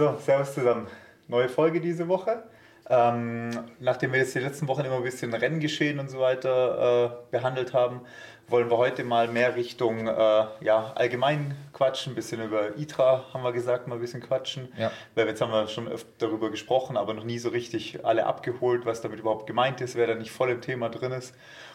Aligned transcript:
So, 0.00 0.16
Servus 0.16 0.54
zusammen. 0.54 0.86
Neue 1.28 1.50
Folge 1.50 1.78
diese 1.78 2.08
Woche. 2.08 2.42
Ähm, 2.88 3.50
nachdem 3.80 4.12
wir 4.12 4.20
jetzt 4.20 4.34
die 4.34 4.38
letzten 4.38 4.66
Wochen 4.66 4.80
immer 4.80 4.96
ein 4.96 5.02
bisschen 5.02 5.34
Renngeschehen 5.34 5.98
und 5.98 6.08
so 6.08 6.20
weiter 6.20 7.04
äh, 7.04 7.30
behandelt 7.30 7.74
haben, 7.74 8.00
wollen 8.48 8.70
wir 8.70 8.78
heute 8.78 9.04
mal 9.04 9.28
mehr 9.28 9.56
Richtung 9.56 10.08
äh, 10.08 10.44
ja, 10.62 10.92
allgemein 10.94 11.54
quatschen, 11.74 12.12
ein 12.12 12.14
bisschen 12.14 12.42
über 12.42 12.78
ITRA 12.78 13.26
haben 13.34 13.42
wir 13.42 13.52
gesagt, 13.52 13.88
mal 13.88 13.96
ein 13.96 14.00
bisschen 14.00 14.22
quatschen. 14.22 14.72
Ja. 14.78 14.90
Weil 15.14 15.26
jetzt 15.26 15.42
haben 15.42 15.52
wir 15.52 15.68
schon 15.68 15.86
öfter 15.86 16.08
darüber 16.16 16.50
gesprochen, 16.50 16.96
aber 16.96 17.12
noch 17.12 17.24
nie 17.24 17.38
so 17.38 17.50
richtig 17.50 18.02
alle 18.02 18.24
abgeholt, 18.24 18.86
was 18.86 19.02
damit 19.02 19.18
überhaupt 19.20 19.46
gemeint 19.46 19.82
ist, 19.82 19.96
wer 19.96 20.06
da 20.06 20.14
nicht 20.14 20.30
voll 20.30 20.48
im 20.48 20.62
Thema 20.62 20.88
drin 20.88 21.12
ist. 21.12 21.34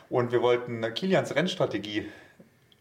Und 0.10 0.32
wir 0.32 0.42
wollten 0.42 0.82
Kilians 0.96 1.36
Rennstrategie 1.36 2.08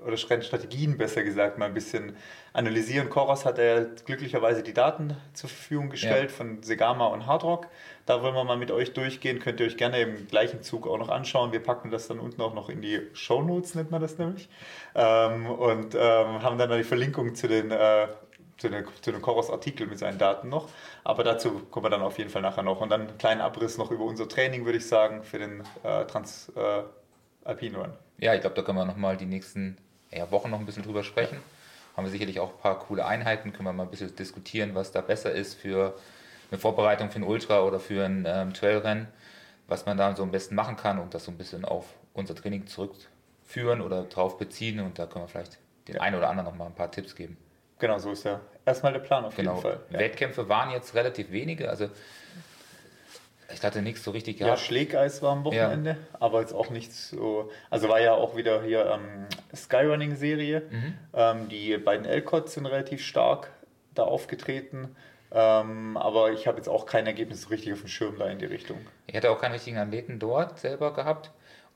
oder 0.05 0.16
Strategien 0.16 0.96
besser 0.96 1.22
gesagt 1.22 1.58
mal 1.58 1.67
ein 1.67 1.75
bisschen 1.75 2.17
analysieren. 2.53 3.11
Koros 3.11 3.45
hat 3.45 3.58
er 3.58 3.86
glücklicherweise 4.04 4.62
die 4.62 4.72
Daten 4.72 5.17
zur 5.32 5.49
Verfügung 5.49 5.90
gestellt 5.90 6.31
ja. 6.31 6.36
von 6.36 6.62
Segama 6.62 7.07
und 7.07 7.26
Hardrock. 7.26 7.68
Da 8.07 8.22
wollen 8.22 8.35
wir 8.35 8.45
mal 8.45 8.57
mit 8.57 8.71
euch 8.71 8.93
durchgehen. 8.93 9.39
Könnt 9.40 9.61
ihr 9.61 9.67
euch 9.67 9.76
gerne 9.76 10.00
im 10.00 10.29
gleichen 10.29 10.62
Zug 10.62 10.86
auch 10.86 10.98
noch 10.98 11.09
anschauen. 11.09 11.53
Wir 11.53 11.62
packen 11.62 11.90
das 11.90 12.07
dann 12.09 12.21
unten 12.21 12.40
auch 12.43 12.54
noch 12.54 12.68
in 12.68 12.82
die 12.82 13.00
Show 13.14 13.43
Notes, 13.43 13.75
nennt 13.75 13.90
man 13.90 14.00
das 14.00 14.18
nämlich. 14.18 14.48
Ähm, 14.95 15.46
und 15.46 15.95
ähm, 15.95 16.43
haben 16.43 16.59
dann 16.59 16.71
die 16.76 16.84
Verlinkung 16.84 17.34
zu 17.34 17.48
den 17.48 17.71
äh, 17.71 18.09
zu, 18.57 18.71
den, 18.71 18.84
zu 19.00 19.12
dem 19.12 19.23
Chorus-Artikel 19.23 19.86
mit 19.86 19.98
seinen 19.98 20.18
Daten 20.18 20.48
noch. 20.48 20.68
Aber 21.03 21.25
dazu 21.25 21.61
kommen 21.71 21.86
wir 21.86 21.90
dann 21.90 22.03
auf 22.03 22.18
jeden 22.18 22.31
Fall 22.31 22.43
nachher 22.43 22.62
noch. 22.62 22.81
Und 22.81 22.90
dann 22.90 23.09
einen 23.09 23.18
kleinen 23.18 23.40
Abriss 23.40 23.79
noch 23.79 23.90
über 23.90 24.04
unser 24.04 24.29
Training, 24.29 24.64
würde 24.64 24.79
ich 24.79 24.86
sagen, 24.86 25.23
für 25.23 25.39
den 25.39 25.62
äh, 25.82 26.04
Trans 26.07 26.53
äh, 26.57 26.82
Alpine 27.45 27.79
Run. 27.79 27.93
Ja, 28.18 28.34
ich 28.34 28.40
glaube, 28.40 28.57
da 28.57 28.62
können 28.62 28.79
wir 28.79 28.84
nochmal 28.84 29.17
die 29.17 29.26
nächsten 29.26 29.76
ja, 30.14 30.31
Wochen 30.31 30.50
noch 30.50 30.59
ein 30.59 30.67
bisschen 30.67 30.82
drüber 30.82 31.03
sprechen. 31.03 31.39
Haben 31.96 32.06
wir 32.06 32.11
sicherlich 32.11 32.41
auch 32.41 32.50
ein 32.50 32.59
paar 32.59 32.78
coole 32.78 33.07
Einheiten, 33.07 33.53
können 33.53 33.65
wir 33.65 33.73
mal 33.73 33.84
ein 33.84 33.91
bisschen 33.91 34.15
diskutieren, 34.17 34.75
was 34.75 34.93
da 34.93 35.01
besser 35.01 35.33
ist 35.33 35.55
für 35.55 35.95
eine 36.51 36.59
Vorbereitung 36.59 37.11
für 37.11 37.21
ein 37.21 37.25
Ultra 37.25 37.62
oder 37.62 37.81
für 37.81 38.05
ein 38.05 38.25
ähm, 38.27 38.53
Trailrennen, 38.53 39.09
was 39.69 39.87
man 39.87 39.97
da 39.97 40.15
so 40.15 40.23
am 40.23 40.31
besten 40.31 40.55
machen 40.55 40.77
kann 40.77 40.98
und 40.98 41.15
das 41.15 41.25
so 41.25 41.31
ein 41.31 41.39
bisschen 41.39 41.65
auf 41.65 41.87
unser 42.12 42.34
Training 42.34 42.67
zurückführen 42.67 43.81
oder 43.81 44.05
drauf 44.05 44.39
beziehen 44.39 44.81
und 44.81 44.98
da 44.98 45.06
können 45.06 45.25
wir 45.25 45.29
vielleicht 45.29 45.59
den 45.89 45.98
einen 45.98 46.17
oder 46.17 46.28
anderen 46.31 46.51
noch 46.51 46.56
mal 46.56 46.67
ein 46.67 46.75
paar 46.75 46.91
Tipps 46.91 47.15
geben. 47.15 47.37
Genau, 47.78 47.99
so 47.99 48.12
ist 48.12 48.25
ja 48.25 48.41
erstmal 48.65 48.93
der 48.93 49.01
Plan 49.01 49.25
auf 49.25 49.37
genau. 49.37 49.53
jeden 49.53 49.62
Fall. 49.62 49.81
Ja. 49.91 49.99
Wettkämpfe 49.99 50.49
waren 50.49 50.71
jetzt 50.71 50.95
relativ 50.95 51.31
wenige, 51.31 51.69
also 51.69 51.89
ich 53.53 53.62
hatte 53.62 53.83
nichts 53.83 54.05
so 54.05 54.11
richtig 54.11 54.39
gehabt. 54.39 54.59
Ja, 54.59 54.64
Schlägeis 54.64 55.23
war 55.23 55.33
am 55.33 55.45
Wochenende, 55.45 55.91
ja. 55.91 55.97
aber 56.19 56.41
jetzt 56.41 56.55
auch 56.55 56.70
nichts 56.70 57.11
so. 57.11 57.50
Also 57.70 57.89
war 57.89 58.00
ja 58.00 58.12
auch 58.12 58.37
wieder 58.37 58.62
hier 58.62 58.87
ähm, 58.87 59.27
Skyrunning-Serie. 59.55 60.62
Mhm. 60.70 60.95
Ähm, 61.14 61.48
die 61.48 61.77
beiden 61.78 62.06
Elcots 62.06 62.55
sind 62.55 62.67
relativ 62.67 63.05
stark 63.05 63.50
da 63.95 64.05
aufgetreten. 64.05 64.97
Ähm, 65.33 65.97
aber 65.97 66.33
ich 66.33 66.47
habe 66.47 66.59
jetzt 66.59 66.69
auch 66.69 66.87
kein 66.87 67.06
Ergebnis 67.06 67.42
so 67.42 67.48
richtig 67.48 67.72
auf 67.72 67.81
dem 67.81 67.89
Schirm 67.89 68.19
da 68.19 68.28
in 68.28 68.39
die 68.39 68.45
Richtung. 68.45 68.78
Ich 69.06 69.17
hatte 69.17 69.31
auch 69.31 69.41
keinen 69.41 69.53
richtigen 69.53 69.78
Athleten 69.78 70.19
dort 70.19 70.59
selber 70.59 70.95
gehabt. 70.95 71.31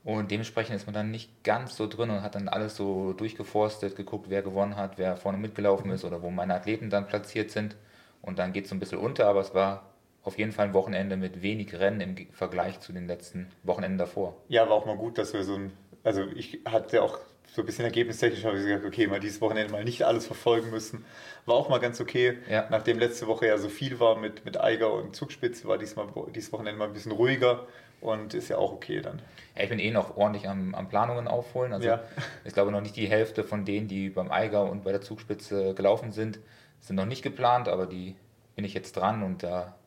Und 0.05 0.31
dementsprechend 0.31 0.77
ist 0.77 0.85
man 0.85 0.93
dann 0.93 1.11
nicht 1.11 1.43
ganz 1.43 1.75
so 1.75 1.85
drin 1.85 2.09
und 2.09 2.23
hat 2.23 2.35
dann 2.35 2.47
alles 2.47 2.77
so 2.77 3.11
durchgeforstet, 3.13 3.97
geguckt, 3.97 4.27
wer 4.29 4.41
gewonnen 4.41 4.77
hat, 4.77 4.97
wer 4.97 5.17
vorne 5.17 5.37
mitgelaufen 5.37 5.91
ist 5.91 6.05
oder 6.05 6.21
wo 6.21 6.29
meine 6.29 6.55
Athleten 6.55 6.89
dann 6.89 7.07
platziert 7.07 7.51
sind. 7.51 7.75
Und 8.21 8.39
dann 8.39 8.53
geht 8.53 8.63
es 8.63 8.69
so 8.69 8.75
ein 8.75 8.79
bisschen 8.79 8.99
unter, 8.99 9.27
aber 9.27 9.41
es 9.41 9.53
war 9.53 9.88
auf 10.29 10.37
jeden 10.37 10.51
Fall 10.51 10.67
ein 10.67 10.73
Wochenende 10.75 11.17
mit 11.17 11.41
wenig 11.41 11.73
Rennen 11.73 12.01
im 12.01 12.15
Vergleich 12.33 12.79
zu 12.81 12.93
den 12.93 13.07
letzten 13.07 13.47
Wochenenden 13.63 13.97
davor. 13.97 14.35
Ja, 14.47 14.69
war 14.69 14.75
auch 14.75 14.85
mal 14.85 14.95
gut, 14.95 15.17
dass 15.17 15.33
wir 15.33 15.43
so 15.43 15.55
ein, 15.55 15.73
also 16.03 16.23
ich 16.35 16.59
hatte 16.65 17.01
auch 17.01 17.17
so 17.47 17.63
ein 17.63 17.65
bisschen 17.65 17.83
ergebnistechnisch, 17.83 18.43
habe 18.43 18.57
ich 18.57 18.63
gesagt, 18.63 18.85
okay, 18.85 19.07
mal 19.07 19.19
dieses 19.19 19.41
Wochenende 19.41 19.71
mal 19.71 19.83
nicht 19.83 20.03
alles 20.03 20.27
verfolgen 20.27 20.69
müssen. 20.69 21.03
War 21.47 21.55
auch 21.55 21.67
mal 21.67 21.79
ganz 21.79 21.99
okay. 21.99 22.37
Ja. 22.47 22.67
Nachdem 22.69 22.99
letzte 22.99 23.25
Woche 23.25 23.47
ja 23.47 23.57
so 23.57 23.69
viel 23.69 23.99
war 23.99 24.19
mit, 24.19 24.45
mit 24.45 24.61
Eiger 24.61 24.93
und 24.93 25.15
Zugspitze, 25.15 25.67
war 25.67 25.79
diesmal 25.79 26.05
dieses 26.35 26.53
Wochenende 26.53 26.77
mal 26.77 26.85
ein 26.85 26.93
bisschen 26.93 27.11
ruhiger 27.11 27.65
und 27.99 28.35
ist 28.35 28.49
ja 28.49 28.59
auch 28.59 28.71
okay 28.71 29.01
dann. 29.01 29.23
Ja, 29.57 29.63
ich 29.63 29.69
bin 29.69 29.79
eh 29.79 29.89
noch 29.89 30.15
ordentlich 30.15 30.47
am, 30.47 30.75
am 30.75 30.89
Planungen 30.89 31.27
aufholen. 31.27 31.73
Also 31.73 31.87
ja. 31.87 32.03
ich 32.45 32.53
glaube 32.53 32.71
noch 32.71 32.81
nicht 32.81 32.95
die 32.95 33.07
Hälfte 33.07 33.43
von 33.43 33.65
denen, 33.65 33.87
die 33.87 34.11
beim 34.11 34.31
Eiger 34.31 34.69
und 34.69 34.83
bei 34.83 34.91
der 34.91 35.01
Zugspitze 35.01 35.73
gelaufen 35.73 36.11
sind, 36.11 36.37
sind 36.79 36.97
noch 36.97 37.07
nicht 37.07 37.23
geplant, 37.23 37.67
aber 37.67 37.87
die 37.87 38.15
bin 38.55 38.63
ich 38.63 38.75
jetzt 38.75 38.95
dran 38.95 39.23
und 39.23 39.41
da 39.41 39.78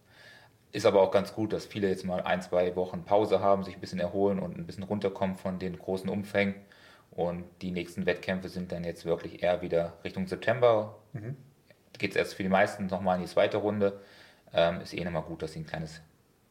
ist 0.73 0.87
aber 0.87 1.03
auch 1.03 1.11
ganz 1.11 1.35
gut, 1.35 1.53
dass 1.53 1.67
viele 1.67 1.89
jetzt 1.89 2.05
mal 2.05 2.23
ein, 2.23 2.43
zwei 2.43 2.75
Wochen 2.77 3.05
Pause 3.05 3.41
haben, 3.41 3.63
sich 3.63 3.75
ein 3.75 3.81
bisschen 3.81 4.01
erholen 4.01 4.39
und 4.39 4.57
ein 4.57 4.67
bisschen 4.67 4.85
runterkommen 4.85 5.37
von 5.37 5.59
den 5.59 5.79
großen 5.79 6.09
Umfängen. 6.09 6.55
Und 7.11 7.45
die 7.61 7.71
nächsten 7.71 8.07
Wettkämpfe 8.07 8.49
sind 8.49 8.73
dann 8.73 8.85
jetzt 8.85 9.05
wirklich 9.05 9.43
eher 9.43 9.61
wieder 9.61 9.99
Richtung 10.03 10.27
September. 10.27 10.99
Mhm. 11.13 11.37
Geht 11.99 12.13
es 12.13 12.17
erst 12.17 12.35
für 12.35 12.43
die 12.43 12.49
meisten 12.49 12.87
nochmal 12.87 13.17
in 13.17 13.23
die 13.23 13.29
zweite 13.29 13.59
Runde. 13.59 14.01
Ähm, 14.55 14.81
ist 14.81 14.95
eh 14.95 15.05
nochmal 15.05 15.23
gut, 15.23 15.43
dass 15.43 15.53
sie 15.53 15.61
ein 15.61 15.67
kleines 15.67 16.01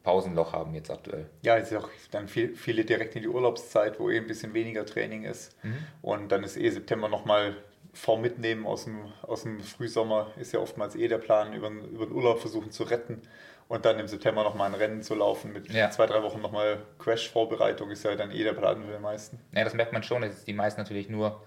Pausenloch 0.04 0.54
haben 0.54 0.74
jetzt 0.76 0.92
aktuell. 0.92 1.30
Ja, 1.42 1.58
es 1.58 1.72
ist 1.72 1.78
auch 1.78 1.90
dann 2.12 2.28
viel, 2.28 2.56
viele 2.56 2.86
direkt 2.86 3.16
in 3.16 3.24
die 3.24 3.28
Urlaubszeit, 3.28 4.00
wo 4.00 4.10
eh 4.10 4.18
ein 4.18 4.28
bisschen 4.28 4.54
weniger 4.54 4.86
Training 4.86 5.24
ist. 5.24 5.56
Mhm. 5.64 5.78
Und 6.04 6.32
dann 6.32 6.44
ist 6.44 6.58
eh 6.58 6.70
September 6.70 7.10
nochmal 7.10 7.58
vor 7.94 8.18
mitnehmen 8.18 8.66
aus 8.66 8.86
dem, 8.86 9.12
aus 9.22 9.44
dem 9.44 9.60
Frühsommer. 9.62 10.32
Ist 10.38 10.54
ja 10.54 10.60
oftmals 10.60 10.96
eh 10.96 11.08
der 11.08 11.18
Plan, 11.18 11.54
über, 11.54 11.70
über 11.70 12.06
den 12.06 12.16
Urlaub 12.16 12.40
versuchen 12.40 12.72
zu 12.72 12.84
retten 12.84 13.22
und 13.68 13.86
dann 13.86 14.00
im 14.00 14.08
September 14.08 14.44
nochmal 14.44 14.68
ein 14.70 14.76
Rennen 14.76 15.02
zu 15.02 15.16
laufen 15.16 15.54
mit 15.54 15.72
ja. 15.72 15.90
zwei, 15.92 16.06
drei 16.06 16.22
Wochen 16.24 16.42
nochmal 16.42 16.80
Crash-Vorbereitung 17.00 17.90
ist 17.90 18.04
ja 18.04 18.16
dann 18.16 18.32
eh 18.32 18.44
der 18.44 18.54
Plan 18.54 18.84
für 18.84 18.92
die 18.92 19.00
meisten. 19.00 19.40
Ja, 19.54 19.64
das 19.64 19.74
merkt 19.74 19.94
man 19.94 20.04
schon, 20.04 20.24
dass 20.24 20.44
die 20.44 20.54
meisten 20.54 20.82
natürlich 20.82 21.10
nur 21.10 21.42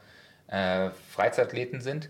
äh, 0.49 0.91
Freizeitathleten 1.11 1.81
sind. 1.81 2.09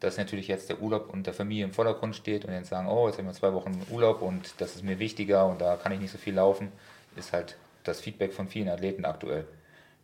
Dass 0.00 0.16
natürlich 0.16 0.48
jetzt 0.48 0.70
der 0.70 0.80
Urlaub 0.80 1.12
und 1.12 1.26
der 1.26 1.34
Familie 1.34 1.64
im 1.64 1.72
Vordergrund 1.72 2.16
steht 2.16 2.46
und 2.46 2.54
jetzt 2.54 2.70
sagen, 2.70 2.88
oh, 2.88 3.06
jetzt 3.06 3.18
haben 3.18 3.26
wir 3.26 3.34
zwei 3.34 3.52
Wochen 3.52 3.86
Urlaub 3.90 4.22
und 4.22 4.54
das 4.58 4.76
ist 4.76 4.82
mir 4.82 4.98
wichtiger 4.98 5.46
und 5.46 5.60
da 5.60 5.76
kann 5.76 5.92
ich 5.92 6.00
nicht 6.00 6.10
so 6.10 6.16
viel 6.16 6.34
laufen, 6.34 6.72
ist 7.16 7.34
halt 7.34 7.58
das 7.84 8.00
Feedback 8.00 8.32
von 8.32 8.48
vielen 8.48 8.70
Athleten 8.70 9.04
aktuell. 9.04 9.46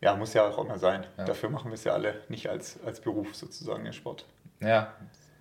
Ja, 0.01 0.15
muss 0.15 0.33
ja 0.33 0.47
auch 0.47 0.63
immer 0.63 0.77
sein. 0.77 1.05
Ja. 1.17 1.25
Dafür 1.25 1.49
machen 1.49 1.71
wir 1.71 1.75
es 1.75 1.83
ja 1.83 1.93
alle 1.93 2.21
nicht 2.29 2.49
als, 2.49 2.79
als 2.85 2.99
Beruf 2.99 3.35
sozusagen, 3.35 3.83
den 3.83 3.93
Sport. 3.93 4.25
Ja, 4.59 4.93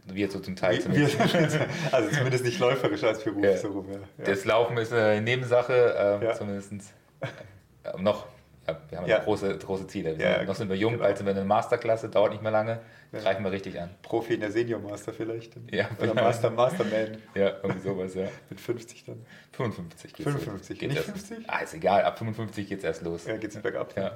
wir 0.06 0.30
so 0.30 0.40
zum 0.40 0.56
Teil 0.56 0.80
zumindest. 0.80 1.18
also 1.92 2.10
zumindest 2.10 2.44
nicht 2.44 2.58
läuferisch 2.58 3.02
als 3.04 3.22
Beruf. 3.22 3.44
Ja. 3.44 3.56
So 3.56 3.68
rum, 3.68 3.86
ja. 3.90 3.98
Das 4.24 4.44
Laufen 4.44 4.76
ist 4.78 4.92
eine 4.92 5.20
Nebensache, 5.20 6.20
äh, 6.22 6.24
ja. 6.24 6.34
zumindest 6.34 6.72
äh, 6.72 8.00
noch. 8.00 8.26
Ja, 8.66 8.76
wir 8.88 8.98
haben 8.98 9.06
ja. 9.06 9.18
große, 9.18 9.58
große 9.58 9.86
Ziele. 9.86 10.18
Wir 10.18 10.38
sind, 10.38 10.48
noch 10.48 10.54
sind 10.54 10.68
wir 10.68 10.76
jung, 10.76 10.92
genau. 10.92 11.04
bald 11.04 11.16
sind 11.16 11.26
wir 11.26 11.30
in 11.30 11.36
der 11.36 11.44
Masterklasse, 11.44 12.08
dauert 12.08 12.32
nicht 12.32 12.42
mehr 12.42 12.50
lange, 12.50 12.80
greifen 13.12 13.44
wir 13.44 13.52
richtig 13.52 13.80
an. 13.80 13.90
Profi 14.02 14.34
in 14.34 14.40
der 14.40 14.50
Senior 14.50 14.80
Master 14.80 15.12
vielleicht. 15.12 15.52
Ja, 15.70 15.88
Oder 16.00 16.14
Master, 16.14 16.50
Masterman. 16.50 17.18
Ja, 17.34 17.52
irgendwie 17.62 17.80
sowas, 17.80 18.14
ja. 18.14 18.26
Mit 18.50 18.60
50 18.60 19.04
dann. 19.04 19.24
55 19.52 20.12
geht's 20.14 20.30
55, 20.30 20.78
geht's 20.78 20.94
nicht 20.94 21.08
erst, 21.08 21.28
50? 21.28 21.50
Ah, 21.50 21.58
ist 21.60 21.74
egal, 21.74 22.02
ab 22.02 22.18
55 22.18 22.68
geht 22.68 22.78
es 22.78 22.84
erst 22.84 23.02
los. 23.02 23.26
Ja, 23.26 23.36
geht 23.36 23.54
es 23.54 23.62
bergab. 23.62 23.96
Ja. 23.96 24.12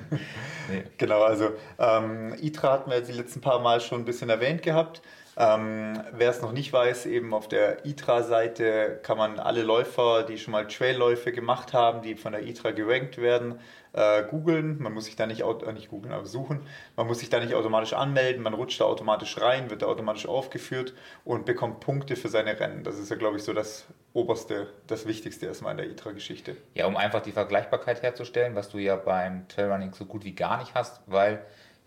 nee. 0.70 0.84
Genau, 0.96 1.22
also 1.22 1.50
ähm, 1.78 2.34
ITRA 2.40 2.72
hatten 2.72 2.90
wir 2.90 2.98
jetzt 2.98 3.08
die 3.08 3.16
letzten 3.16 3.40
paar 3.40 3.60
Mal 3.60 3.80
schon 3.80 4.02
ein 4.02 4.04
bisschen 4.04 4.30
erwähnt 4.30 4.62
gehabt. 4.62 5.02
Ähm, 5.36 5.98
wer 6.12 6.30
es 6.30 6.42
noch 6.42 6.52
nicht 6.52 6.72
weiß, 6.72 7.06
eben 7.06 7.32
auf 7.32 7.48
der 7.48 7.86
ITRA-Seite 7.86 9.00
kann 9.02 9.16
man 9.16 9.38
alle 9.38 9.62
Läufer, 9.62 10.22
die 10.24 10.38
schon 10.38 10.52
mal 10.52 10.66
Trailläufe 10.66 11.32
gemacht 11.32 11.72
haben, 11.72 12.02
die 12.02 12.14
von 12.14 12.32
der 12.32 12.46
ITRA 12.46 12.72
gerankt 12.72 13.18
werden, 13.18 13.58
äh, 13.92 14.22
googeln. 14.24 14.80
Man 14.80 14.92
muss 14.92 15.06
sich 15.06 15.16
da 15.16 15.26
nicht, 15.26 15.42
äh, 15.42 15.72
nicht 15.72 15.90
googeln, 15.90 16.12
aber 16.12 16.26
suchen. 16.26 16.60
Man 16.96 17.06
muss 17.06 17.20
sich 17.20 17.30
da 17.30 17.40
nicht 17.40 17.54
automatisch 17.54 17.92
anmelden. 17.92 18.42
Man 18.42 18.54
rutscht 18.54 18.80
da 18.80 18.84
automatisch 18.84 19.40
rein, 19.40 19.70
wird 19.70 19.82
da 19.82 19.86
automatisch 19.86 20.26
aufgeführt 20.26 20.94
und 21.24 21.44
bekommt 21.44 21.80
Punkte 21.80 22.16
für 22.16 22.28
seine 22.28 22.58
Rennen. 22.58 22.84
Das 22.84 22.98
ist 22.98 23.10
ja, 23.10 23.16
glaube 23.16 23.36
ich, 23.36 23.42
so 23.42 23.52
das 23.52 23.86
oberste, 24.12 24.68
das 24.86 25.06
Wichtigste 25.06 25.46
erstmal 25.46 25.72
in 25.72 25.78
der 25.78 25.90
ITRA-Geschichte. 25.90 26.56
Ja, 26.74 26.86
um 26.86 26.96
einfach 26.96 27.22
die 27.22 27.32
Vergleichbarkeit 27.32 28.02
herzustellen, 28.02 28.54
was 28.54 28.68
du 28.68 28.78
ja 28.78 28.96
beim 28.96 29.48
Trailrunning 29.48 29.92
so 29.92 30.04
gut 30.04 30.24
wie 30.24 30.34
gar 30.34 30.58
nicht 30.58 30.74
hast, 30.74 31.00
weil 31.06 31.44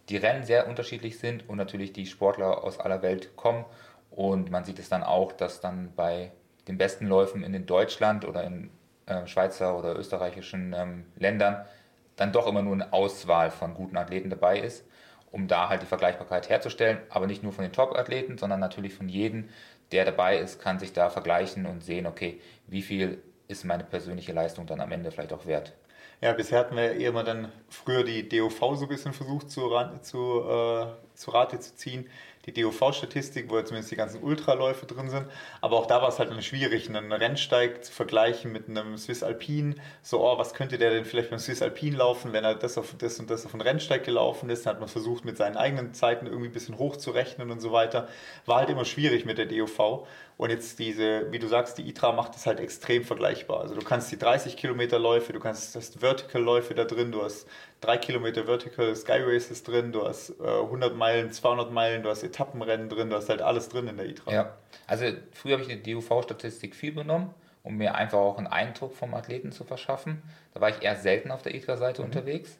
die 0.09 0.17
Rennen 0.17 0.43
sehr 0.43 0.67
unterschiedlich 0.67 1.19
sind 1.19 1.47
und 1.47 1.57
natürlich 1.57 1.93
die 1.93 2.05
Sportler 2.05 2.63
aus 2.63 2.79
aller 2.79 3.01
Welt 3.01 3.35
kommen. 3.35 3.65
Und 4.11 4.51
man 4.51 4.63
sieht 4.63 4.79
es 4.79 4.89
dann 4.89 5.03
auch, 5.03 5.31
dass 5.31 5.61
dann 5.61 5.93
bei 5.95 6.31
den 6.67 6.77
besten 6.77 7.07
Läufen 7.07 7.43
in 7.43 7.65
Deutschland 7.65 8.25
oder 8.25 8.43
in 8.43 8.69
äh, 9.05 9.27
Schweizer 9.27 9.77
oder 9.77 9.97
österreichischen 9.97 10.73
ähm, 10.77 11.05
Ländern 11.17 11.65
dann 12.15 12.31
doch 12.31 12.47
immer 12.47 12.61
nur 12.61 12.73
eine 12.73 12.93
Auswahl 12.93 13.51
von 13.51 13.73
guten 13.73 13.97
Athleten 13.97 14.29
dabei 14.29 14.59
ist, 14.59 14.85
um 15.31 15.47
da 15.47 15.69
halt 15.69 15.81
die 15.81 15.87
Vergleichbarkeit 15.87 16.49
herzustellen. 16.49 16.99
Aber 17.09 17.27
nicht 17.27 17.43
nur 17.43 17.53
von 17.53 17.63
den 17.63 17.73
Top-Athleten, 17.73 18.37
sondern 18.37 18.59
natürlich 18.59 18.93
von 18.93 19.09
jedem, 19.09 19.49
der 19.91 20.05
dabei 20.05 20.37
ist, 20.37 20.61
kann 20.61 20.79
sich 20.79 20.93
da 20.93 21.09
vergleichen 21.09 21.65
und 21.65 21.83
sehen, 21.83 22.05
okay, 22.05 22.39
wie 22.67 22.81
viel 22.81 23.21
ist 23.47 23.65
meine 23.65 23.83
persönliche 23.83 24.33
Leistung 24.33 24.65
dann 24.65 24.79
am 24.79 24.91
Ende 24.91 25.11
vielleicht 25.11 25.33
auch 25.33 25.45
wert. 25.45 25.73
Ja, 26.21 26.31
bisher 26.31 26.59
hatten 26.59 26.77
wir 26.77 26.93
eher 26.93 27.11
mal 27.11 27.25
dann 27.25 27.51
früher 27.69 28.03
die 28.03 28.29
DOV 28.29 28.77
so 28.77 28.83
ein 28.83 28.87
bisschen 28.87 29.11
versucht 29.11 29.51
zu, 29.51 29.69
zu 30.01 30.41
äh, 30.49 30.85
zu 31.15 31.31
Rate 31.31 31.59
zu 31.59 31.75
ziehen 31.75 32.09
die 32.45 32.53
DOV-Statistik, 32.53 33.49
wo 33.49 33.57
ja 33.57 33.63
zumindest 33.63 33.91
die 33.91 33.95
ganzen 33.95 34.21
Ultraläufe 34.21 34.85
drin 34.85 35.09
sind. 35.09 35.27
Aber 35.61 35.77
auch 35.77 35.85
da 35.85 36.01
war 36.01 36.09
es 36.09 36.19
halt 36.19 36.43
schwierig, 36.43 36.89
einen 36.89 37.11
Rennsteig 37.11 37.85
zu 37.85 37.91
vergleichen 37.91 38.51
mit 38.51 38.67
einem 38.67 38.97
Swiss 38.97 39.23
Alpin. 39.23 39.79
So, 40.01 40.25
oh, 40.25 40.37
was 40.37 40.53
könnte 40.53 40.77
der 40.77 40.91
denn 40.91 41.05
vielleicht 41.05 41.29
beim 41.29 41.39
Swiss 41.39 41.61
Alpin 41.61 41.93
laufen, 41.95 42.33
wenn 42.33 42.43
er 42.43 42.55
das 42.55 42.77
auf 42.77 42.95
das 42.97 43.19
und 43.19 43.29
das 43.29 43.45
auf 43.45 43.51
den 43.51 43.61
Rennsteig 43.61 44.03
gelaufen 44.03 44.49
ist? 44.49 44.65
Dann 44.65 44.73
hat 44.73 44.79
man 44.81 44.89
versucht, 44.89 45.23
mit 45.23 45.37
seinen 45.37 45.55
eigenen 45.55 45.93
Zeiten 45.93 46.25
irgendwie 46.25 46.47
ein 46.47 46.53
bisschen 46.53 46.77
hochzurechnen 46.77 47.49
und 47.49 47.61
so 47.61 47.71
weiter. 47.71 48.09
War 48.45 48.57
halt 48.57 48.69
immer 48.69 48.85
schwierig 48.85 49.23
mit 49.25 49.37
der 49.37 49.45
DOV. 49.45 50.05
Und 50.35 50.49
jetzt 50.49 50.79
diese, 50.79 51.31
wie 51.31 51.39
du 51.39 51.47
sagst, 51.47 51.77
die 51.77 51.87
ITRA 51.87 52.11
macht 52.11 52.35
es 52.35 52.45
halt 52.45 52.59
extrem 52.59 53.03
vergleichbar. 53.03 53.61
Also 53.61 53.75
du 53.75 53.81
kannst 53.81 54.11
die 54.11 54.17
30 54.17 54.57
Kilometer 54.57 54.99
Läufe, 54.99 55.31
du 55.31 55.39
kannst 55.39 55.75
das 55.75 55.99
Vertical 55.99 56.41
Läufe 56.41 56.73
da 56.73 56.85
drin, 56.85 57.11
du 57.11 57.23
hast 57.23 57.47
3 57.83 57.97
Kilometer 57.97 58.45
Vertical 58.45 58.95
Sky 58.95 59.19
Races 59.21 59.63
drin, 59.63 59.91
du 59.91 60.07
hast 60.07 60.31
äh, 60.39 60.43
100 60.43 60.95
Meilen, 60.95 61.31
200 61.31 61.71
Meilen, 61.71 62.03
du 62.03 62.09
hast 62.09 62.23
Etappenrennen 62.23 62.89
drin, 62.89 63.09
du 63.09 63.15
hast 63.15 63.29
halt 63.29 63.41
alles 63.41 63.69
drin 63.69 63.87
in 63.87 63.97
der 63.97 64.07
ITRA. 64.07 64.31
Ja, 64.31 64.53
also 64.87 65.05
früher 65.31 65.59
habe 65.59 65.63
ich 65.63 65.81
die 65.81 65.93
DUV-Statistik 65.93 66.75
viel 66.75 66.93
genommen, 66.93 67.33
um 67.61 67.75
mir 67.75 67.95
einfach 67.95 68.19
auch 68.19 68.37
einen 68.37 68.47
Eindruck 68.47 68.95
vom 68.95 69.13
Athleten 69.13 69.51
zu 69.51 69.63
verschaffen. 69.63 70.23
Da 70.53 70.61
war 70.61 70.69
ich 70.69 70.81
eher 70.81 70.95
selten 70.95 71.31
auf 71.31 71.41
der 71.41 71.55
ITRA-Seite 71.55 72.01
mhm. 72.01 72.07
unterwegs. 72.07 72.57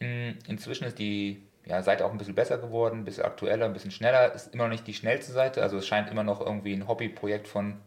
Hm, 0.00 0.38
inzwischen 0.46 0.84
ist 0.84 0.98
die 0.98 1.42
ja, 1.66 1.82
Seite 1.82 2.04
auch 2.04 2.12
ein 2.12 2.18
bisschen 2.18 2.34
besser 2.34 2.58
geworden, 2.58 3.00
ein 3.00 3.04
bisschen 3.04 3.24
aktueller, 3.24 3.66
ein 3.66 3.72
bisschen 3.72 3.90
schneller. 3.90 4.32
Ist 4.32 4.54
immer 4.54 4.64
noch 4.64 4.70
nicht 4.70 4.86
die 4.86 4.94
schnellste 4.94 5.32
Seite, 5.32 5.62
also 5.62 5.78
es 5.78 5.86
scheint 5.86 6.10
immer 6.10 6.24
noch 6.24 6.40
irgendwie 6.40 6.72
ein 6.72 6.86
Hobbyprojekt 6.86 7.48
von 7.48 7.80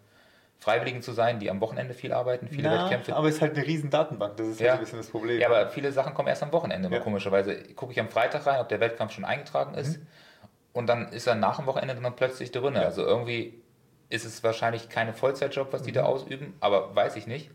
Freiwilligen 0.60 1.02
zu 1.02 1.12
sein, 1.12 1.40
die 1.40 1.50
am 1.50 1.62
Wochenende 1.62 1.94
viel 1.94 2.12
arbeiten, 2.12 2.48
viele 2.48 2.70
Na, 2.70 2.84
Wettkämpfe. 2.84 3.16
Aber 3.16 3.28
es 3.28 3.36
ist 3.36 3.42
halt 3.42 3.56
eine 3.56 3.66
riesen 3.66 3.90
Datenbank, 3.90 4.38
das 4.38 4.48
ist 4.48 4.60
ja. 4.60 4.72
halt 4.72 4.80
ein 4.80 4.84
bisschen 4.84 4.98
das 5.00 5.10
Problem. 5.10 5.40
Ja, 5.40 5.48
aber 5.48 5.70
viele 5.70 5.92
Sachen 5.92 6.14
kommen 6.14 6.28
erst 6.28 6.44
am 6.44 6.52
Wochenende, 6.52 6.90
ja. 6.90 7.00
komischerweise. 7.00 7.56
Gucke 7.76 7.92
ich 7.92 8.00
am 8.00 8.10
Freitag 8.10 8.46
rein, 8.48 8.60
ob 8.60 8.70
der 8.70 8.80
Wettkampf 8.80 9.14
schon 9.14 9.26
eingetragen 9.26 9.76
ist. 9.76 10.00
Mhm. 10.00 10.08
Und 10.74 10.88
dann 10.88 11.10
ist 11.10 11.28
er 11.28 11.36
nach 11.36 11.58
dem 11.58 11.68
Wochenende 11.68 11.96
dann 11.96 12.16
plötzlich 12.16 12.52
drin. 12.52 12.76
Ja. 12.76 12.82
Also 12.82 13.04
irgendwie 13.04 13.62
ist 14.10 14.26
es 14.26 14.44
wahrscheinlich 14.44 14.90
keine 14.90 15.14
Vollzeitjob, 15.14 15.72
was 15.72 15.84
die 15.84 15.92
mhm. 15.92 15.96
da 15.96 16.04
ausüben, 16.06 16.54
aber 16.60 16.96
weiß 16.96 17.16
ich 17.16 17.28
nicht. 17.28 17.52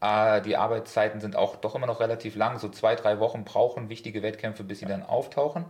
Äh, 0.00 0.42
die 0.42 0.56
Arbeitszeiten 0.56 1.20
sind 1.20 1.36
auch 1.36 1.56
doch 1.56 1.74
immer 1.74 1.86
noch 1.86 2.00
relativ 2.00 2.36
lang. 2.36 2.58
So 2.58 2.68
zwei, 2.68 2.94
drei 2.94 3.20
Wochen 3.20 3.44
brauchen 3.44 3.88
wichtige 3.88 4.22
Wettkämpfe, 4.22 4.64
bis 4.64 4.80
sie 4.80 4.86
dann 4.86 5.02
auftauchen. 5.02 5.64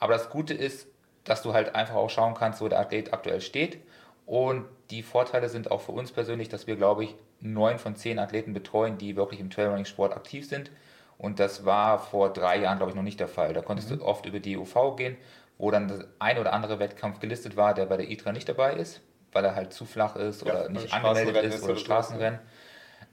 Aber 0.00 0.14
das 0.14 0.30
Gute 0.30 0.54
ist, 0.54 0.86
dass 1.24 1.42
du 1.42 1.52
halt 1.52 1.74
einfach 1.74 1.96
auch 1.96 2.08
schauen 2.08 2.34
kannst, 2.34 2.60
wo 2.60 2.68
der 2.68 2.80
Athlet 2.80 3.12
aktuell 3.12 3.40
steht. 3.40 3.78
Und 4.28 4.66
die 4.90 5.02
Vorteile 5.02 5.48
sind 5.48 5.70
auch 5.70 5.80
für 5.80 5.92
uns 5.92 6.12
persönlich, 6.12 6.50
dass 6.50 6.66
wir, 6.66 6.76
glaube 6.76 7.02
ich, 7.02 7.14
neun 7.40 7.78
von 7.78 7.96
zehn 7.96 8.18
Athleten 8.18 8.52
betreuen, 8.52 8.98
die 8.98 9.16
wirklich 9.16 9.40
im 9.40 9.48
Trailrunning-Sport 9.48 10.14
aktiv 10.14 10.46
sind. 10.46 10.70
Und 11.16 11.40
das 11.40 11.64
war 11.64 11.98
vor 11.98 12.30
drei 12.30 12.58
Jahren, 12.58 12.76
glaube 12.76 12.90
ich, 12.90 12.94
noch 12.94 13.02
nicht 13.02 13.18
der 13.20 13.28
Fall. 13.28 13.54
Da 13.54 13.62
konntest 13.62 13.90
mhm. 13.90 14.00
du 14.00 14.04
oft 14.04 14.26
über 14.26 14.38
die 14.38 14.58
UV 14.58 14.96
gehen, 14.96 15.16
wo 15.56 15.70
dann 15.70 15.88
das 15.88 16.04
ein 16.18 16.36
oder 16.36 16.52
andere 16.52 16.78
Wettkampf 16.78 17.20
gelistet 17.20 17.56
war, 17.56 17.72
der 17.72 17.86
bei 17.86 17.96
der 17.96 18.10
ITRA 18.10 18.32
nicht 18.32 18.46
dabei 18.46 18.74
ist, 18.74 19.00
weil 19.32 19.46
er 19.46 19.54
halt 19.54 19.72
zu 19.72 19.86
flach 19.86 20.14
ist 20.14 20.42
oder 20.42 20.64
ja, 20.64 20.68
nicht 20.68 20.92
angemeldet 20.92 21.42
ist 21.44 21.64
oder 21.64 21.76
Straßenrennen. 21.76 22.38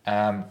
Ähm, 0.06 0.44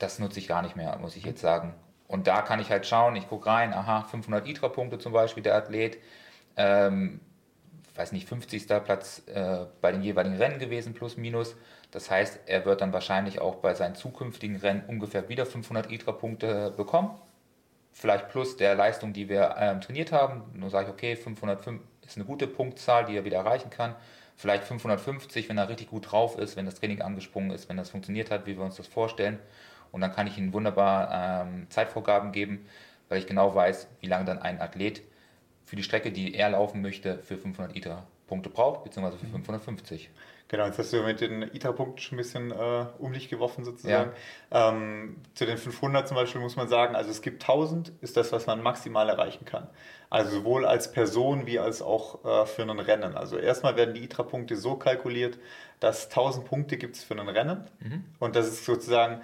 das 0.00 0.18
nutze 0.18 0.40
ich 0.40 0.48
gar 0.48 0.62
nicht 0.62 0.74
mehr, 0.74 0.98
muss 0.98 1.14
ich 1.14 1.24
jetzt 1.24 1.40
sagen. 1.40 1.74
Und 2.08 2.26
da 2.26 2.42
kann 2.42 2.58
ich 2.58 2.70
halt 2.70 2.88
schauen, 2.88 3.14
ich 3.14 3.28
gucke 3.28 3.46
rein, 3.46 3.72
aha, 3.72 4.02
500 4.02 4.48
ITRA-Punkte 4.48 4.98
zum 4.98 5.12
Beispiel, 5.12 5.44
der 5.44 5.54
Athlet. 5.54 5.98
Ähm, 6.56 7.20
weiß 7.94 8.12
nicht, 8.12 8.28
50. 8.28 8.66
Platz 8.84 9.22
äh, 9.26 9.66
bei 9.80 9.92
den 9.92 10.02
jeweiligen 10.02 10.36
Rennen 10.36 10.58
gewesen, 10.58 10.94
plus 10.94 11.16
minus. 11.16 11.54
Das 11.90 12.10
heißt, 12.10 12.40
er 12.46 12.64
wird 12.64 12.80
dann 12.80 12.92
wahrscheinlich 12.92 13.40
auch 13.40 13.56
bei 13.56 13.74
seinen 13.74 13.94
zukünftigen 13.94 14.56
Rennen 14.56 14.84
ungefähr 14.86 15.28
wieder 15.28 15.44
500 15.44 15.90
ITRA-Punkte 15.90 16.72
bekommen. 16.76 17.10
Vielleicht 17.92 18.30
plus 18.30 18.56
der 18.56 18.74
Leistung, 18.74 19.12
die 19.12 19.28
wir 19.28 19.56
ähm, 19.58 19.80
trainiert 19.82 20.12
haben. 20.12 20.44
Nur 20.54 20.70
sage 20.70 20.86
ich, 20.86 20.92
okay, 20.92 21.16
505 21.16 21.82
ist 22.06 22.16
eine 22.16 22.24
gute 22.24 22.46
Punktzahl, 22.46 23.04
die 23.04 23.16
er 23.16 23.24
wieder 23.24 23.38
erreichen 23.38 23.68
kann. 23.68 23.94
Vielleicht 24.36 24.64
550, 24.64 25.48
wenn 25.50 25.58
er 25.58 25.68
richtig 25.68 25.90
gut 25.90 26.10
drauf 26.10 26.38
ist, 26.38 26.56
wenn 26.56 26.64
das 26.64 26.76
Training 26.76 27.02
angesprungen 27.02 27.50
ist, 27.50 27.68
wenn 27.68 27.76
das 27.76 27.90
funktioniert 27.90 28.30
hat, 28.30 28.46
wie 28.46 28.56
wir 28.56 28.64
uns 28.64 28.76
das 28.76 28.86
vorstellen. 28.86 29.38
Und 29.92 30.00
dann 30.00 30.12
kann 30.12 30.26
ich 30.26 30.38
ihm 30.38 30.54
wunderbar 30.54 31.44
ähm, 31.46 31.66
Zeitvorgaben 31.68 32.32
geben, 32.32 32.66
weil 33.10 33.18
ich 33.18 33.26
genau 33.26 33.54
weiß, 33.54 33.88
wie 34.00 34.06
lange 34.06 34.24
dann 34.24 34.38
ein 34.38 34.60
Athlet 34.60 35.02
für 35.72 35.76
die 35.76 35.84
Strecke, 35.84 36.12
die 36.12 36.34
er 36.34 36.50
laufen 36.50 36.82
möchte, 36.82 37.20
für 37.22 37.38
500 37.38 37.74
ITRA-Punkte 37.74 38.50
braucht, 38.50 38.84
beziehungsweise 38.84 39.16
für 39.16 39.24
550. 39.24 40.10
Mhm. 40.10 40.18
Genau, 40.48 40.66
jetzt 40.66 40.78
hast 40.78 40.92
du 40.92 41.02
mit 41.02 41.22
den 41.22 41.40
ITRA-Punkten 41.40 41.98
schon 41.98 42.16
ein 42.16 42.18
bisschen 42.18 42.50
äh, 42.50 42.84
um 42.98 43.14
dich 43.14 43.30
geworfen 43.30 43.64
sozusagen. 43.64 44.12
Ja. 44.50 44.68
Ähm, 44.68 45.16
zu 45.32 45.46
den 45.46 45.56
500 45.56 46.06
zum 46.06 46.18
Beispiel 46.18 46.42
muss 46.42 46.56
man 46.56 46.68
sagen, 46.68 46.94
also 46.94 47.08
es 47.08 47.22
gibt 47.22 47.42
1000, 47.42 47.90
ist 48.02 48.18
das, 48.18 48.32
was 48.32 48.46
man 48.46 48.62
maximal 48.62 49.08
erreichen 49.08 49.46
kann. 49.46 49.66
Also 50.10 50.30
sowohl 50.30 50.66
als 50.66 50.92
Person 50.92 51.46
wie 51.46 51.58
als 51.58 51.80
auch 51.80 52.22
äh, 52.22 52.44
für 52.44 52.64
ein 52.64 52.78
Rennen. 52.78 53.16
Also 53.16 53.38
erstmal 53.38 53.74
werden 53.76 53.94
die 53.94 54.04
ITRA-Punkte 54.04 54.56
so 54.56 54.76
kalkuliert, 54.76 55.38
dass 55.80 56.10
1000 56.10 56.44
Punkte 56.44 56.76
gibt 56.76 56.96
es 56.96 57.02
für 57.02 57.18
ein 57.18 57.30
Rennen. 57.30 57.64
Mhm. 57.80 58.04
Und 58.18 58.36
das 58.36 58.46
ist 58.46 58.66
sozusagen 58.66 59.22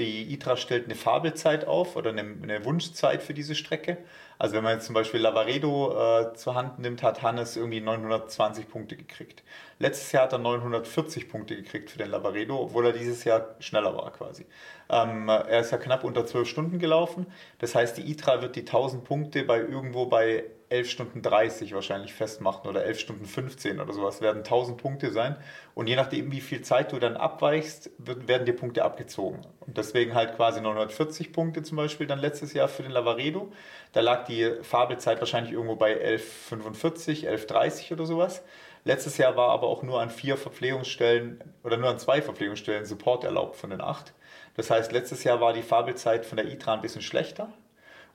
die 0.00 0.32
ITRA 0.32 0.56
stellt 0.56 0.86
eine 0.86 0.94
Fabelzeit 0.94 1.66
auf 1.66 1.94
oder 1.94 2.10
eine, 2.10 2.22
eine, 2.22 2.64
Wunschzeit 2.64 3.22
für 3.22 3.34
diese 3.34 3.54
Strecke. 3.54 3.98
Also 4.38 4.56
wenn 4.56 4.64
man 4.64 4.74
jetzt 4.74 4.86
zum 4.86 4.94
Beispiel 4.94 5.20
Lavaredo 5.20 5.92
äh, 5.92 6.34
zur 6.34 6.54
Hand 6.54 6.78
nimmt, 6.78 7.02
hat 7.02 7.22
Hannes 7.22 7.56
irgendwie 7.56 7.80
920 7.80 8.68
Punkte 8.68 8.96
gekriegt. 8.96 9.42
Letztes 9.78 10.10
Jahr 10.12 10.24
hat 10.24 10.32
er 10.32 10.38
940 10.38 11.28
Punkte 11.28 11.54
gekriegt 11.54 11.90
für 11.90 11.98
den 11.98 12.10
Lavaredo, 12.10 12.58
obwohl 12.58 12.86
er 12.86 12.92
dieses 12.92 13.24
Jahr 13.24 13.54
schneller 13.60 13.94
war 13.94 14.10
quasi. 14.12 14.46
Ähm, 14.88 15.28
er 15.28 15.60
ist 15.60 15.70
ja 15.70 15.78
knapp 15.78 16.02
unter 16.02 16.24
12 16.24 16.48
Stunden 16.48 16.78
gelaufen. 16.78 17.26
Das 17.58 17.74
heißt, 17.74 17.98
die 17.98 18.10
ITRA 18.10 18.40
wird 18.40 18.56
die 18.56 18.60
1000 18.60 19.04
Punkte 19.04 19.44
bei 19.44 19.58
irgendwo 19.58 20.06
bei 20.06 20.44
11 20.70 20.88
Stunden 20.88 21.20
30 21.20 21.74
wahrscheinlich 21.74 22.14
festmachen 22.14 22.70
oder 22.70 22.84
11 22.84 23.00
Stunden 23.00 23.26
15 23.26 23.80
oder 23.80 23.92
sowas 23.92 24.20
werden 24.20 24.38
1000 24.38 24.78
Punkte 24.80 25.10
sein. 25.10 25.36
Und 25.74 25.88
je 25.88 25.96
nachdem, 25.96 26.30
wie 26.30 26.40
viel 26.40 26.62
Zeit 26.62 26.92
du 26.92 27.00
dann 27.00 27.16
abweichst, 27.16 27.90
werden 27.98 28.46
dir 28.46 28.54
Punkte 28.54 28.84
abgezogen. 28.84 29.44
Und 29.60 29.76
deswegen 29.76 30.14
halt 30.14 30.36
quasi 30.36 30.60
940 30.60 31.32
Punkte 31.32 31.64
zum 31.64 31.76
Beispiel 31.76 32.06
dann 32.06 32.20
letztes 32.20 32.52
Jahr 32.52 32.68
für 32.68 32.84
den 32.84 32.92
Lavaredo. 32.92 33.52
Da 33.92 34.00
lag 34.00 34.24
die 34.24 34.48
Fabelzeit 34.62 35.18
wahrscheinlich 35.18 35.52
irgendwo 35.52 35.74
bei 35.74 35.92
11,45, 35.92 37.28
11,30 37.28 37.92
oder 37.92 38.06
sowas. 38.06 38.42
Letztes 38.84 39.18
Jahr 39.18 39.36
war 39.36 39.50
aber 39.50 39.66
auch 39.66 39.82
nur 39.82 40.00
an 40.00 40.08
vier 40.08 40.36
Verpflegungsstellen 40.36 41.42
oder 41.64 41.76
nur 41.76 41.90
an 41.90 41.98
zwei 41.98 42.22
Verpflegungsstellen 42.22 42.86
Support 42.86 43.24
erlaubt 43.24 43.56
von 43.56 43.70
den 43.70 43.80
acht. 43.80 44.14
Das 44.54 44.70
heißt, 44.70 44.92
letztes 44.92 45.24
Jahr 45.24 45.40
war 45.40 45.52
die 45.52 45.62
Fabelzeit 45.62 46.24
von 46.24 46.36
der 46.36 46.46
ITRA 46.46 46.74
ein 46.74 46.80
bisschen 46.80 47.02
schlechter. 47.02 47.52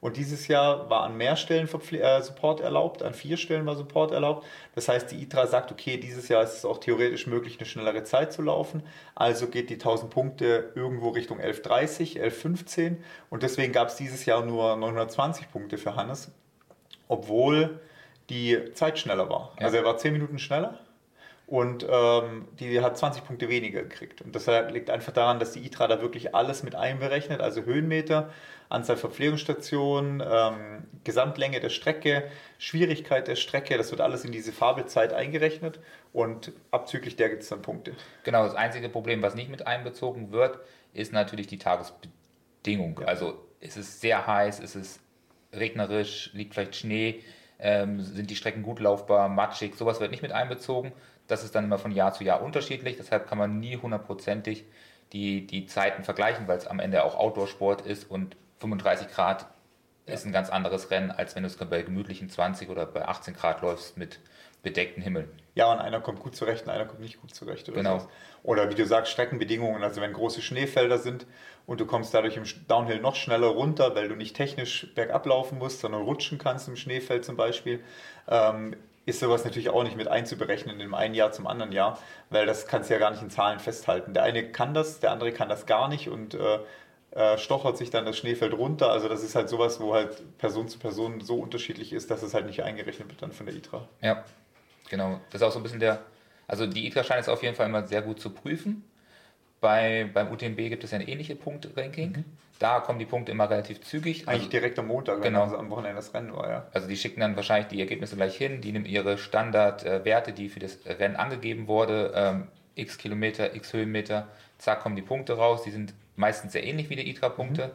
Und 0.02 0.18
dieses 0.18 0.48
Jahr 0.48 0.90
war 0.90 1.04
an 1.04 1.18
mehr 1.18 1.36
Stellen 1.36 1.68
äh, 1.68 2.22
Support 2.22 2.62
erlaubt, 2.62 3.02
an 3.04 3.14
vier 3.14 3.38
Stellen 3.38 3.66
war 3.66 3.76
Support 3.76 4.12
erlaubt. 4.12 4.46
Das 4.76 4.88
heißt, 4.88 5.12
die 5.12 5.22
ITRA 5.22 5.48
sagt, 5.48 5.72
okay, 5.72 5.98
dieses 5.98 6.28
Jahr 6.28 6.44
ist 6.44 6.58
es 6.58 6.66
auch 6.66 6.78
theoretisch 6.78 7.28
möglich, 7.28 7.58
eine 7.58 7.66
schnellere 7.66 8.04
Zeit 8.04 8.34
zu 8.34 8.42
laufen. 8.42 8.84
Also 9.16 9.48
geht 9.48 9.70
die 9.70 9.76
1000 9.76 10.12
Punkte 10.12 10.72
irgendwo 10.76 11.10
Richtung 11.10 11.40
11.30, 11.40 12.22
11.15. 12.22 12.98
Und 13.30 13.44
deswegen 13.44 13.74
gab 13.74 13.88
es 13.88 13.96
dieses 13.96 14.26
Jahr 14.26 14.46
nur 14.46 14.76
920 14.76 15.52
Punkte 15.52 15.78
für 15.78 15.96
Hannes, 15.96 16.32
obwohl 17.08 17.80
die 18.30 18.60
Zeit 18.74 19.00
schneller 19.00 19.30
war. 19.30 19.54
Ja. 19.60 19.66
Also 19.66 19.78
er 19.78 19.86
war 19.86 19.98
10 19.98 20.14
Minuten 20.14 20.40
schneller 20.40 20.80
und 21.48 21.86
ähm, 21.88 22.48
die 22.60 22.82
hat 22.82 22.98
20 22.98 23.24
Punkte 23.24 23.50
weniger 23.50 23.84
gekriegt. 23.84 24.22
Und 24.22 24.36
das 24.36 24.48
liegt 24.72 24.90
einfach 24.90 25.14
daran, 25.14 25.40
dass 25.40 25.52
die 25.52 25.64
ITRA 25.66 25.88
da 25.88 26.02
wirklich 26.02 26.34
alles 26.34 26.64
mit 26.64 26.76
einberechnet, 26.76 27.40
also 27.40 27.64
Höhenmeter, 27.64 28.32
Anzahl 28.68 28.98
Verpflegungsstationen, 28.98 30.24
ähm, 30.28 30.84
Gesamtlänge 31.04 31.60
der 31.60 31.70
Strecke, 31.70 32.24
Schwierigkeit 32.58 33.28
der 33.28 33.36
Strecke, 33.36 33.78
das 33.78 33.92
wird 33.92 34.02
alles 34.02 34.26
in 34.26 34.32
diese 34.32 34.52
Fabelzeit 34.52 35.14
eingerechnet 35.14 35.80
und 36.14 36.52
abzüglich 36.72 37.16
der 37.16 37.30
gibt 37.30 37.44
es 37.44 37.50
dann 37.50 37.62
Punkte. 37.62 37.94
Genau, 38.24 38.44
das 38.44 38.56
einzige 38.56 38.90
Problem, 38.90 39.22
was 39.22 39.36
nicht 39.36 39.52
mit 39.52 39.68
einbezogen 39.68 40.32
wird, 40.32 40.60
ist 40.94 41.14
natürlich 41.14 41.46
die 41.46 41.60
Tagesbedingung. 41.60 43.00
Ja. 43.02 43.08
Also 43.08 43.46
ist 43.60 43.78
es 43.78 44.02
sehr 44.02 44.26
heiß, 44.26 44.60
ist 44.62 44.76
es 44.76 45.00
regnerisch, 45.54 46.32
liegt 46.34 46.56
vielleicht 46.56 46.76
Schnee, 46.76 47.22
ähm, 47.60 48.02
sind 48.02 48.30
die 48.32 48.36
Strecken 48.36 48.64
gut 48.64 48.80
laufbar, 48.80 49.30
matschig, 49.30 49.76
sowas 49.76 50.00
wird 50.00 50.12
nicht 50.12 50.24
mit 50.24 50.32
einbezogen. 50.32 50.92
Das 51.28 51.44
ist 51.44 51.56
dann 51.56 51.66
immer 51.66 51.78
von 51.78 51.92
Jahr 51.92 52.14
zu 52.14 52.24
Jahr 52.24 52.42
unterschiedlich, 52.42 52.98
deshalb 52.98 53.28
kann 53.28 53.38
man 53.38 53.60
nie 53.60 53.78
hundertprozentig 53.78 54.66
die, 55.14 55.46
die 55.48 55.66
Zeiten 55.66 56.04
vergleichen, 56.04 56.48
weil 56.48 56.58
es 56.58 56.68
am 56.68 56.80
Ende 56.80 57.04
auch 57.04 57.16
Outdoor-Sport 57.16 57.82
ist 57.82 58.10
und 58.10 58.36
35 58.60 59.08
Grad 59.10 59.48
ja. 60.08 60.14
ist 60.14 60.26
ein 60.26 60.32
ganz 60.32 60.50
anderes 60.50 60.92
Rennen, 60.92 61.12
als 61.12 61.36
wenn 61.36 61.44
du 61.44 61.48
es 61.48 61.58
bei 61.58 61.82
gemütlichen 61.82 62.30
20 62.30 62.70
oder 62.70 62.86
bei 62.86 63.08
18 63.08 63.34
Grad 63.34 63.62
läufst 63.62 63.98
mit 63.98 64.20
bedeckten 64.66 65.02
Himmel. 65.02 65.30
Ja, 65.54 65.72
und 65.72 65.80
einer 65.80 66.02
kommt 66.02 66.20
gut 66.20 66.36
zurecht 66.36 66.64
und 66.66 66.72
einer 66.72 66.86
kommt 66.86 67.00
nicht 67.00 67.22
gut 67.22 67.34
zurecht. 67.34 67.70
Oder 67.70 67.78
genau. 67.78 68.00
So. 68.00 68.10
Oder 68.44 68.70
wie 68.70 68.76
du 68.76 68.86
sagst, 68.86 69.12
Streckenbedingungen, 69.12 69.84
also 69.84 70.02
wenn 70.02 70.12
große 70.12 70.42
Schneefelder 70.42 70.98
sind 70.98 71.26
und 71.66 71.80
du 71.80 71.86
kommst 71.86 72.14
dadurch 72.14 72.36
im 72.36 72.44
Downhill 72.68 73.00
noch 73.00 73.16
schneller 73.16 73.48
runter, 73.48 73.96
weil 73.96 74.10
du 74.10 74.16
nicht 74.16 74.36
technisch 74.36 74.94
bergab 74.96 75.26
laufen 75.28 75.60
musst, 75.60 75.80
sondern 75.80 76.02
rutschen 76.02 76.40
kannst 76.40 76.68
im 76.68 76.76
Schneefeld 76.76 77.24
zum 77.24 77.38
Beispiel, 77.38 77.84
ähm, 78.28 78.76
ist 79.06 79.20
sowas 79.20 79.46
natürlich 79.46 79.70
auch 79.70 79.84
nicht 79.84 79.98
mit 79.98 80.08
einzuberechnen 80.08 80.76
in 80.76 80.80
dem 80.80 80.94
einen 80.94 81.14
Jahr 81.14 81.32
zum 81.32 81.48
anderen 81.48 81.72
Jahr, 81.72 82.00
weil 82.30 82.46
das 82.46 82.68
kannst 82.68 82.90
du 82.90 82.94
ja 82.94 83.00
gar 83.00 83.12
nicht 83.12 83.22
in 83.22 83.30
Zahlen 83.30 83.60
festhalten. 83.60 84.14
Der 84.14 84.24
eine 84.24 84.52
kann 84.52 84.74
das, 84.74 85.00
der 85.00 85.12
andere 85.12 85.32
kann 85.32 85.48
das 85.48 85.66
gar 85.66 85.88
nicht 85.88 86.10
und 86.10 86.34
äh, 86.34 86.60
äh, 87.12 87.38
stochert 87.38 87.78
sich 87.78 87.92
dann 87.92 88.06
das 88.06 88.18
Schneefeld 88.18 88.54
runter. 88.54 88.92
Also 88.92 89.08
das 89.08 89.24
ist 89.24 89.36
halt 89.36 89.48
sowas, 89.48 89.80
wo 89.80 89.94
halt 89.94 90.38
Person 90.38 90.68
zu 90.68 90.80
Person 90.80 91.22
so 91.22 91.36
unterschiedlich 91.38 91.94
ist, 91.94 92.10
dass 92.10 92.24
es 92.24 92.34
halt 92.34 92.46
nicht 92.46 92.64
eingerechnet 92.64 93.08
wird 93.10 93.22
dann 93.22 93.32
von 93.32 93.46
der 93.46 93.56
ITRA. 93.56 93.88
Ja, 94.02 94.26
genau. 94.90 95.22
Das 95.30 95.42
ist 95.42 95.48
auch 95.48 95.52
so 95.52 95.60
ein 95.60 95.64
bisschen 95.64 95.80
der, 95.80 96.02
also 96.48 96.66
die 96.66 96.88
ITRA 96.88 97.04
scheint 97.04 97.22
es 97.22 97.30
auf 97.30 97.44
jeden 97.44 97.56
Fall 97.56 97.68
immer 97.68 97.88
sehr 97.88 98.02
gut 98.02 98.20
zu 98.20 98.32
prüfen. 98.32 98.84
Bei, 99.62 100.10
beim 100.14 100.32
UTMB 100.32 100.58
gibt 100.58 100.84
es 100.84 100.92
ja 100.92 101.00
ein 101.00 101.08
ähnliches 101.08 101.38
Punktranking. 101.38 102.12
Mhm. 102.12 102.26
Da 102.60 102.80
kommen 102.80 103.00
die 103.00 103.06
Punkte 103.06 103.32
immer 103.32 103.50
relativ 103.50 103.82
zügig. 103.82 104.28
Eigentlich 104.28 104.42
also, 104.42 104.50
direkt 104.50 104.80
am 104.80 104.88
Montag, 104.88 105.22
genau. 105.22 105.44
also 105.44 105.58
am 105.58 105.70
Wochenende 105.70 105.98
das 105.98 106.14
Rennen 106.14 106.34
war, 106.34 106.50
ja. 106.50 106.66
Also 106.74 106.88
die 106.88 106.96
schicken 106.96 107.20
dann 107.20 107.36
wahrscheinlich 107.36 107.68
die 107.68 107.80
Ergebnisse 107.80 108.16
gleich 108.16 108.38
hin, 108.38 108.62
die 108.62 108.72
nehmen 108.72 108.86
ihre 108.86 109.18
Standardwerte, 109.18 110.32
die 110.32 110.48
für 110.48 110.60
das 110.60 110.80
Rennen 110.86 111.18
angegeben 111.18 111.68
wurde, 111.68 112.14
ähm, 112.16 112.48
x 112.76 112.98
Kilometer, 112.98 113.56
x 113.56 113.74
Höhenmeter, 113.74 114.28
zack, 114.58 114.82
kommen 114.82 114.96
die 114.96 115.02
Punkte 115.02 115.34
raus. 115.34 115.64
Die 115.64 115.72
sind 115.72 115.94
meistens 116.16 116.54
sehr 116.54 116.64
ähnlich 116.64 116.90
wie 116.90 116.96
die 116.96 117.10
ITRA-Punkte. 117.10 117.68
Mhm. 117.68 117.72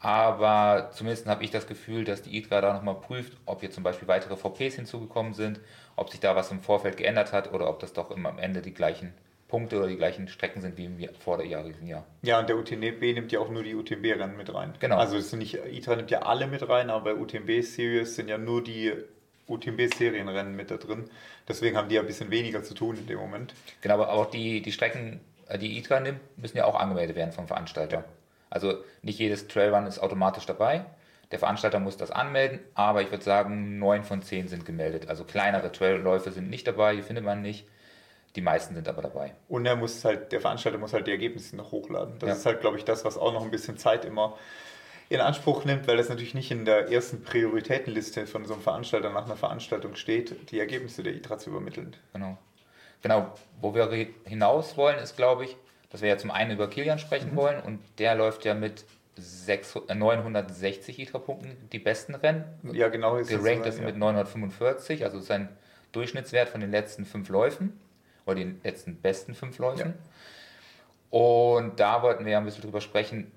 Aber 0.00 0.90
zumindest 0.92 1.26
habe 1.26 1.42
ich 1.42 1.50
das 1.50 1.66
Gefühl, 1.66 2.04
dass 2.04 2.22
die 2.22 2.36
ITRA 2.36 2.60
da 2.60 2.74
nochmal 2.74 2.96
prüft, 2.96 3.32
ob 3.46 3.60
hier 3.60 3.70
zum 3.70 3.82
Beispiel 3.82 4.08
weitere 4.08 4.36
VPs 4.36 4.74
hinzugekommen 4.74 5.34
sind, 5.34 5.60
ob 5.96 6.10
sich 6.10 6.20
da 6.20 6.36
was 6.36 6.50
im 6.50 6.60
Vorfeld 6.60 6.96
geändert 6.96 7.32
hat 7.32 7.52
oder 7.52 7.68
ob 7.68 7.80
das 7.80 7.92
doch 7.92 8.10
immer 8.10 8.28
am 8.28 8.38
Ende 8.38 8.60
die 8.60 8.74
gleichen 8.74 9.14
Punkte 9.48 9.78
oder 9.78 9.86
die 9.86 9.96
gleichen 9.96 10.26
Strecken 10.28 10.60
sind 10.60 10.76
wie 10.76 10.86
im 10.86 10.98
vorderjährigen 11.20 11.86
Jahr. 11.86 12.04
Ja, 12.22 12.40
und 12.40 12.48
der 12.48 12.56
UTMB 12.56 13.00
nimmt 13.00 13.30
ja 13.30 13.38
auch 13.38 13.48
nur 13.48 13.62
die 13.62 13.74
UTMB-Rennen 13.74 14.36
mit 14.36 14.52
rein. 14.52 14.74
Genau. 14.80 14.96
Also 14.96 15.16
es 15.16 15.30
sind 15.30 15.38
nicht, 15.38 15.54
ITRA 15.54 15.96
nimmt 15.96 16.10
ja 16.10 16.22
alle 16.22 16.46
mit 16.46 16.68
rein, 16.68 16.90
aber 16.90 17.14
bei 17.14 17.20
UTMB-Series 17.20 18.16
sind 18.16 18.28
ja 18.28 18.38
nur 18.38 18.64
die 18.64 18.92
UTMB-Serienrennen 19.46 20.56
mit 20.56 20.70
da 20.72 20.76
drin. 20.76 21.08
Deswegen 21.48 21.76
haben 21.76 21.88
die 21.88 21.94
ja 21.94 22.00
ein 22.00 22.06
bisschen 22.08 22.30
weniger 22.30 22.64
zu 22.64 22.74
tun 22.74 22.96
in 22.96 23.06
dem 23.06 23.18
Moment. 23.18 23.54
Genau, 23.80 23.94
aber 23.94 24.12
auch 24.12 24.26
die, 24.26 24.62
die 24.62 24.72
Strecken, 24.72 25.20
äh, 25.48 25.58
die 25.58 25.78
ITRA 25.78 26.00
nimmt, 26.00 26.20
müssen 26.36 26.56
ja 26.56 26.64
auch 26.64 26.74
angemeldet 26.74 27.14
werden 27.14 27.32
vom 27.32 27.46
Veranstalter. 27.46 27.98
Ja. 27.98 28.04
Also 28.50 28.74
nicht 29.02 29.18
jedes 29.18 29.46
Trailrun 29.46 29.86
ist 29.86 30.00
automatisch 30.00 30.46
dabei. 30.46 30.86
Der 31.32 31.38
Veranstalter 31.38 31.80
muss 31.80 31.96
das 31.96 32.12
anmelden, 32.12 32.60
aber 32.74 33.02
ich 33.02 33.10
würde 33.10 33.24
sagen, 33.24 33.78
neun 33.78 34.04
von 34.04 34.22
zehn 34.22 34.46
sind 34.46 34.64
gemeldet. 34.64 35.08
Also 35.08 35.24
kleinere 35.24 35.72
Trailläufe 35.72 36.30
sind 36.30 36.50
nicht 36.50 36.66
dabei, 36.66 36.94
die 36.94 37.02
findet 37.02 37.24
man 37.24 37.42
nicht. 37.42 37.66
Die 38.36 38.42
meisten 38.42 38.74
sind 38.74 38.86
aber 38.86 39.02
dabei. 39.02 39.34
Und 39.48 39.64
er 39.64 39.76
muss 39.76 40.04
halt, 40.04 40.30
der 40.30 40.42
Veranstalter 40.42 40.76
muss 40.76 40.92
halt 40.92 41.06
die 41.06 41.10
Ergebnisse 41.10 41.56
noch 41.56 41.72
hochladen. 41.72 42.18
Das 42.18 42.28
ja. 42.28 42.34
ist 42.34 42.46
halt, 42.46 42.60
glaube 42.60 42.76
ich, 42.76 42.84
das, 42.84 43.04
was 43.04 43.16
auch 43.16 43.32
noch 43.32 43.42
ein 43.42 43.50
bisschen 43.50 43.78
Zeit 43.78 44.04
immer 44.04 44.36
in 45.08 45.20
Anspruch 45.20 45.64
nimmt, 45.64 45.88
weil 45.88 45.96
das 45.96 46.08
natürlich 46.08 46.34
nicht 46.34 46.50
in 46.50 46.64
der 46.64 46.90
ersten 46.90 47.22
Prioritätenliste 47.22 48.26
von 48.26 48.44
so 48.44 48.54
einem 48.54 48.62
Veranstalter 48.62 49.10
nach 49.10 49.24
einer 49.24 49.36
Veranstaltung 49.36 49.96
steht, 49.96 50.50
die 50.50 50.58
Ergebnisse 50.58 51.02
der 51.02 51.14
ITRA 51.14 51.38
zu 51.38 51.50
übermitteln. 51.50 51.96
Genau. 52.12 52.36
Genau, 53.02 53.32
wo 53.60 53.74
wir 53.74 53.88
hinaus 54.24 54.76
wollen, 54.76 54.98
ist, 54.98 55.16
glaube 55.16 55.44
ich, 55.44 55.56
dass 55.90 56.02
wir 56.02 56.08
ja 56.08 56.18
zum 56.18 56.30
einen 56.30 56.50
über 56.50 56.68
Kilian 56.68 56.98
sprechen 56.98 57.32
mhm. 57.32 57.36
wollen 57.36 57.62
und 57.62 57.80
der 57.98 58.16
läuft 58.16 58.44
ja 58.44 58.54
mit 58.54 58.84
600, 59.16 59.96
960 59.96 60.98
ITRA-Punkten 60.98 61.56
die 61.72 61.78
besten 61.78 62.14
Rennen. 62.14 62.44
Ja, 62.72 62.88
genau. 62.88 63.16
Ist 63.16 63.30
Gerankt 63.30 63.66
ist 63.66 63.78
ja. 63.78 63.84
mit 63.84 63.96
945, 63.96 65.04
also 65.04 65.20
sein 65.20 65.48
Durchschnittswert 65.92 66.48
von 66.48 66.60
den 66.60 66.70
letzten 66.70 67.06
fünf 67.06 67.28
Läufen 67.28 67.78
oder 68.26 68.34
den 68.34 68.60
letzten 68.62 68.96
besten 68.96 69.34
fünf 69.34 69.58
Läufen. 69.58 69.94
Ja. 71.10 71.18
Und 71.18 71.80
da 71.80 72.02
wollten 72.02 72.24
wir 72.24 72.32
ja 72.32 72.38
ein 72.38 72.44
bisschen 72.44 72.62
drüber 72.62 72.80
sprechen, 72.80 73.32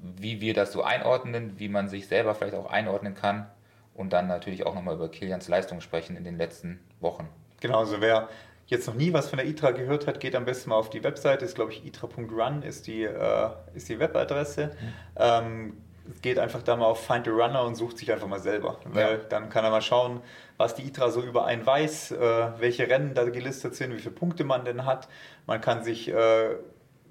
wie 0.00 0.40
wir 0.40 0.54
das 0.54 0.72
so 0.72 0.82
einordnen, 0.82 1.58
wie 1.58 1.68
man 1.68 1.88
sich 1.88 2.06
selber 2.06 2.34
vielleicht 2.34 2.54
auch 2.54 2.70
einordnen 2.70 3.14
kann 3.14 3.46
und 3.94 4.12
dann 4.12 4.28
natürlich 4.28 4.66
auch 4.66 4.74
nochmal 4.74 4.96
über 4.96 5.08
Kilians 5.08 5.48
Leistung 5.48 5.80
sprechen 5.80 6.16
in 6.16 6.24
den 6.24 6.36
letzten 6.36 6.80
Wochen. 7.00 7.28
Genau, 7.60 7.78
also 7.78 8.00
wer 8.00 8.28
jetzt 8.66 8.86
noch 8.86 8.94
nie 8.94 9.12
was 9.12 9.28
von 9.28 9.38
der 9.38 9.46
ITRA 9.46 9.70
gehört 9.70 10.06
hat, 10.06 10.20
geht 10.20 10.34
am 10.36 10.44
besten 10.44 10.70
mal 10.70 10.76
auf 10.76 10.90
die 10.90 11.02
Webseite, 11.02 11.44
ist 11.44 11.54
glaube 11.54 11.72
ich 11.72 11.84
itra.run 11.86 12.62
ist 12.62 12.86
die, 12.86 13.04
äh, 13.04 13.50
ist 13.74 13.88
die 13.88 13.98
Webadresse. 13.98 14.66
Mhm. 14.66 14.92
Ähm, 15.16 15.83
geht 16.22 16.38
einfach 16.38 16.62
da 16.62 16.76
mal 16.76 16.86
auf 16.86 17.06
Find 17.06 17.26
a 17.28 17.30
Runner 17.30 17.62
und 17.64 17.74
sucht 17.74 17.98
sich 17.98 18.12
einfach 18.12 18.26
mal 18.26 18.40
selber. 18.40 18.78
Weil 18.84 19.12
ja. 19.12 19.16
dann 19.28 19.48
kann 19.48 19.64
er 19.64 19.70
mal 19.70 19.82
schauen, 19.82 20.20
was 20.56 20.74
die 20.74 20.86
ITRA 20.86 21.10
so 21.10 21.22
über 21.22 21.46
einen 21.46 21.64
weiß, 21.64 22.12
äh, 22.12 22.48
welche 22.58 22.88
Rennen 22.88 23.14
da 23.14 23.24
gelistet 23.24 23.74
sind, 23.74 23.92
wie 23.94 23.98
viele 23.98 24.14
Punkte 24.14 24.44
man 24.44 24.64
denn 24.64 24.84
hat. 24.84 25.08
Man 25.46 25.60
kann 25.60 25.82
sich 25.82 26.08
äh, 26.08 26.56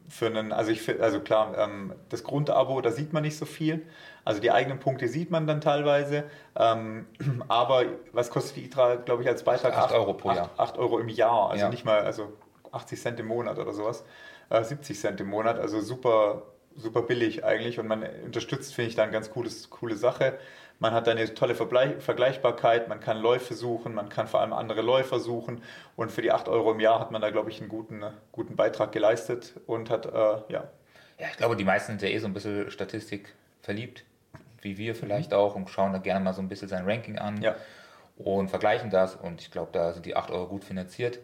für 0.10 0.28
einen, 0.28 0.52
also 0.52 0.72
ich 0.72 1.02
also 1.02 1.20
klar, 1.20 1.58
ähm, 1.58 1.94
das 2.10 2.24
Grundabo, 2.24 2.82
da 2.82 2.92
sieht 2.92 3.14
man 3.14 3.24
nicht 3.24 3.38
so 3.38 3.46
viel. 3.46 3.86
Also 4.26 4.40
die 4.40 4.52
eigenen 4.52 4.80
Punkte 4.80 5.08
sieht 5.08 5.32
man 5.32 5.48
dann 5.48 5.60
teilweise. 5.60 6.26
Ähm, 6.56 7.08
aber 7.48 7.86
was 8.12 8.30
kostet 8.30 8.58
die 8.58 8.66
ITRA, 8.66 8.96
glaube 8.96 9.24
ich, 9.24 9.30
als 9.30 9.44
Beitrag? 9.44 9.76
8 9.76 9.92
Euro 9.94 10.14
pro 10.14 10.32
Jahr. 10.32 10.50
8 10.58 10.78
Euro 10.78 11.00
im 11.00 11.10
Jahr, 11.10 11.50
also 11.50 11.66
ja. 11.66 11.70
nicht 11.70 11.86
mal, 11.86 12.02
also 12.02 12.34
80 12.72 13.02
Cent 13.02 13.20
im 13.20 13.28
Monat 13.28 13.58
oder 13.58 13.74
sowas. 13.74 14.04
Äh, 14.50 14.64
70 14.64 15.00
Cent 15.00 15.22
im 15.22 15.30
Monat, 15.30 15.60
also 15.60 15.82
super, 15.82 16.44
super 16.76 17.02
billig 17.04 17.44
eigentlich. 17.44 17.80
Und 17.80 17.88
man 17.88 18.04
unterstützt, 18.24 18.74
finde 18.74 18.90
ich, 18.90 18.96
da 18.96 19.04
eine 19.04 19.12
ganz 19.12 19.32
cooles, 19.32 19.70
coole 19.70 19.96
Sache. 19.96 20.38
Man 20.80 20.94
hat 20.94 21.08
eine 21.08 21.34
tolle 21.34 21.56
Vergleichbarkeit, 21.56 22.90
man 22.90 23.00
kann 23.00 23.18
Läufe 23.18 23.54
suchen, 23.54 23.94
man 23.94 24.10
kann 24.10 24.28
vor 24.28 24.42
allem 24.42 24.54
andere 24.54 24.82
Läufer 24.82 25.20
suchen 25.20 25.62
und 25.96 26.12
für 26.12 26.22
die 26.22 26.32
8 26.32 26.50
Euro 26.50 26.72
im 26.72 26.80
Jahr 26.80 27.00
hat 27.00 27.12
man 27.12 27.22
da, 27.22 27.30
glaube 27.30 27.52
ich, 27.52 27.62
einen 27.62 27.70
guten, 27.70 28.04
guten 28.32 28.56
Beitrag 28.56 28.92
geleistet 28.92 29.54
und 29.66 29.90
hat, 29.90 30.08
äh, 30.08 30.42
ja. 30.50 30.70
Ja, 31.20 31.28
ich 31.32 31.38
glaube, 31.38 31.56
die 31.56 31.64
meisten 31.64 31.92
sind 31.92 32.02
ja 32.02 32.10
eh 32.10 32.18
so 32.18 32.28
ein 32.28 32.34
bisschen 32.34 32.70
Statistik 32.72 33.34
verliebt, 33.62 34.04
wie 34.62 34.78
wir 34.78 34.96
vielleicht 34.96 35.32
mhm. 35.32 35.38
auch 35.38 35.56
und 35.56 35.70
schauen 35.70 35.94
da 35.94 36.00
gerne 36.00 36.26
mal 36.26 36.34
so 36.34 36.42
ein 36.42 36.50
bisschen 36.50 36.68
sein 36.68 36.86
Ranking 36.86 37.18
an 37.18 37.42
ja. 37.42 37.56
und 38.18 38.50
vergleichen 38.50 38.90
das 38.90 39.16
und 39.16 39.42
ich 39.42 39.52
glaube, 39.52 39.70
da 39.72 39.94
sind 39.94 40.06
die 40.06 40.18
8 40.18 40.32
Euro 40.32 40.48
gut 40.48 40.66
finanziert. 40.66 41.20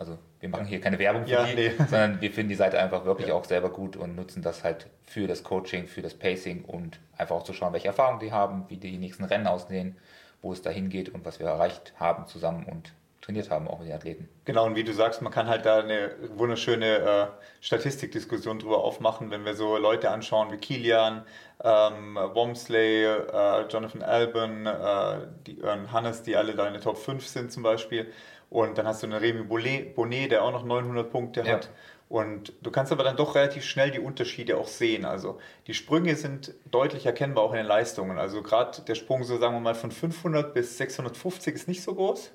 Also 0.00 0.16
wir 0.40 0.48
machen 0.48 0.64
hier 0.64 0.80
keine 0.80 0.98
Werbung 0.98 1.26
für 1.26 1.32
ja, 1.32 1.44
die, 1.44 1.54
nee. 1.54 1.72
sondern 1.78 2.22
wir 2.22 2.32
finden 2.32 2.48
die 2.48 2.54
Seite 2.54 2.80
einfach 2.80 3.04
wirklich 3.04 3.28
ja. 3.28 3.34
auch 3.34 3.44
selber 3.44 3.68
gut 3.68 3.96
und 3.96 4.16
nutzen 4.16 4.40
das 4.40 4.64
halt 4.64 4.86
für 5.06 5.26
das 5.26 5.44
Coaching, 5.44 5.88
für 5.88 6.00
das 6.00 6.14
Pacing 6.14 6.64
und 6.64 6.98
einfach 7.18 7.36
auch 7.36 7.44
zu 7.44 7.52
schauen, 7.52 7.74
welche 7.74 7.88
Erfahrungen 7.88 8.18
die 8.18 8.32
haben, 8.32 8.64
wie 8.68 8.78
die 8.78 8.96
nächsten 8.96 9.24
Rennen 9.24 9.46
aussehen, 9.46 9.98
wo 10.40 10.54
es 10.54 10.62
dahin 10.62 10.88
geht 10.88 11.10
und 11.10 11.26
was 11.26 11.38
wir 11.38 11.48
erreicht 11.48 11.92
haben 12.00 12.26
zusammen 12.26 12.64
und 12.64 12.94
trainiert 13.20 13.50
haben, 13.50 13.68
auch 13.68 13.78
mit 13.78 13.88
den 13.88 13.94
Athleten. 13.94 14.30
Genau, 14.46 14.64
und 14.64 14.74
wie 14.74 14.84
du 14.84 14.94
sagst, 14.94 15.20
man 15.20 15.30
kann 15.30 15.48
halt 15.48 15.66
da 15.66 15.80
eine 15.80 16.12
wunderschöne 16.34 16.86
äh, 16.86 17.26
Statistikdiskussion 17.60 18.58
drüber 18.58 18.82
aufmachen, 18.82 19.30
wenn 19.30 19.44
wir 19.44 19.54
so 19.54 19.76
Leute 19.76 20.10
anschauen 20.10 20.50
wie 20.50 20.56
Kilian, 20.56 21.24
ähm, 21.62 22.16
Womsley, 22.16 23.04
äh, 23.04 23.66
Jonathan 23.68 24.02
Albon, 24.02 24.64
äh, 24.64 25.26
die, 25.46 25.60
äh, 25.60 25.76
Hannes, 25.92 26.22
die 26.22 26.36
alle 26.36 26.54
da 26.54 26.66
in 26.66 26.72
der 26.72 26.80
Top 26.80 26.96
5 26.96 27.26
sind 27.26 27.52
zum 27.52 27.62
Beispiel 27.62 28.10
und 28.50 28.76
dann 28.76 28.86
hast 28.86 29.02
du 29.02 29.06
einen 29.06 29.16
Remy 29.16 29.44
Bonnet, 29.44 30.30
der 30.30 30.42
auch 30.44 30.52
noch 30.52 30.64
900 30.64 31.10
Punkte 31.10 31.42
ja. 31.42 31.54
hat. 31.54 31.70
Und 32.08 32.52
du 32.60 32.72
kannst 32.72 32.90
aber 32.90 33.04
dann 33.04 33.16
doch 33.16 33.36
relativ 33.36 33.64
schnell 33.64 33.92
die 33.92 34.00
Unterschiede 34.00 34.56
auch 34.58 34.66
sehen. 34.66 35.04
Also 35.04 35.38
die 35.68 35.74
Sprünge 35.74 36.16
sind 36.16 36.54
deutlich 36.68 37.06
erkennbar 37.06 37.44
auch 37.44 37.52
in 37.52 37.58
den 37.58 37.66
Leistungen. 37.66 38.18
Also 38.18 38.42
gerade 38.42 38.82
der 38.82 38.96
Sprung, 38.96 39.22
so 39.22 39.38
sagen 39.38 39.54
wir 39.54 39.60
mal, 39.60 39.76
von 39.76 39.92
500 39.92 40.52
bis 40.52 40.76
650 40.76 41.54
ist 41.54 41.68
nicht 41.68 41.84
so 41.84 41.94
groß. 41.94 42.32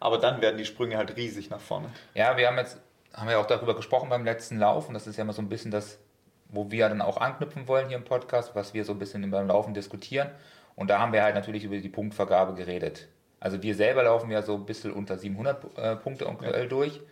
Aber 0.00 0.18
dann 0.18 0.42
werden 0.42 0.58
die 0.58 0.64
Sprünge 0.64 0.96
halt 0.96 1.16
riesig 1.16 1.48
nach 1.48 1.60
vorne. 1.60 1.90
Ja, 2.14 2.36
wir 2.36 2.48
haben 2.48 2.58
jetzt 2.58 2.80
haben 3.14 3.30
ja 3.30 3.38
auch 3.38 3.46
darüber 3.46 3.76
gesprochen 3.76 4.08
beim 4.08 4.24
letzten 4.24 4.58
Lauf 4.58 4.88
und 4.88 4.94
das 4.94 5.06
ist 5.06 5.16
ja 5.16 5.22
immer 5.22 5.32
so 5.32 5.42
ein 5.42 5.48
bisschen 5.48 5.70
das, 5.70 5.98
wo 6.48 6.70
wir 6.70 6.88
dann 6.88 7.00
auch 7.00 7.16
anknüpfen 7.16 7.68
wollen 7.68 7.88
hier 7.88 7.96
im 7.96 8.04
Podcast, 8.04 8.54
was 8.54 8.74
wir 8.74 8.84
so 8.84 8.92
ein 8.92 8.98
bisschen 8.98 9.30
beim 9.30 9.46
Laufen 9.46 9.74
diskutieren. 9.74 10.30
Und 10.74 10.90
da 10.90 10.98
haben 10.98 11.12
wir 11.12 11.22
halt 11.22 11.36
natürlich 11.36 11.62
über 11.62 11.76
die 11.76 11.88
Punktvergabe 11.88 12.54
geredet. 12.54 13.08
Also 13.44 13.62
wir 13.62 13.74
selber 13.74 14.04
laufen 14.04 14.30
ja 14.30 14.40
so 14.40 14.54
ein 14.54 14.64
bisschen 14.64 14.90
unter 14.90 15.18
700 15.18 15.76
äh, 15.76 15.96
Punkte 15.96 16.26
aktuell 16.26 16.62
ja. 16.62 16.66
durch. 16.66 17.02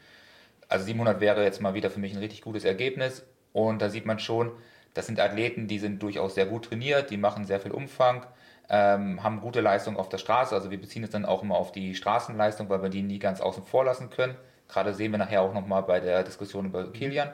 Also 0.66 0.86
700 0.86 1.20
wäre 1.20 1.44
jetzt 1.44 1.60
mal 1.60 1.74
wieder 1.74 1.90
für 1.90 2.00
mich 2.00 2.14
ein 2.14 2.20
richtig 2.20 2.40
gutes 2.40 2.64
Ergebnis. 2.64 3.26
Und 3.52 3.82
da 3.82 3.90
sieht 3.90 4.06
man 4.06 4.18
schon, 4.18 4.50
das 4.94 5.04
sind 5.04 5.20
Athleten, 5.20 5.68
die 5.68 5.78
sind 5.78 6.02
durchaus 6.02 6.34
sehr 6.34 6.46
gut 6.46 6.64
trainiert, 6.64 7.10
die 7.10 7.18
machen 7.18 7.44
sehr 7.44 7.60
viel 7.60 7.72
Umfang, 7.72 8.24
ähm, 8.70 9.22
haben 9.22 9.42
gute 9.42 9.60
Leistung 9.60 9.98
auf 9.98 10.08
der 10.08 10.16
Straße. 10.16 10.54
Also 10.54 10.70
wir 10.70 10.80
beziehen 10.80 11.04
es 11.04 11.10
dann 11.10 11.26
auch 11.26 11.42
immer 11.42 11.56
auf 11.56 11.70
die 11.70 11.94
Straßenleistung, 11.94 12.70
weil 12.70 12.82
wir 12.82 12.88
die 12.88 13.02
nie 13.02 13.18
ganz 13.18 13.42
außen 13.42 13.64
vor 13.64 13.84
lassen 13.84 14.08
können. 14.08 14.34
Gerade 14.68 14.94
sehen 14.94 15.12
wir 15.12 15.18
nachher 15.18 15.42
auch 15.42 15.52
nochmal 15.52 15.82
bei 15.82 16.00
der 16.00 16.22
Diskussion 16.22 16.64
über 16.64 16.90
Kilian. 16.90 17.28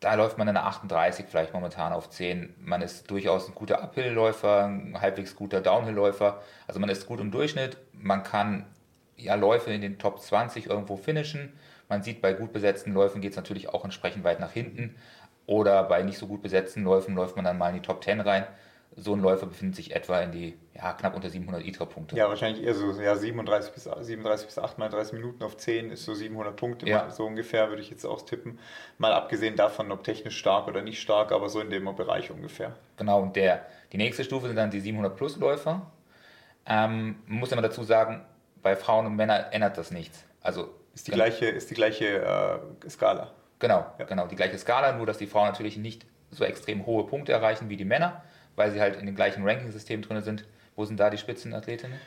Da 0.00 0.14
läuft 0.14 0.38
man 0.38 0.48
in 0.48 0.54
der 0.54 0.64
38 0.64 1.26
vielleicht 1.28 1.52
momentan 1.52 1.92
auf 1.92 2.08
10. 2.08 2.54
Man 2.58 2.80
ist 2.80 3.10
durchaus 3.10 3.48
ein 3.48 3.54
guter 3.54 3.82
Uphill-Läufer, 3.82 4.64
ein 4.64 4.98
halbwegs 4.98 5.36
guter 5.36 5.60
Downhill-Läufer. 5.60 6.40
Also 6.66 6.80
man 6.80 6.88
ist 6.88 7.06
gut 7.06 7.20
im 7.20 7.30
Durchschnitt. 7.30 7.76
Man 7.92 8.22
kann 8.22 8.64
ja 9.16 9.34
Läufe 9.34 9.70
in 9.70 9.82
den 9.82 9.98
Top 9.98 10.20
20 10.20 10.66
irgendwo 10.66 10.96
finishen. 10.96 11.52
Man 11.90 12.02
sieht, 12.02 12.22
bei 12.22 12.32
gut 12.32 12.52
besetzten 12.52 12.92
Läufen 12.92 13.20
geht 13.20 13.32
es 13.32 13.36
natürlich 13.36 13.68
auch 13.68 13.84
entsprechend 13.84 14.24
weit 14.24 14.40
nach 14.40 14.52
hinten. 14.52 14.96
Oder 15.44 15.84
bei 15.84 16.02
nicht 16.02 16.16
so 16.16 16.26
gut 16.26 16.40
besetzten 16.40 16.82
Läufen 16.82 17.14
läuft 17.14 17.36
man 17.36 17.44
dann 17.44 17.58
mal 17.58 17.68
in 17.68 17.74
die 17.74 17.82
Top 17.82 18.02
10 18.02 18.20
rein 18.20 18.46
so 18.96 19.14
ein 19.14 19.20
Läufer 19.20 19.46
befindet 19.46 19.76
sich 19.76 19.94
etwa 19.94 20.20
in 20.20 20.32
die 20.32 20.58
ja, 20.74 20.92
knapp 20.92 21.14
unter 21.14 21.30
700 21.30 21.64
ITRA-Punkte. 21.64 22.16
Ja, 22.16 22.28
wahrscheinlich 22.28 22.64
eher 22.64 22.74
so 22.74 22.92
ja, 23.00 23.14
37 23.14 23.72
bis 23.72 23.84
37 23.84 24.46
bis 24.46 24.58
38 24.58 25.12
Minuten 25.12 25.42
auf 25.44 25.56
10 25.56 25.90
ist 25.90 26.04
so 26.04 26.14
700 26.14 26.56
Punkte, 26.56 26.88
ja. 26.88 27.10
so 27.10 27.24
ungefähr 27.24 27.68
würde 27.68 27.82
ich 27.82 27.90
jetzt 27.90 28.04
auch 28.04 28.22
tippen. 28.22 28.58
Mal 28.98 29.12
abgesehen 29.12 29.56
davon, 29.56 29.92
ob 29.92 30.02
technisch 30.02 30.38
stark 30.38 30.66
oder 30.68 30.82
nicht 30.82 31.00
stark, 31.00 31.32
aber 31.32 31.48
so 31.48 31.60
in 31.60 31.70
dem 31.70 31.84
Bereich 31.94 32.30
ungefähr. 32.30 32.74
Genau, 32.96 33.22
und 33.22 33.36
der, 33.36 33.66
die 33.92 33.96
nächste 33.96 34.24
Stufe 34.24 34.48
sind 34.48 34.56
dann 34.56 34.70
die 34.70 34.80
700 34.80 35.16
Plus 35.16 35.36
Läufer. 35.36 35.90
Ähm, 36.66 37.16
man 37.26 37.38
muss 37.38 37.52
immer 37.52 37.62
dazu 37.62 37.84
sagen, 37.84 38.24
bei 38.62 38.76
Frauen 38.76 39.06
und 39.06 39.16
Männern 39.16 39.46
ändert 39.52 39.78
das 39.78 39.90
nichts. 39.90 40.24
Also 40.42 40.70
ist 40.94 41.06
die 41.06 41.12
gleiche, 41.12 41.46
ist 41.46 41.70
die 41.70 41.74
gleiche 41.74 42.60
äh, 42.84 42.88
Skala. 42.88 43.32
Genau, 43.58 43.86
ja. 43.98 44.04
genau, 44.04 44.26
die 44.26 44.36
gleiche 44.36 44.58
Skala, 44.58 44.92
nur 44.92 45.06
dass 45.06 45.18
die 45.18 45.26
Frauen 45.26 45.48
natürlich 45.48 45.76
nicht 45.76 46.06
so 46.30 46.44
extrem 46.44 46.86
hohe 46.86 47.06
Punkte 47.06 47.32
erreichen 47.32 47.68
wie 47.68 47.76
die 47.76 47.84
Männer, 47.84 48.22
weil 48.56 48.70
sie 48.70 48.80
halt 48.80 48.96
in 48.96 49.06
dem 49.06 49.14
gleichen 49.14 49.46
Ranking-System 49.46 50.02
drin 50.02 50.22
sind. 50.22 50.44
Wo 50.76 50.84
sind 50.84 50.98
da 50.98 51.10
die 51.10 51.18
Spitzenathletinnen? 51.18 51.98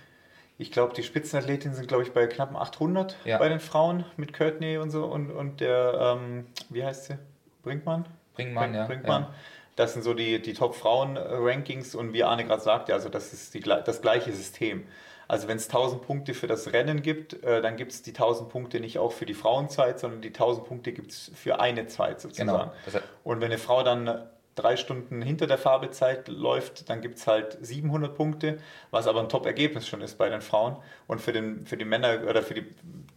Ich 0.57 0.71
glaube, 0.71 0.93
die 0.93 1.03
Spitzenathletinnen 1.03 1.75
sind, 1.75 1.87
glaube 1.87 2.03
ich, 2.03 2.11
bei 2.11 2.27
knappen 2.27 2.55
800 2.55 3.17
ja. 3.25 3.37
bei 3.37 3.49
den 3.49 3.59
Frauen 3.59 4.05
mit 4.17 4.33
Courtney 4.33 4.77
und 4.77 4.91
so 4.91 5.05
und, 5.05 5.31
und 5.31 5.61
der, 5.61 6.17
ähm, 6.17 6.45
wie 6.69 6.83
heißt 6.83 7.05
sie? 7.05 7.17
Brinkmann? 7.63 8.05
Brinkmann, 8.35 8.71
Brink, 8.71 8.75
ja. 8.75 8.85
Brinkmann. 8.85 9.23
Ja. 9.23 9.33
Das 9.75 9.93
sind 9.93 10.03
so 10.03 10.13
die, 10.13 10.41
die 10.41 10.53
Top-Frauen-Rankings 10.53 11.95
und 11.95 12.13
wie 12.13 12.23
Arne 12.23 12.45
gerade 12.45 12.61
sagte, 12.61 12.93
also 12.93 13.09
das 13.09 13.33
ist 13.33 13.53
die, 13.55 13.61
das 13.61 14.01
gleiche 14.01 14.31
System. 14.31 14.85
Also 15.27 15.47
wenn 15.47 15.57
es 15.57 15.67
1000 15.67 16.03
Punkte 16.03 16.33
für 16.35 16.47
das 16.47 16.73
Rennen 16.73 17.01
gibt, 17.01 17.43
äh, 17.43 17.61
dann 17.61 17.75
gibt 17.75 17.91
es 17.91 18.03
die 18.03 18.11
1000 18.11 18.49
Punkte 18.49 18.79
nicht 18.79 18.99
auch 18.99 19.11
für 19.11 19.25
die 19.25 19.33
Frauenzeit, 19.33 19.99
sondern 19.99 20.21
die 20.21 20.27
1000 20.27 20.67
Punkte 20.67 20.91
gibt 20.91 21.11
es 21.11 21.31
für 21.33 21.59
eine 21.59 21.87
Zeit 21.87 22.21
sozusagen. 22.21 22.71
Genau. 22.85 23.03
Und 23.23 23.41
wenn 23.41 23.51
eine 23.51 23.57
Frau 23.57 23.81
dann 23.83 24.27
drei 24.55 24.77
Stunden 24.77 25.21
hinter 25.21 25.47
der 25.47 25.57
Fabelzeit 25.57 26.27
läuft, 26.27 26.89
dann 26.89 27.01
gibt 27.01 27.17
es 27.17 27.27
halt 27.27 27.57
700 27.61 28.15
Punkte, 28.15 28.57
was 28.91 29.07
aber 29.07 29.19
ein 29.19 29.29
Top-Ergebnis 29.29 29.87
schon 29.87 30.01
ist 30.01 30.17
bei 30.17 30.29
den 30.29 30.41
Frauen. 30.41 30.77
Und 31.07 31.21
für 31.21 31.33
den, 31.33 31.65
für 31.65 31.77
die 31.77 31.85
Männer 31.85 32.21
oder 32.29 32.43
für 32.43 32.53
die, 32.53 32.65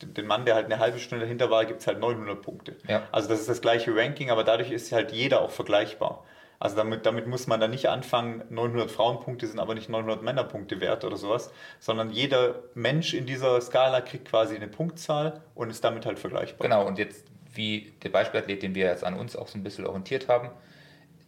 den 0.02 0.26
Mann, 0.26 0.44
der 0.44 0.54
halt 0.54 0.66
eine 0.66 0.78
halbe 0.78 0.98
Stunde 0.98 1.24
dahinter 1.24 1.50
war, 1.50 1.64
gibt 1.64 1.80
es 1.80 1.86
halt 1.86 2.00
900 2.00 2.40
Punkte. 2.40 2.76
Ja. 2.88 3.02
Also 3.12 3.28
das 3.28 3.40
ist 3.40 3.48
das 3.48 3.60
gleiche 3.60 3.94
Ranking, 3.94 4.30
aber 4.30 4.44
dadurch 4.44 4.70
ist 4.70 4.92
halt 4.92 5.12
jeder 5.12 5.42
auch 5.42 5.50
vergleichbar. 5.50 6.24
Also 6.58 6.76
damit, 6.76 7.04
damit 7.04 7.26
muss 7.26 7.46
man 7.46 7.60
dann 7.60 7.70
nicht 7.70 7.88
anfangen, 7.88 8.42
900 8.48 8.90
Frauenpunkte 8.90 9.46
sind 9.46 9.58
aber 9.58 9.74
nicht 9.74 9.90
900 9.90 10.22
Männerpunkte 10.22 10.80
wert 10.80 11.04
oder 11.04 11.18
sowas, 11.18 11.52
sondern 11.80 12.10
jeder 12.10 12.62
Mensch 12.74 13.12
in 13.12 13.26
dieser 13.26 13.60
Skala 13.60 14.00
kriegt 14.00 14.28
quasi 14.28 14.56
eine 14.56 14.68
Punktzahl 14.68 15.42
und 15.54 15.68
ist 15.68 15.84
damit 15.84 16.06
halt 16.06 16.18
vergleichbar. 16.18 16.66
Genau, 16.66 16.86
und 16.86 16.98
jetzt 16.98 17.26
wie 17.52 17.92
der 18.02 18.08
Beispielathlet, 18.08 18.62
den 18.62 18.74
wir 18.74 18.86
jetzt 18.86 19.04
an 19.04 19.14
uns 19.18 19.36
auch 19.36 19.48
so 19.48 19.58
ein 19.58 19.62
bisschen 19.62 19.86
orientiert 19.86 20.28
haben, 20.28 20.50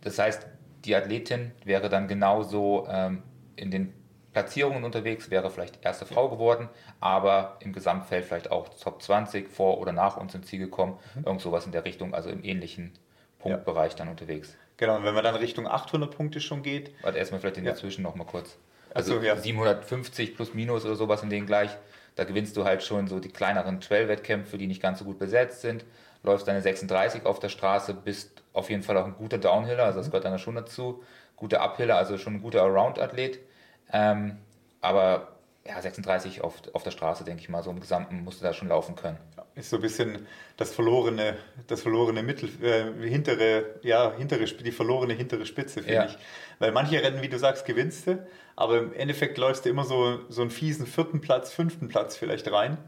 das 0.08 0.18
heißt, 0.18 0.46
die 0.84 0.94
Athletin 0.94 1.52
wäre 1.64 1.88
dann 1.88 2.08
genauso 2.08 2.86
ähm, 2.90 3.22
in 3.56 3.70
den 3.70 3.92
Platzierungen 4.32 4.84
unterwegs, 4.84 5.30
wäre 5.30 5.50
vielleicht 5.50 5.84
erste 5.84 6.06
Frau 6.06 6.28
geworden, 6.28 6.68
aber 7.00 7.56
im 7.60 7.72
Gesamtfeld 7.72 8.24
vielleicht 8.24 8.50
auch 8.50 8.68
Top 8.68 9.02
20 9.02 9.50
vor 9.50 9.78
oder 9.78 9.92
nach 9.92 10.16
uns 10.16 10.34
ins 10.34 10.46
Ziel 10.46 10.60
gekommen, 10.60 10.98
mhm. 11.14 11.24
irgend 11.24 11.40
sowas 11.40 11.66
in 11.66 11.72
der 11.72 11.84
Richtung, 11.84 12.14
also 12.14 12.28
im 12.30 12.44
ähnlichen 12.44 12.92
Punktbereich 13.38 13.92
ja. 13.92 13.98
dann 13.98 14.08
unterwegs. 14.08 14.56
Genau, 14.76 14.96
und 14.96 15.04
wenn 15.04 15.14
man 15.14 15.24
dann 15.24 15.34
Richtung 15.34 15.66
800 15.66 16.14
Punkte 16.14 16.40
schon 16.40 16.62
geht. 16.62 16.92
Warte, 17.02 17.18
erstmal 17.18 17.40
vielleicht 17.40 17.58
in 17.58 17.64
ja. 17.64 17.72
dazwischen 17.72 18.02
nochmal 18.02 18.26
kurz. 18.26 18.56
Also 18.94 19.16
so, 19.16 19.22
ja. 19.22 19.36
750 19.36 20.36
plus 20.36 20.54
minus 20.54 20.84
oder 20.84 20.94
sowas 20.94 21.22
in 21.22 21.30
den 21.30 21.46
gleich. 21.46 21.70
Da 22.14 22.24
gewinnst 22.24 22.56
du 22.56 22.64
halt 22.64 22.82
schon 22.82 23.08
so 23.08 23.20
die 23.20 23.28
kleineren 23.28 23.80
Trail-Wettkämpfe, 23.80 24.56
die 24.56 24.66
nicht 24.66 24.80
ganz 24.80 25.00
so 25.00 25.04
gut 25.04 25.18
besetzt 25.18 25.60
sind. 25.62 25.84
Läufst 26.22 26.46
deine 26.48 26.62
36 26.62 27.26
auf 27.26 27.38
der 27.40 27.48
Straße, 27.48 27.94
bist 27.94 28.42
auf 28.58 28.70
jeden 28.70 28.82
Fall 28.82 28.96
auch 28.96 29.06
ein 29.06 29.14
guter 29.14 29.38
Downhiller, 29.38 29.84
also 29.84 29.98
das 29.98 30.10
gehört 30.10 30.24
dann 30.24 30.38
schon 30.38 30.56
dazu. 30.56 31.02
Guter 31.36 31.64
Uphiller, 31.64 31.96
also 31.96 32.18
schon 32.18 32.34
ein 32.34 32.42
guter 32.42 32.62
Around-Athlet. 32.62 33.38
Ähm, 33.92 34.38
aber 34.80 35.28
ja, 35.66 35.80
36 35.80 36.42
auf, 36.42 36.54
auf 36.72 36.82
der 36.82 36.90
Straße, 36.90 37.24
denke 37.24 37.42
ich 37.42 37.48
mal, 37.48 37.62
so 37.62 37.70
im 37.70 37.80
Gesamten 37.80 38.24
musst 38.24 38.40
du 38.40 38.44
da 38.44 38.52
schon 38.52 38.68
laufen 38.68 38.96
können. 38.96 39.18
Ist 39.54 39.70
so 39.70 39.76
ein 39.76 39.82
bisschen 39.82 40.26
das 40.56 40.72
verlorene, 40.74 41.36
das 41.66 41.82
verlorene 41.82 42.22
Mittel, 42.22 42.48
äh, 42.62 43.08
hintere, 43.08 43.80
ja, 43.82 44.12
hintere, 44.16 44.44
die 44.44 44.72
verlorene 44.72 45.14
hintere 45.14 45.44
Spitze, 45.46 45.80
finde 45.82 45.94
ja. 45.94 46.04
ich. 46.06 46.16
Weil 46.58 46.72
manche 46.72 47.02
Rennen, 47.02 47.22
wie 47.22 47.28
du 47.28 47.38
sagst, 47.38 47.66
gewinnst 47.66 48.06
du, 48.06 48.26
aber 48.56 48.78
im 48.78 48.92
Endeffekt 48.92 49.36
läufst 49.36 49.64
du 49.64 49.68
immer 49.68 49.84
so, 49.84 50.20
so 50.28 50.42
einen 50.42 50.50
fiesen 50.50 50.86
vierten 50.86 51.20
Platz, 51.20 51.52
fünften 51.52 51.88
Platz 51.88 52.16
vielleicht 52.16 52.50
rein. 52.50 52.78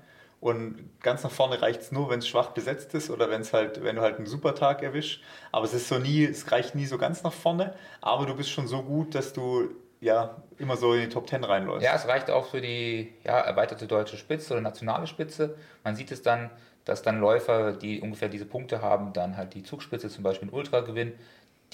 Und 0.40 0.88
ganz 1.02 1.23
nach 1.23 1.30
vorne 1.30 1.61
reicht 1.61 1.82
es 1.82 1.92
nur, 1.92 2.09
wenn 2.09 2.20
es 2.20 2.28
schwach 2.28 2.50
besetzt 2.50 2.94
ist 2.94 3.11
oder 3.11 3.30
wenn 3.30 3.42
es 3.42 3.52
halt, 3.52 3.85
wenn 3.85 3.97
du 3.97 4.02
halt 4.02 4.16
einen 4.16 4.26
super 4.26 4.54
Tag 4.54 4.82
erwischst. 4.82 5.20
Aber 5.52 5.66
es 5.66 5.75
ist 5.75 5.88
so 5.88 5.99
nie, 5.99 6.25
es 6.25 6.50
reicht 6.50 6.75
nie 6.75 6.87
so 6.87 6.97
ganz 6.97 7.23
nach 7.23 7.32
vorne, 7.32 7.75
aber 8.00 8.25
du 8.25 8.35
bist 8.35 8.50
schon 8.50 8.66
so 8.66 8.82
gut, 8.82 9.14
dass 9.14 9.35
du 9.35 9.68
ja 10.00 10.42
immer 10.56 10.78
so 10.78 10.94
in 10.94 11.02
die 11.02 11.09
Top 11.11 11.26
Ten 11.26 11.44
reinläuft. 11.44 11.85
Ja, 11.85 11.94
es 11.94 12.09
reicht 12.09 12.30
auch 12.30 12.47
für 12.47 12.62
die 12.62 13.12
ja, 13.23 13.38
erweiterte 13.38 13.87
deutsche 13.87 14.16
Spitze 14.16 14.54
oder 14.54 14.62
nationale 14.62 15.06
Spitze. 15.06 15.56
Man 15.85 15.94
sieht 15.94 16.11
es 16.11 16.23
dann, 16.23 16.50
dass 16.87 17.02
dann 17.02 17.20
Läufer, 17.20 17.73
die 17.73 18.00
ungefähr 18.00 18.30
diese 18.30 18.47
Punkte 18.47 18.80
haben, 18.80 19.12
dann 19.12 19.37
halt 19.37 19.52
die 19.52 19.62
Zugspitze 19.62 20.09
zum 20.09 20.25
Beispiel 20.25 20.49
in 20.49 20.54
Ultra 20.54 20.80
gewinnen, 20.80 21.12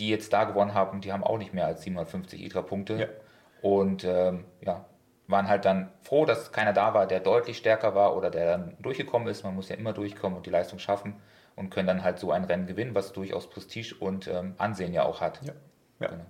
die 0.01 0.09
jetzt 0.09 0.33
da 0.33 0.43
gewonnen 0.43 0.75
haben, 0.75 1.01
die 1.01 1.13
haben 1.13 1.23
auch 1.23 1.39
nicht 1.39 1.55
mehr 1.55 1.67
als 1.67 1.83
750 1.83 2.45
ITRA-Punkte. 2.45 2.95
Ja. 2.95 3.07
Und 3.63 4.05
ähm, 4.05 4.45
ja, 4.61 4.85
waren 5.29 5.49
halt 5.49 5.65
dann 5.65 5.91
froh, 6.03 6.25
dass 6.25 6.53
keiner 6.53 6.73
da 6.73 6.95
war, 6.95 7.07
der 7.07 7.21
deutlich 7.21 7.59
stärker 7.59 7.95
war 7.95 8.17
oder 8.17 8.31
der 8.31 8.47
dann 8.47 8.77
durchgekommen 8.81 9.29
ist. 9.29 9.45
Man 9.45 9.55
muss 9.55 9.69
ja 9.69 9.77
immer 9.77 9.93
durchkommen 9.93 10.37
und 10.37 10.47
die 10.47 10.51
Leistung 10.51 10.79
schaffen 10.79 11.15
und 11.57 11.71
können 11.71 11.87
dann 11.89 12.05
halt 12.05 12.19
so 12.19 12.31
ein 12.31 12.45
Rennen 12.45 12.67
gewinnen, 12.67 12.95
was 12.95 13.13
durchaus 13.13 13.49
Prestige 13.49 13.95
und 13.99 14.29
ähm, 14.29 14.55
Ansehen 14.59 14.93
ja 14.93 15.05
auch 15.05 15.21
hat. 15.21 15.41
Ja. 15.43 15.53
ja. 16.01 16.09
Genau. 16.09 16.27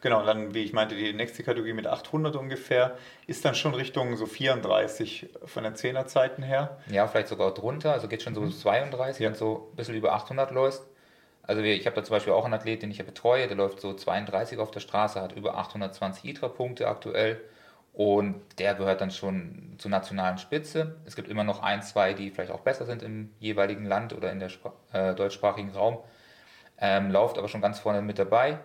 Genau, 0.00 0.20
und 0.20 0.26
dann, 0.26 0.54
wie 0.54 0.62
ich 0.62 0.72
meinte, 0.72 0.94
die 0.94 1.12
nächste 1.12 1.42
Kategorie 1.42 1.72
mit 1.72 1.88
800 1.88 2.36
ungefähr, 2.36 2.96
ist 3.26 3.44
dann 3.44 3.56
schon 3.56 3.74
Richtung 3.74 4.16
so 4.16 4.26
34 4.26 5.28
von 5.44 5.64
den 5.64 5.74
Zehnerzeiten 5.74 6.44
her. 6.44 6.78
Ja, 6.88 7.08
vielleicht 7.08 7.26
sogar 7.26 7.52
drunter, 7.52 7.94
also 7.94 8.06
geht 8.06 8.22
schon 8.22 8.34
so 8.34 8.42
mhm. 8.42 8.52
32 8.52 9.24
ja. 9.24 9.28
und 9.30 9.36
so 9.36 9.70
ein 9.72 9.76
bisschen 9.76 9.96
über 9.96 10.12
800 10.12 10.52
läufst. 10.52 10.86
Also 11.42 11.62
ich 11.62 11.84
habe 11.86 11.96
da 11.96 12.04
zum 12.04 12.14
Beispiel 12.14 12.32
auch 12.32 12.44
einen 12.44 12.54
Athlet, 12.54 12.82
den 12.82 12.90
ich 12.92 12.98
ja 12.98 13.04
betreue, 13.04 13.48
der 13.48 13.56
läuft 13.56 13.80
so 13.80 13.92
32 13.92 14.58
auf 14.58 14.70
der 14.70 14.80
Straße, 14.80 15.20
hat 15.20 15.32
über 15.32 15.56
820 15.56 16.26
ITRA-Punkte 16.26 16.86
aktuell 16.86 17.40
und 17.98 18.36
der 18.60 18.76
gehört 18.76 19.00
dann 19.00 19.10
schon 19.10 19.74
zur 19.76 19.90
nationalen 19.90 20.38
Spitze. 20.38 20.94
Es 21.04 21.16
gibt 21.16 21.28
immer 21.28 21.42
noch 21.42 21.64
ein, 21.64 21.82
zwei, 21.82 22.14
die 22.14 22.30
vielleicht 22.30 22.52
auch 22.52 22.60
besser 22.60 22.86
sind 22.86 23.02
im 23.02 23.32
jeweiligen 23.40 23.84
Land 23.84 24.12
oder 24.12 24.30
in 24.30 24.38
der 24.38 24.50
Spra 24.50 24.72
äh, 24.92 25.16
deutschsprachigen 25.16 25.70
Raum. 25.70 25.98
Ähm, 26.80 27.10
läuft 27.10 27.38
aber 27.38 27.48
schon 27.48 27.60
ganz 27.60 27.80
vorne 27.80 28.00
mit 28.00 28.20
dabei. 28.20 28.60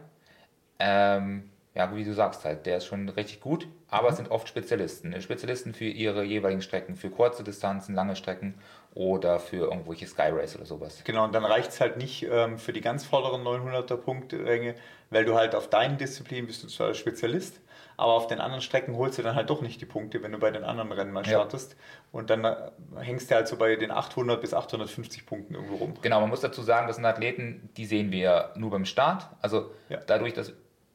Ähm, 0.77 1.49
ja, 1.73 1.95
wie 1.95 2.03
du 2.03 2.13
sagst 2.13 2.45
halt, 2.45 2.67
der 2.67 2.77
ist 2.77 2.85
schon 2.85 3.09
richtig 3.09 3.41
gut, 3.41 3.67
aber 3.87 4.03
mhm. 4.03 4.09
es 4.11 4.17
sind 4.17 4.29
oft 4.29 4.47
Spezialisten. 4.47 5.19
Spezialisten 5.19 5.73
für 5.73 5.85
ihre 5.85 6.23
jeweiligen 6.23 6.61
Strecken, 6.61 6.95
für 6.95 7.09
kurze 7.09 7.43
Distanzen, 7.43 7.95
lange 7.95 8.15
Strecken 8.15 8.53
oder 8.93 9.39
für 9.39 9.71
irgendwelche 9.71 10.05
Sky 10.05 10.29
Race 10.29 10.55
oder 10.55 10.67
sowas. 10.67 11.01
Genau, 11.05 11.23
und 11.23 11.33
dann 11.33 11.43
reicht 11.43 11.71
es 11.71 11.81
halt 11.81 11.97
nicht 11.97 12.27
ähm, 12.29 12.59
für 12.59 12.71
die 12.71 12.81
ganz 12.81 13.03
vorderen 13.03 13.41
900er 13.41 13.97
Punktränge, 13.97 14.75
weil 15.09 15.25
du 15.25 15.33
halt 15.33 15.55
auf 15.55 15.71
deinen 15.71 15.97
Disziplinen 15.97 16.45
bist 16.45 16.61
du 16.61 16.67
zwar 16.67 16.93
Spezialist, 16.93 17.62
aber 17.97 18.13
auf 18.13 18.27
den 18.27 18.39
anderen 18.39 18.61
Strecken 18.61 18.95
holst 18.97 19.17
du 19.17 19.21
dann 19.21 19.35
halt 19.35 19.49
doch 19.49 19.61
nicht 19.61 19.79
die 19.81 19.85
Punkte, 19.85 20.23
wenn 20.23 20.31
du 20.31 20.39
bei 20.39 20.51
den 20.51 20.63
anderen 20.63 20.91
Rennen 20.91 21.11
mal 21.11 21.25
startest. 21.25 21.73
Ja. 21.73 21.77
Und 22.11 22.29
dann 22.29 22.43
äh, 22.43 22.55
hängst 22.99 23.29
du 23.29 23.35
halt 23.35 23.47
so 23.47 23.57
bei 23.57 23.75
den 23.75 23.91
800 23.91 24.41
bis 24.41 24.53
850 24.53 25.25
Punkten 25.25 25.55
irgendwo 25.55 25.75
rum. 25.75 25.93
Genau, 26.01 26.19
man 26.21 26.29
muss 26.29 26.41
dazu 26.41 26.61
sagen, 26.61 26.87
das 26.87 26.97
sind 26.97 27.05
Athleten, 27.05 27.69
die 27.77 27.85
sehen 27.85 28.11
wir 28.11 28.51
nur 28.55 28.71
beim 28.71 28.85
Start. 28.85 29.27
Also 29.41 29.71
ja. 29.89 29.99
dadurch, 30.05 30.33
dass 30.33 30.53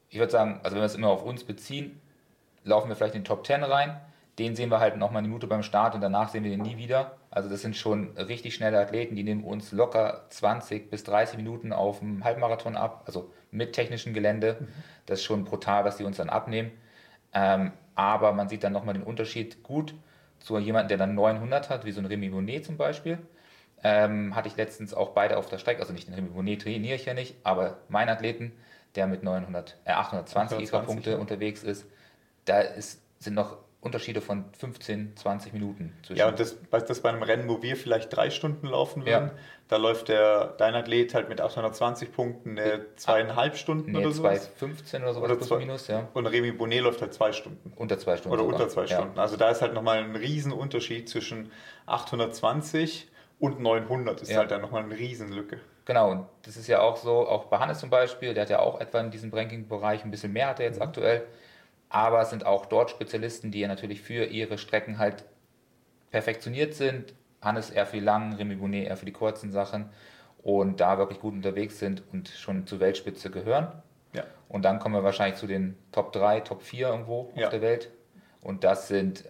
ich 0.09 0.19
würde 0.19 0.31
sagen, 0.31 0.59
also 0.63 0.75
wenn 0.75 0.81
wir 0.81 0.87
es 0.87 0.95
immer 0.95 1.09
auf 1.09 1.23
uns 1.23 1.43
beziehen, 1.43 2.01
laufen 2.63 2.89
wir 2.89 2.95
vielleicht 2.95 3.15
in 3.15 3.21
den 3.21 3.27
Top 3.27 3.45
10 3.45 3.63
rein. 3.63 3.99
Den 4.39 4.55
sehen 4.55 4.69
wir 4.69 4.79
halt 4.79 4.97
noch 4.97 5.11
mal 5.11 5.19
eine 5.19 5.27
Minute 5.27 5.47
beim 5.47 5.63
Start 5.63 5.95
und 5.95 6.01
danach 6.01 6.29
sehen 6.29 6.43
wir 6.43 6.51
den 6.51 6.61
nie 6.61 6.77
wieder. 6.77 7.17
Also 7.29 7.49
das 7.49 7.61
sind 7.61 7.75
schon 7.75 8.17
richtig 8.17 8.55
schnelle 8.55 8.79
Athleten, 8.79 9.15
die 9.15 9.23
nehmen 9.23 9.43
uns 9.43 9.71
locker 9.71 10.25
20 10.29 10.89
bis 10.89 11.03
30 11.03 11.37
Minuten 11.37 11.73
auf 11.73 11.99
dem 11.99 12.23
Halbmarathon 12.23 12.75
ab, 12.75 13.03
also 13.05 13.31
mit 13.51 13.73
technischem 13.73 14.13
Gelände. 14.13 14.57
Mhm. 14.59 14.67
Das 15.05 15.19
ist 15.19 15.25
schon 15.25 15.43
brutal, 15.43 15.83
was 15.83 15.97
die 15.97 16.05
uns 16.05 16.17
dann 16.17 16.29
abnehmen. 16.29 16.71
Ähm, 17.33 17.71
aber 17.95 18.33
man 18.33 18.49
sieht 18.49 18.63
dann 18.63 18.73
nochmal 18.73 18.93
den 18.93 19.03
Unterschied 19.03 19.63
gut 19.63 19.93
zu 20.39 20.57
jemandem, 20.57 20.89
der 20.89 20.97
dann 20.97 21.15
900 21.15 21.69
hat, 21.69 21.85
wie 21.85 21.91
so 21.91 21.99
ein 21.99 22.05
Remy 22.05 22.29
Bonnet 22.29 22.65
zum 22.65 22.77
Beispiel. 22.77 23.19
Ähm, 23.83 24.35
hatte 24.35 24.47
ich 24.47 24.57
letztens 24.57 24.93
auch 24.93 25.09
beide 25.11 25.37
auf 25.37 25.47
der 25.47 25.57
Strecke, 25.57 25.81
also 25.81 25.93
nicht 25.93 26.07
den 26.07 26.13
Remy 26.13 26.29
Bonnet 26.29 26.61
trainiere 26.61 26.95
ich 26.95 27.05
ja 27.05 27.13
nicht, 27.13 27.35
aber 27.43 27.77
mein 27.87 28.09
Athleten, 28.09 28.51
der 28.95 29.07
mit 29.07 29.23
900, 29.23 29.77
äh, 29.85 29.91
820 29.91 30.59
ISRA-Punkte 30.59 31.11
ja. 31.11 31.17
unterwegs 31.17 31.63
ist, 31.63 31.85
da 32.45 32.59
ist, 32.61 33.01
sind 33.19 33.35
noch 33.35 33.57
Unterschiede 33.81 34.19
von 34.19 34.43
15, 34.57 35.15
20 35.15 35.53
Minuten 35.53 35.93
zwischen. 36.03 36.19
Ja, 36.19 36.27
und 36.27 36.39
das, 36.39 36.57
das 36.69 37.01
bei 37.01 37.09
einem 37.09 37.23
Rennen, 37.23 37.47
wo 37.47 37.61
wir 37.61 37.77
vielleicht 37.77 38.13
drei 38.13 38.29
Stunden 38.29 38.67
laufen 38.67 39.05
würden, 39.05 39.27
ja. 39.27 39.35
da 39.69 39.77
läuft 39.77 40.09
der, 40.09 40.53
dein 40.57 40.75
Athlet 40.75 41.13
halt 41.13 41.29
mit 41.29 41.39
820 41.39 42.11
Punkten 42.11 42.57
äh, 42.57 42.81
zweieinhalb 42.97 43.55
Stunden 43.55 43.93
nee, 43.93 43.99
oder 43.99 44.11
so. 44.11 44.25
2,15 44.25 45.01
oder 45.01 45.13
so 45.13 45.21
oder 45.21 45.35
plus 45.37 45.49
minus, 45.51 45.87
ja. 45.87 46.09
Und 46.13 46.27
Remy 46.27 46.51
Bonnet 46.51 46.81
läuft 46.81 47.01
halt 47.01 47.13
zwei 47.13 47.31
Stunden. 47.31 47.71
Unter 47.77 47.97
zwei 47.97 48.17
Stunden. 48.17 48.33
Oder 48.33 48.43
sogar. 48.43 48.59
unter 48.59 48.69
zwei 48.69 48.85
Stunden. 48.85 49.15
Ja. 49.15 49.21
Also 49.21 49.37
da 49.37 49.49
ist 49.49 49.61
halt 49.61 49.73
nochmal 49.73 49.99
ein 49.99 50.15
Riesenunterschied 50.15 51.07
zwischen 51.07 51.51
820 51.85 53.09
und 53.39 53.61
900 53.61 54.21
ist 54.21 54.31
ja. 54.31 54.39
halt 54.39 54.51
dann 54.51 54.59
nochmal 54.61 54.83
eine 54.83 54.97
Riesenlücke. 54.97 55.61
Genau, 55.85 56.11
und 56.11 56.25
das 56.43 56.57
ist 56.57 56.67
ja 56.67 56.81
auch 56.81 56.97
so, 56.97 57.27
auch 57.27 57.45
bei 57.45 57.57
Hannes 57.57 57.79
zum 57.79 57.89
Beispiel, 57.89 58.33
der 58.33 58.41
hat 58.43 58.49
ja 58.49 58.59
auch 58.59 58.79
etwa 58.79 58.99
in 58.99 59.09
diesem 59.09 59.33
Ranking-Bereich 59.33 60.03
ein 60.03 60.11
bisschen 60.11 60.33
mehr 60.33 60.47
hat 60.47 60.59
er 60.59 60.67
jetzt 60.67 60.75
mhm. 60.75 60.83
aktuell, 60.83 61.25
aber 61.89 62.21
es 62.21 62.29
sind 62.29 62.45
auch 62.45 62.65
dort 62.65 62.91
Spezialisten, 62.91 63.51
die 63.51 63.59
ja 63.59 63.67
natürlich 63.67 64.01
für 64.01 64.25
ihre 64.25 64.57
Strecken 64.57 64.97
halt 64.97 65.25
perfektioniert 66.11 66.73
sind. 66.73 67.13
Hannes 67.41 67.69
eher 67.69 67.85
für 67.85 67.97
die 67.97 68.03
langen, 68.03 68.33
Remy 68.33 68.55
Bonnet 68.55 68.87
eher 68.87 68.97
für 68.97 69.05
die 69.05 69.13
kurzen 69.13 69.51
Sachen 69.51 69.89
und 70.43 70.79
da 70.79 70.97
wirklich 70.97 71.19
gut 71.19 71.33
unterwegs 71.33 71.79
sind 71.79 72.03
und 72.11 72.29
schon 72.29 72.67
zur 72.67 72.79
Weltspitze 72.79 73.29
gehören. 73.29 73.71
Ja. 74.13 74.23
Und 74.47 74.63
dann 74.65 74.79
kommen 74.79 74.95
wir 74.95 75.03
wahrscheinlich 75.03 75.39
zu 75.39 75.47
den 75.47 75.77
Top 75.91 76.11
3, 76.11 76.41
Top 76.41 76.61
4 76.61 76.87
irgendwo 76.87 77.31
ja. 77.35 77.45
auf 77.45 77.51
der 77.51 77.61
Welt. 77.61 77.89
Und 78.41 78.63
das 78.63 78.87
sind 78.87 79.25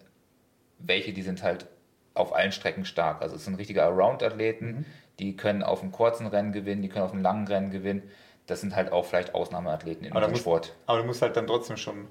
welche, 0.80 1.14
die 1.14 1.22
sind 1.22 1.44
halt 1.44 1.68
auf 2.14 2.34
allen 2.34 2.52
Strecken 2.52 2.86
stark. 2.86 3.22
Also 3.22 3.36
es 3.36 3.46
sind 3.46 3.56
richtige 3.56 3.84
Around-Athleten, 3.84 4.66
mhm. 4.66 4.86
die 5.20 5.36
können 5.36 5.64
auf 5.64 5.82
einem 5.82 5.92
kurzen 5.92 6.28
Rennen 6.28 6.52
gewinnen, 6.52 6.82
die 6.82 6.90
können 6.90 7.06
auf 7.06 7.14
einem 7.14 7.22
langen 7.22 7.48
Rennen 7.48 7.72
gewinnen. 7.72 8.04
das 8.48 8.62
sind 8.62 8.76
halt 8.76 8.92
auch 8.92 9.06
vielleicht 9.06 9.36
Ausnahmeathleten 9.36 10.06
dem 10.30 10.36
Sport. 10.36 10.76
Aber 10.88 11.00
du 11.00 11.06
musst 11.06 11.22
halt 11.22 11.38
dann 11.38 11.46
trotzdem 11.46 11.78
schon, 11.78 12.08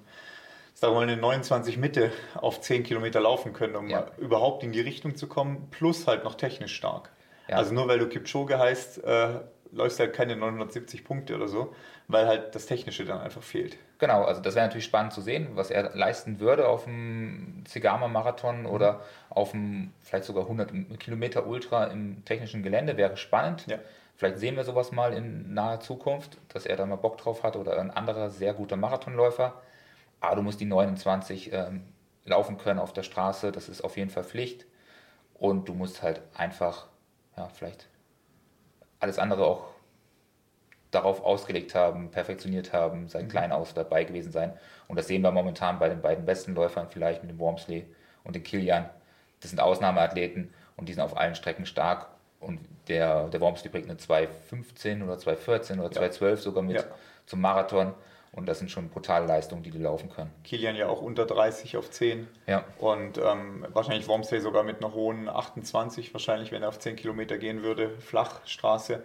wir 0.82 1.00
mal, 1.00 1.08
eine 1.08 1.16
29 1.16 1.76
Mitte 1.76 2.12
auf 2.34 2.60
10 2.60 2.84
Kilometer 2.84 3.20
laufen 3.20 3.52
können, 3.52 3.76
um 3.76 3.88
ja. 3.88 4.06
überhaupt 4.18 4.62
in 4.62 4.72
die 4.72 4.80
Richtung 4.80 5.16
zu 5.16 5.26
kommen, 5.26 5.68
plus 5.70 6.06
halt 6.06 6.24
noch 6.24 6.34
technisch 6.34 6.74
stark. 6.74 7.10
Ja. 7.48 7.56
Also 7.56 7.74
nur 7.74 7.88
weil 7.88 7.98
du 7.98 8.08
Kipchoge 8.08 8.58
heißt, 8.58 9.02
äh, 9.04 9.40
läufst 9.72 9.98
du 9.98 10.04
halt 10.04 10.14
keine 10.14 10.36
970 10.36 11.04
Punkte 11.04 11.34
oder 11.34 11.48
so, 11.48 11.74
weil 12.06 12.26
halt 12.26 12.54
das 12.54 12.66
Technische 12.66 13.04
dann 13.04 13.20
einfach 13.20 13.42
fehlt. 13.42 13.76
Genau, 13.98 14.22
also 14.24 14.40
das 14.40 14.54
wäre 14.54 14.66
natürlich 14.66 14.84
spannend 14.84 15.12
zu 15.12 15.20
sehen, 15.20 15.48
was 15.54 15.70
er 15.70 15.94
leisten 15.96 16.40
würde 16.40 16.68
auf 16.68 16.84
dem 16.84 17.64
Zigama-Marathon 17.66 18.60
mhm. 18.60 18.66
oder 18.66 19.00
auf 19.30 19.50
dem 19.50 19.92
vielleicht 20.02 20.24
sogar 20.24 20.44
100 20.44 21.00
Kilometer 21.00 21.46
Ultra 21.46 21.84
im 21.84 22.24
technischen 22.24 22.62
Gelände, 22.62 22.96
wäre 22.96 23.16
spannend. 23.16 23.66
Ja. 23.66 23.78
Vielleicht 24.16 24.38
sehen 24.38 24.56
wir 24.56 24.64
sowas 24.64 24.92
mal 24.92 25.12
in 25.12 25.54
naher 25.54 25.80
Zukunft, 25.80 26.38
dass 26.48 26.66
er 26.66 26.76
da 26.76 26.86
mal 26.86 26.96
Bock 26.96 27.18
drauf 27.18 27.42
hat 27.42 27.56
oder 27.56 27.78
ein 27.78 27.90
anderer 27.90 28.30
sehr 28.30 28.52
guter 28.52 28.76
Marathonläufer. 28.76 29.60
Aber 30.20 30.36
du 30.36 30.42
musst 30.42 30.60
die 30.60 30.64
29 30.64 31.52
ähm, 31.52 31.84
laufen 32.24 32.58
können 32.58 32.80
auf 32.80 32.92
der 32.92 33.02
Straße, 33.02 33.52
das 33.52 33.68
ist 33.68 33.82
auf 33.82 33.96
jeden 33.96 34.10
Fall 34.10 34.24
Pflicht. 34.24 34.66
Und 35.34 35.68
du 35.68 35.74
musst 35.74 36.02
halt 36.02 36.20
einfach, 36.34 36.88
ja, 37.36 37.48
vielleicht 37.48 37.88
alles 39.00 39.18
andere 39.18 39.46
auch 39.46 39.68
darauf 40.90 41.22
ausgelegt 41.22 41.74
haben, 41.74 42.10
perfektioniert 42.10 42.72
haben, 42.72 43.08
seit 43.08 43.24
mhm. 43.24 43.28
klein 43.28 43.52
aus 43.52 43.74
dabei 43.74 44.04
gewesen 44.04 44.32
sein. 44.32 44.52
Und 44.88 44.98
das 44.98 45.06
sehen 45.06 45.22
wir 45.22 45.30
momentan 45.30 45.78
bei 45.78 45.88
den 45.88 46.00
beiden 46.00 46.24
besten 46.24 46.54
Läufern, 46.54 46.88
vielleicht 46.88 47.22
mit 47.22 47.30
dem 47.30 47.38
Wormsley 47.38 47.86
und 48.24 48.34
dem 48.34 48.42
Kilian. 48.42 48.88
Das 49.40 49.50
sind 49.50 49.60
Ausnahmeathleten 49.60 50.52
und 50.76 50.88
die 50.88 50.94
sind 50.94 51.02
auf 51.02 51.16
allen 51.16 51.34
Strecken 51.34 51.66
stark. 51.66 52.08
Und 52.40 52.60
der, 52.88 53.28
der 53.28 53.40
Wormsley 53.40 53.70
bringt 53.70 53.88
eine 53.88 53.98
2,15 53.98 55.04
oder 55.04 55.14
2,14 55.14 55.80
oder 55.80 55.88
2,12 55.88 56.36
sogar 56.36 56.62
mit 56.62 56.76
ja. 56.76 56.84
zum 57.26 57.40
Marathon. 57.40 57.94
Und 58.32 58.46
das 58.46 58.58
sind 58.58 58.70
schon 58.70 58.88
brutale 58.88 59.26
Leistungen, 59.26 59.62
die 59.62 59.70
die 59.70 59.78
laufen 59.78 60.10
können. 60.10 60.30
Kilian 60.44 60.76
ja 60.76 60.88
auch 60.88 61.00
unter 61.00 61.26
30 61.26 61.76
auf 61.76 61.90
10. 61.90 62.28
Ja. 62.46 62.64
Und 62.78 63.18
ähm, 63.18 63.66
wahrscheinlich 63.72 64.06
Wormsley 64.06 64.40
sogar 64.40 64.62
mit 64.62 64.78
einer 64.78 64.92
hohen 64.92 65.28
28, 65.28 66.12
wahrscheinlich, 66.12 66.52
wenn 66.52 66.62
er 66.62 66.68
auf 66.68 66.78
10 66.78 66.96
Kilometer 66.96 67.38
gehen 67.38 67.62
würde, 67.62 67.90
Flachstraße. 67.98 69.02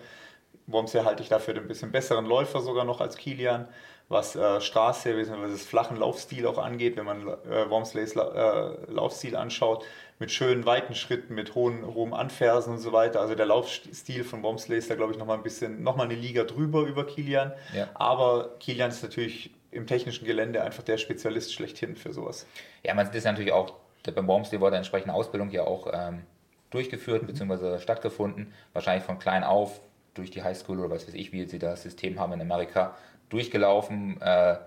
Wormsley 0.67 1.03
halte 1.03 1.23
ich 1.23 1.29
dafür 1.29 1.55
ein 1.55 1.67
bisschen 1.67 1.91
besseren 1.91 2.25
Läufer 2.25 2.61
sogar 2.61 2.85
noch 2.85 3.01
als 3.01 3.17
Kilian, 3.17 3.67
was 4.13 4.35
äh, 4.35 4.61
Straße 4.61 5.13
bzw. 5.13 5.51
das 5.51 5.65
flachen 5.65 5.97
Laufstil 5.97 6.47
auch 6.47 6.57
angeht, 6.57 6.95
wenn 6.95 7.05
man 7.05 7.27
äh, 7.27 7.69
Wormsleys 7.69 8.15
La 8.15 8.71
äh, 8.71 8.91
Laufstil 8.91 9.35
anschaut, 9.35 9.85
mit 10.19 10.31
schönen 10.31 10.65
weiten 10.65 10.95
Schritten, 10.95 11.35
mit 11.35 11.55
hohen, 11.55 11.85
hohem 11.85 12.13
Anfersen 12.13 12.73
und 12.73 12.79
so 12.79 12.93
weiter. 12.93 13.19
Also 13.19 13.35
der 13.35 13.45
Laufstil 13.45 14.23
von 14.23 14.43
Wormsley 14.43 14.77
ist 14.77 14.89
da, 14.89 14.95
glaube 14.95 15.11
ich, 15.11 15.19
nochmal 15.19 15.37
ein 15.37 15.43
bisschen, 15.43 15.83
nochmal 15.83 16.05
eine 16.05 16.15
Liga 16.15 16.43
drüber 16.43 16.81
über 16.81 17.05
Kilian. 17.05 17.51
Ja. 17.75 17.89
Aber 17.95 18.51
Kilian 18.59 18.89
ist 18.89 19.03
natürlich 19.03 19.51
im 19.71 19.87
technischen 19.87 20.25
Gelände 20.25 20.61
einfach 20.61 20.83
der 20.83 20.97
Spezialist 20.97 21.53
schlechthin 21.53 21.95
für 21.95 22.13
sowas. 22.13 22.45
Ja, 22.83 22.93
man 22.93 23.07
sieht 23.07 23.15
es 23.15 23.25
natürlich 23.25 23.51
auch, 23.51 23.73
beim 24.15 24.27
Wormsley 24.27 24.61
wurde 24.61 24.77
entsprechende 24.77 25.13
Ausbildung 25.13 25.49
ja 25.49 25.63
auch 25.63 25.87
ähm, 25.91 26.23
durchgeführt 26.69 27.25
bzw. 27.25 27.79
stattgefunden. 27.79 28.53
Wahrscheinlich 28.73 29.03
von 29.03 29.19
klein 29.19 29.43
auf 29.43 29.81
durch 30.13 30.29
die 30.29 30.43
Highschool 30.43 30.79
oder 30.79 30.91
was 30.91 31.07
weiß 31.07 31.15
ich, 31.15 31.31
wie 31.31 31.45
sie 31.45 31.59
das 31.59 31.83
System 31.83 32.19
haben 32.19 32.33
in 32.33 32.41
Amerika, 32.41 32.95
durchgelaufen, 33.29 34.21
äh, 34.21 34.57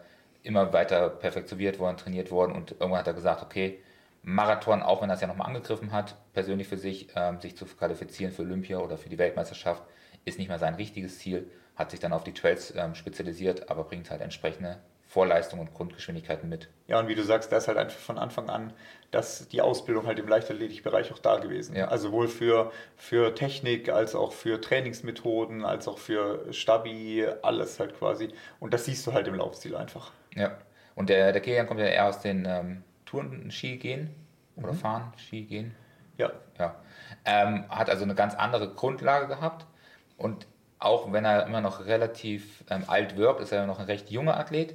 immer 0.43 0.73
weiter 0.73 1.09
perfektioniert 1.09 1.79
worden, 1.79 1.97
trainiert 1.97 2.31
worden 2.31 2.53
und 2.53 2.73
irgendwann 2.73 3.01
hat 3.01 3.07
er 3.07 3.15
gesagt, 3.15 3.43
okay, 3.43 3.81
Marathon, 4.23 4.83
auch 4.83 5.03
wenn 5.03 5.11
er 5.11 5.15
es 5.15 5.21
ja 5.21 5.29
nochmal 5.29 5.47
angegriffen 5.47 5.93
hat, 5.93 6.17
persönlich 6.33 6.67
für 6.67 6.79
sich, 6.79 7.09
ähm, 7.15 7.41
sich 7.41 7.57
zu 7.57 7.65
qualifizieren 7.65 8.33
für 8.33 8.43
Olympia 8.43 8.79
oder 8.79 8.99
für 8.99 9.09
die 9.09 9.19
Weltmeisterschaft, 9.19 9.83
ist 10.25 10.39
nicht 10.39 10.49
mehr 10.49 10.59
sein 10.59 10.75
richtiges 10.75 11.19
Ziel, 11.19 11.51
hat 11.77 11.91
sich 11.91 12.01
dann 12.01 12.13
auf 12.13 12.25
die 12.25 12.33
Trails 12.33 12.75
ähm, 12.77 12.95
spezialisiert, 12.95 13.71
aber 13.71 13.85
bringt 13.85 14.11
halt 14.11 14.21
entsprechende 14.21 14.79
Vorleistung 15.17 15.61
und 15.61 15.73
Grundgeschwindigkeiten 15.73 16.49
mit. 16.49 16.69
Ja, 16.89 17.01
und 17.01 17.09
wie 17.09 17.15
du 17.15 17.23
sagst, 17.23 17.51
da 17.51 17.57
ist 17.57 17.69
halt 17.69 17.79
einfach 17.79 17.99
von 17.99 18.19
Anfang 18.19 18.51
an 18.51 18.75
dass 19.11 19.49
die 19.49 19.61
Ausbildung 19.61 20.07
halt 20.07 20.19
im 20.19 20.29
Leichtathletikbereich 20.29 21.13
auch 21.13 21.19
da 21.19 21.39
gewesen. 21.39 21.77
Ja. 21.77 21.89
Also 21.89 22.09
sowohl 22.09 22.29
für, 22.29 22.73
für 22.97 23.35
Technik 23.35 23.89
als 23.89 24.15
auch 24.15 24.33
für 24.33 24.61
Trainingsmethoden, 24.61 25.65
als 25.65 25.89
auch 25.89 25.99
für 25.99 26.53
Stabi, 26.53 27.27
alles 27.43 27.81
halt 27.81 27.99
quasi. 27.99 28.29
Und 28.61 28.75
das 28.75 28.85
siehst 28.85 29.07
du 29.07 29.13
halt 29.13 29.27
im 29.27 29.35
Laufstil 29.35 29.77
einfach. 29.77 30.13
Ja. 30.35 30.59
Und 30.95 31.09
der, 31.09 31.33
der 31.33 31.41
Kilian 31.41 31.67
kommt 31.67 31.81
ja 31.81 31.87
eher 31.87 32.07
aus 32.07 32.21
den 32.21 32.45
ähm, 32.47 32.85
Touren-Ski 33.05 33.77
gehen 33.77 34.15
oder 34.57 34.73
mhm. 34.73 34.77
Fahren, 34.77 35.13
Ski 35.17 35.45
gehen. 35.45 35.75
Ja. 36.19 36.33
ja. 36.59 36.77
Ähm, 37.25 37.65
hat 37.69 37.91
also 37.91 38.05
eine 38.05 38.15
ganz 38.15 38.35
andere 38.35 38.73
Grundlage 38.75 39.29
gehabt 39.29 39.67
und 40.17 40.47
auch 40.79 41.11
wenn 41.13 41.25
er 41.25 41.47
immer 41.47 41.61
noch 41.63 41.87
relativ 41.87 42.65
ähm, 42.69 42.85
alt 42.87 43.17
wirkt, 43.17 43.41
ist 43.41 43.53
er 43.53 43.67
noch 43.67 43.79
ein 43.79 43.87
recht 43.87 44.11
junger 44.11 44.39
Athlet 44.39 44.75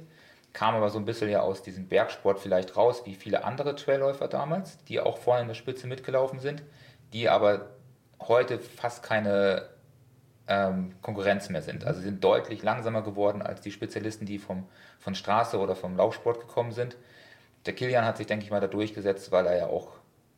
kam 0.52 0.74
aber 0.74 0.90
so 0.90 0.98
ein 0.98 1.04
bisschen 1.04 1.30
ja 1.30 1.40
aus 1.40 1.62
diesem 1.62 1.88
Bergsport 1.88 2.38
vielleicht 2.38 2.76
raus, 2.76 3.02
wie 3.06 3.14
viele 3.14 3.44
andere 3.44 3.74
Trailläufer 3.74 4.28
damals, 4.28 4.82
die 4.84 5.00
auch 5.00 5.18
vorne 5.18 5.42
in 5.42 5.48
der 5.48 5.54
Spitze 5.54 5.86
mitgelaufen 5.86 6.40
sind, 6.40 6.62
die 7.12 7.28
aber 7.28 7.70
heute 8.20 8.58
fast 8.58 9.02
keine 9.02 9.68
ähm, 10.48 10.94
Konkurrenz 11.02 11.48
mehr 11.48 11.62
sind. 11.62 11.84
Also 11.84 12.00
sind 12.00 12.22
deutlich 12.22 12.62
langsamer 12.62 13.02
geworden 13.02 13.42
als 13.42 13.60
die 13.60 13.72
Spezialisten, 13.72 14.26
die 14.26 14.38
vom, 14.38 14.66
von 14.98 15.14
Straße 15.14 15.58
oder 15.58 15.74
vom 15.74 15.96
Laufsport 15.96 16.40
gekommen 16.40 16.72
sind. 16.72 16.96
Der 17.66 17.74
Kilian 17.74 18.04
hat 18.04 18.16
sich, 18.16 18.26
denke 18.26 18.44
ich 18.44 18.50
mal, 18.50 18.60
da 18.60 18.66
durchgesetzt, 18.66 19.30
weil 19.32 19.46
er 19.46 19.56
ja 19.56 19.66
auch 19.66 19.92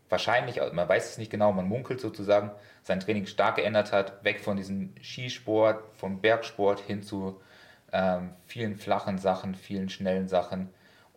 wahrscheinlich, 0.08 0.60
man 0.72 0.88
weiß 0.88 1.10
es 1.10 1.18
nicht 1.18 1.30
genau, 1.30 1.52
man 1.52 1.66
munkelt 1.66 2.00
sozusagen, 2.00 2.50
sein 2.82 3.00
Training 3.00 3.26
stark 3.26 3.56
geändert 3.56 3.92
hat, 3.92 4.22
weg 4.24 4.40
von 4.40 4.56
diesem 4.56 4.94
Skisport, 5.02 5.82
vom 5.96 6.20
Bergsport 6.20 6.80
hin 6.80 7.02
zu 7.02 7.40
ähm, 7.94 8.30
vielen 8.46 8.74
flachen 8.74 9.18
Sachen, 9.18 9.54
vielen 9.54 9.88
schnellen 9.88 10.28
Sachen. 10.28 10.68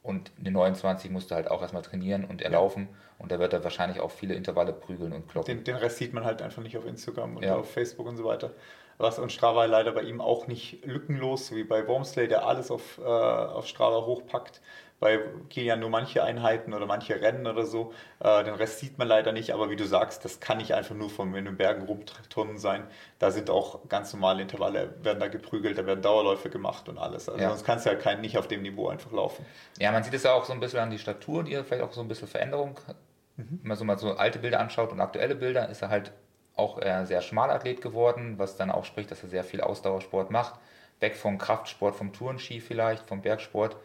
Und 0.04 0.32
eine 0.40 0.52
29 0.52 1.12
musste 1.12 1.36
halt 1.36 1.50
auch 1.50 1.62
erstmal 1.62 1.82
trainieren 1.82 2.24
und 2.24 2.42
erlaufen. 2.42 2.88
Und 3.18 3.32
da 3.32 3.40
wird 3.40 3.52
er 3.52 3.64
wahrscheinlich 3.64 4.00
auch 4.00 4.12
viele 4.12 4.36
Intervalle 4.36 4.72
prügeln 4.72 5.12
und 5.12 5.28
kloppen. 5.28 5.58
Den, 5.58 5.64
den 5.64 5.76
Rest 5.76 5.98
sieht 5.98 6.14
man 6.14 6.24
halt 6.24 6.42
einfach 6.42 6.62
nicht 6.62 6.78
auf 6.78 6.86
Instagram 6.86 7.38
und 7.38 7.44
ja. 7.44 7.56
auf 7.56 7.70
Facebook 7.72 8.08
und 8.08 8.16
so 8.16 8.24
weiter. 8.24 8.52
Was 9.00 9.20
und 9.20 9.32
Strava 9.32 9.66
leider 9.66 9.92
bei 9.92 10.04
ihm 10.04 10.22
auch 10.22 10.48
nicht 10.48 10.86
lückenlos, 10.86 11.52
wie 11.54 11.64
bei 11.64 11.88
Wormsley, 11.88 12.28
der 12.28 12.46
alles 12.46 12.72
auf, 12.72 13.00
äh, 13.00 13.04
auf 13.04 13.68
Strava 13.68 14.06
hochpackt 14.06 14.62
bei 15.00 15.20
Kilian 15.50 15.80
nur 15.80 15.90
manche 15.90 16.24
Einheiten 16.24 16.74
oder 16.74 16.88
manche 16.88 17.22
Rennen 17.22 17.46
oder 17.46 17.66
so. 17.66 17.94
Äh, 18.20 18.44
den 18.44 18.56
Rest 18.56 18.80
sieht 18.80 18.98
man 18.98 19.08
leider 19.08 19.32
nicht, 19.32 19.52
aber 19.52 19.70
wie 19.70 19.76
du 19.76 19.86
sagst, 19.86 20.26
das 20.26 20.40
kann 20.40 20.58
nicht 20.58 20.74
einfach 20.74 20.96
nur 20.96 21.10
von 21.10 21.34
in 21.36 21.46
den 21.46 21.56
Bergen 21.56 21.84
rumturnen 21.84 22.58
sein. 22.58 22.84
Da 23.20 23.30
sind 23.30 23.50
auch 23.50 23.88
ganz 23.90 24.12
normale 24.14 24.42
Intervalle, 24.42 24.96
werden 25.04 25.20
da 25.20 25.28
geprügelt, 25.28 25.78
da 25.78 25.86
werden 25.86 26.02
Dauerläufe 26.02 26.50
gemacht 26.50 26.90
und 26.90 26.98
alles. 26.98 27.30
Also 27.30 27.42
ja. 27.42 27.50
sonst 27.50 27.64
kannst 27.64 27.86
du 27.86 27.92
ja 27.92 27.96
kein, 27.96 28.22
nicht 28.22 28.38
auf 28.38 28.48
dem 28.48 28.64
Niveau 28.64 28.88
einfach 28.88 29.12
laufen. 29.12 29.46
Ja, 29.80 29.92
man 29.92 30.04
sieht 30.04 30.16
es 30.16 30.24
ja 30.24 30.34
auch 30.34 30.46
so 30.46 30.54
ein 30.54 30.60
bisschen 30.60 30.80
an 30.80 30.90
die 30.90 31.00
Statur, 31.00 31.44
die 31.44 31.56
vielleicht 31.64 31.84
auch 31.84 31.94
so 31.94 32.02
ein 32.02 32.08
bisschen 32.08 32.28
Veränderung. 32.28 32.80
Mhm. 33.36 33.60
Wenn 33.62 33.68
man 33.68 33.78
so 33.78 33.86
mal 33.86 34.00
so 34.00 34.14
alte 34.14 34.40
Bilder 34.40 34.60
anschaut 34.60 34.92
und 34.92 35.00
aktuelle 35.00 35.36
Bilder, 35.36 35.70
ist 35.70 35.84
er 35.84 35.90
halt 35.90 36.12
auch 36.56 36.80
ein 36.80 37.06
sehr 37.06 37.22
schmaler 37.22 37.54
Athlet 37.54 37.82
geworden, 37.82 38.40
was 38.40 38.58
dann 38.58 38.72
auch 38.72 38.84
spricht, 38.84 39.12
dass 39.12 39.22
er 39.22 39.30
sehr 39.30 39.44
viel 39.44 39.62
Ausdauersport 39.62 40.32
macht. 40.32 40.60
Weg 41.00 41.16
vom 41.16 41.38
Kraftsport, 41.38 41.96
vom 41.96 42.12
Tourenski 42.14 42.60
vielleicht, 42.60 43.08
vom 43.08 43.22
Bergsport 43.22 43.78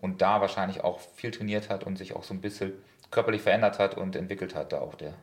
und 0.00 0.22
da 0.22 0.40
wahrscheinlich 0.40 0.84
auch 0.84 1.00
viel 1.00 1.30
trainiert 1.30 1.70
hat 1.70 1.84
und 1.84 1.96
sich 1.96 2.14
auch 2.14 2.24
so 2.24 2.34
ein 2.34 2.40
bisschen 2.40 2.72
körperlich 3.10 3.42
verändert 3.42 3.78
hat 3.78 3.96
und 3.96 4.16
entwickelt 4.16 4.54
hat, 4.54 4.72
da 4.72 4.80
auch 4.80 4.94
der. 4.94 5.14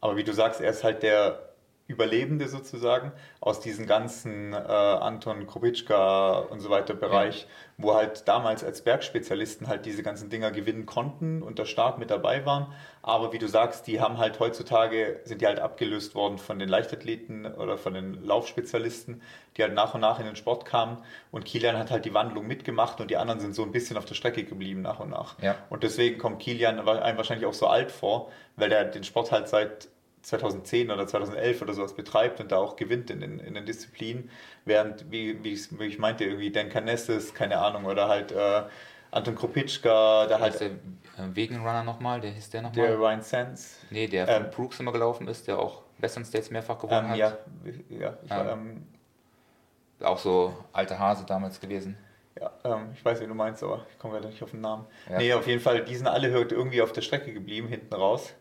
Aber 0.00 0.16
wie 0.16 0.24
du 0.24 0.32
sagst, 0.32 0.60
er 0.60 0.70
ist 0.70 0.84
halt 0.84 1.02
der 1.02 1.50
Überlebende 1.88 2.48
sozusagen 2.48 3.12
aus 3.40 3.60
diesem 3.60 3.86
ganzen 3.86 4.52
äh, 4.52 4.56
Anton 4.56 5.46
Krupitschka 5.46 6.38
und 6.40 6.58
so 6.58 6.68
weiter 6.68 6.94
Bereich, 6.94 7.42
ja. 7.42 7.48
wo 7.78 7.94
halt 7.94 8.26
damals 8.26 8.64
als 8.64 8.82
Bergspezialisten 8.82 9.68
halt 9.68 9.86
diese 9.86 10.02
ganzen 10.02 10.28
Dinger 10.28 10.50
gewinnen 10.50 10.84
konnten 10.84 11.42
und 11.42 11.60
da 11.60 11.64
stark 11.64 11.98
mit 11.98 12.10
dabei 12.10 12.44
waren. 12.44 12.72
Aber 13.02 13.32
wie 13.32 13.38
du 13.38 13.46
sagst, 13.46 13.86
die 13.86 14.00
haben 14.00 14.18
halt 14.18 14.40
heutzutage, 14.40 15.20
sind 15.22 15.42
die 15.42 15.46
halt 15.46 15.60
abgelöst 15.60 16.16
worden 16.16 16.38
von 16.38 16.58
den 16.58 16.68
Leichtathleten 16.68 17.46
oder 17.46 17.78
von 17.78 17.94
den 17.94 18.24
Laufspezialisten, 18.24 19.22
die 19.56 19.62
halt 19.62 19.74
nach 19.74 19.94
und 19.94 20.00
nach 20.00 20.18
in 20.18 20.26
den 20.26 20.34
Sport 20.34 20.64
kamen. 20.64 20.98
Und 21.30 21.44
Kilian 21.44 21.78
hat 21.78 21.92
halt 21.92 22.04
die 22.04 22.14
Wandlung 22.14 22.48
mitgemacht 22.48 23.00
und 23.00 23.12
die 23.12 23.16
anderen 23.16 23.38
sind 23.38 23.54
so 23.54 23.62
ein 23.62 23.70
bisschen 23.70 23.96
auf 23.96 24.06
der 24.06 24.16
Strecke 24.16 24.42
geblieben 24.42 24.82
nach 24.82 24.98
und 24.98 25.10
nach. 25.10 25.40
Ja. 25.40 25.54
Und 25.70 25.84
deswegen 25.84 26.18
kommt 26.18 26.40
Kilian 26.40 26.80
einem 26.80 27.16
wahrscheinlich 27.16 27.46
auch 27.46 27.54
so 27.54 27.68
alt 27.68 27.92
vor, 27.92 28.32
weil 28.56 28.70
der 28.70 28.86
den 28.86 29.04
Sport 29.04 29.30
halt 29.30 29.46
seit 29.48 29.88
2010 30.26 30.90
oder 30.90 31.06
2011 31.06 31.62
oder 31.62 31.72
sowas 31.72 31.94
betreibt 31.94 32.40
und 32.40 32.50
da 32.50 32.56
auch 32.56 32.74
gewinnt 32.74 33.10
in 33.10 33.20
den, 33.20 33.38
in 33.38 33.54
den 33.54 33.64
Disziplinen, 33.64 34.28
während, 34.64 35.08
wie, 35.08 35.44
wie, 35.44 35.52
ich, 35.52 35.78
wie 35.78 35.84
ich 35.84 36.00
meinte, 36.00 36.24
irgendwie 36.24 36.50
Dan 36.50 36.68
Canessis, 36.68 37.32
keine 37.32 37.58
Ahnung, 37.58 37.84
oder 37.84 38.08
halt 38.08 38.32
äh, 38.32 38.64
Anton 39.12 39.36
Kropitschka, 39.36 40.26
da 40.26 40.40
halt... 40.40 40.58
Der 40.58 40.70
äh, 40.70 40.72
Wegenrunner 41.32 41.84
nochmal, 41.84 42.20
der 42.20 42.32
hieß 42.32 42.50
der 42.50 42.62
nochmal? 42.62 42.88
Der 42.88 42.98
Ryan 42.98 43.22
Sands. 43.22 43.78
Nee, 43.90 44.08
der 44.08 44.26
von 44.26 44.46
ähm, 44.46 44.50
Brooks 44.50 44.80
immer 44.80 44.90
gelaufen 44.90 45.28
ist, 45.28 45.46
der 45.46 45.60
auch 45.60 45.82
Western 45.98 46.24
States 46.24 46.50
mehrfach 46.50 46.80
gewonnen 46.80 47.04
ähm, 47.04 47.10
hat. 47.10 47.18
Ja, 47.18 47.38
ja 47.88 48.18
ich 48.24 48.30
war, 48.30 48.50
ähm, 48.50 48.84
auch 50.00 50.18
so 50.18 50.56
alter 50.72 50.98
Hase 50.98 51.24
damals 51.24 51.60
gewesen. 51.60 51.96
Ja, 52.40 52.50
ähm, 52.64 52.88
ich 52.92 53.04
weiß, 53.04 53.20
wie 53.20 53.28
du 53.28 53.34
meinst, 53.34 53.62
aber 53.62 53.86
ich 53.92 53.98
komme 54.00 54.14
gerade 54.14 54.26
nicht 54.26 54.42
auf 54.42 54.50
den 54.50 54.60
Namen. 54.60 54.86
Ja. 55.08 55.18
Nee, 55.18 55.32
auf 55.34 55.46
jeden 55.46 55.60
Fall, 55.60 55.84
die 55.84 55.94
sind 55.94 56.08
alle 56.08 56.28
irgendwie 56.28 56.82
auf 56.82 56.90
der 56.90 57.02
Strecke 57.02 57.32
geblieben, 57.32 57.68
hinten 57.68 57.94
raus 57.94 58.34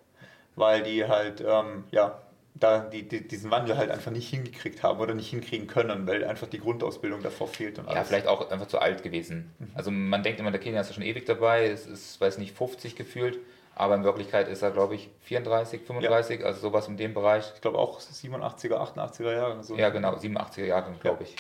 weil 0.56 0.84
die 0.84 1.06
halt, 1.06 1.42
ähm, 1.42 1.86
ja, 1.92 2.20
da 2.56 2.80
die, 2.80 3.08
die, 3.08 3.28
diesen 3.28 3.52
Wandel 3.52 3.78
halt 3.78 3.92
einfach 3.92 4.12
nicht 4.12 4.30
hingekriegt 4.30 4.82
haben 4.82 5.00
oder 5.00 5.14
nicht 5.14 5.30
hinkriegen 5.30 5.68
können, 5.68 6.08
weil 6.08 6.24
einfach 6.24 6.48
die 6.48 6.60
Grundausbildung 6.60 7.22
davor 7.22 7.48
fehlt. 7.48 7.78
Und 7.80 7.88
alles. 7.88 7.98
Ja, 7.98 8.04
vielleicht 8.06 8.28
auch 8.28 8.50
einfach 8.50 8.68
zu 8.68 8.80
alt 8.80 9.04
gewesen. 9.04 9.54
Mhm. 9.60 9.72
Also 9.76 9.92
man 9.92 10.24
denkt 10.24 10.40
immer, 10.40 10.52
der 10.52 10.62
Kilian 10.62 10.82
ist 10.82 10.88
ja 10.88 10.94
schon 10.94 11.04
ewig 11.04 11.26
dabei, 11.26 11.68
es 11.68 11.86
ist, 11.86 12.20
weiß 12.22 12.38
nicht, 12.38 12.56
50 12.56 12.96
gefühlt, 12.96 13.40
aber 13.76 13.96
in 13.96 14.06
Wirklichkeit 14.06 14.48
ist 14.48 14.62
er, 14.62 14.72
glaube 14.72 14.96
ich, 14.96 15.10
34, 15.24 15.82
35, 15.82 16.40
ja. 16.40 16.46
also 16.46 16.62
sowas 16.62 16.88
in 16.88 16.96
dem 16.96 17.14
Bereich. 17.14 17.52
Ich 17.56 17.62
glaube 17.62 17.78
auch 17.78 18.00
87er, 18.00 18.76
88er 18.76 19.34
Jahre. 19.34 19.64
So. 19.64 19.76
Ja, 19.76 19.90
genau, 19.90 20.16
87er 20.16 20.64
Jahre, 20.64 20.94
glaube 21.02 21.26
ja. 21.26 21.30
ich. 21.30 21.36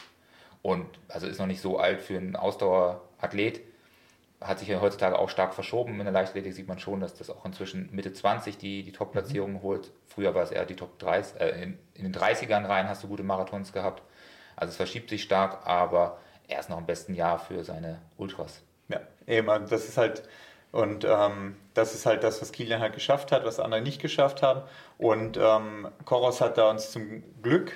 Und 0.61 0.85
also 1.07 1.27
ist 1.27 1.39
noch 1.39 1.45
nicht 1.45 1.61
so 1.61 1.77
alt 1.77 2.01
für 2.01 2.17
einen 2.17 2.35
Ausdauerathlet 2.35 3.61
hat 4.41 4.59
sich 4.59 4.67
ja 4.67 4.81
heutzutage 4.81 5.17
auch 5.17 5.29
stark 5.29 5.53
verschoben. 5.53 5.99
In 5.99 6.05
der 6.05 6.11
Leichtathletik 6.11 6.53
sieht 6.53 6.67
man 6.67 6.79
schon, 6.79 6.99
dass 6.99 7.15
das 7.15 7.29
auch 7.29 7.45
inzwischen 7.45 7.89
Mitte 7.91 8.13
20 8.13 8.57
die, 8.57 8.83
die 8.83 8.91
Top-Platzierungen 8.91 9.57
mhm. 9.57 9.61
holt. 9.61 9.91
Früher 10.07 10.35
war 10.35 10.43
es 10.43 10.51
eher 10.51 10.65
die 10.65 10.75
Top 10.75 10.99
30, 10.99 11.39
äh, 11.39 11.63
in, 11.63 11.79
in, 11.93 12.03
den 12.03 12.13
30ern 12.13 12.67
rein 12.67 12.89
hast 12.89 13.03
du 13.03 13.07
gute 13.07 13.23
Marathons 13.23 13.73
gehabt. 13.73 14.03
Also 14.55 14.71
es 14.71 14.77
verschiebt 14.77 15.09
sich 15.09 15.23
stark, 15.23 15.65
aber 15.65 16.17
er 16.47 16.59
ist 16.59 16.69
noch 16.69 16.77
im 16.77 16.85
besten 16.85 17.13
Jahr 17.13 17.39
für 17.39 17.63
seine 17.63 18.01
Ultras. 18.17 18.61
Ja, 18.87 19.01
eben, 19.25 19.47
das 19.67 19.87
ist 19.87 19.97
halt, 19.97 20.23
und 20.71 21.05
ähm, 21.05 21.55
das 21.73 21.95
ist 21.95 22.05
halt 22.05 22.23
das, 22.23 22.41
was 22.41 22.51
Kilian 22.51 22.81
halt 22.81 22.93
geschafft 22.93 23.31
hat, 23.31 23.45
was 23.45 23.59
andere 23.59 23.81
nicht 23.81 24.01
geschafft 24.01 24.43
haben. 24.43 24.61
Und 24.97 25.37
ähm, 25.37 25.87
Koros 26.05 26.41
hat 26.41 26.57
da 26.57 26.69
uns 26.69 26.91
zum 26.91 27.23
Glück, 27.41 27.71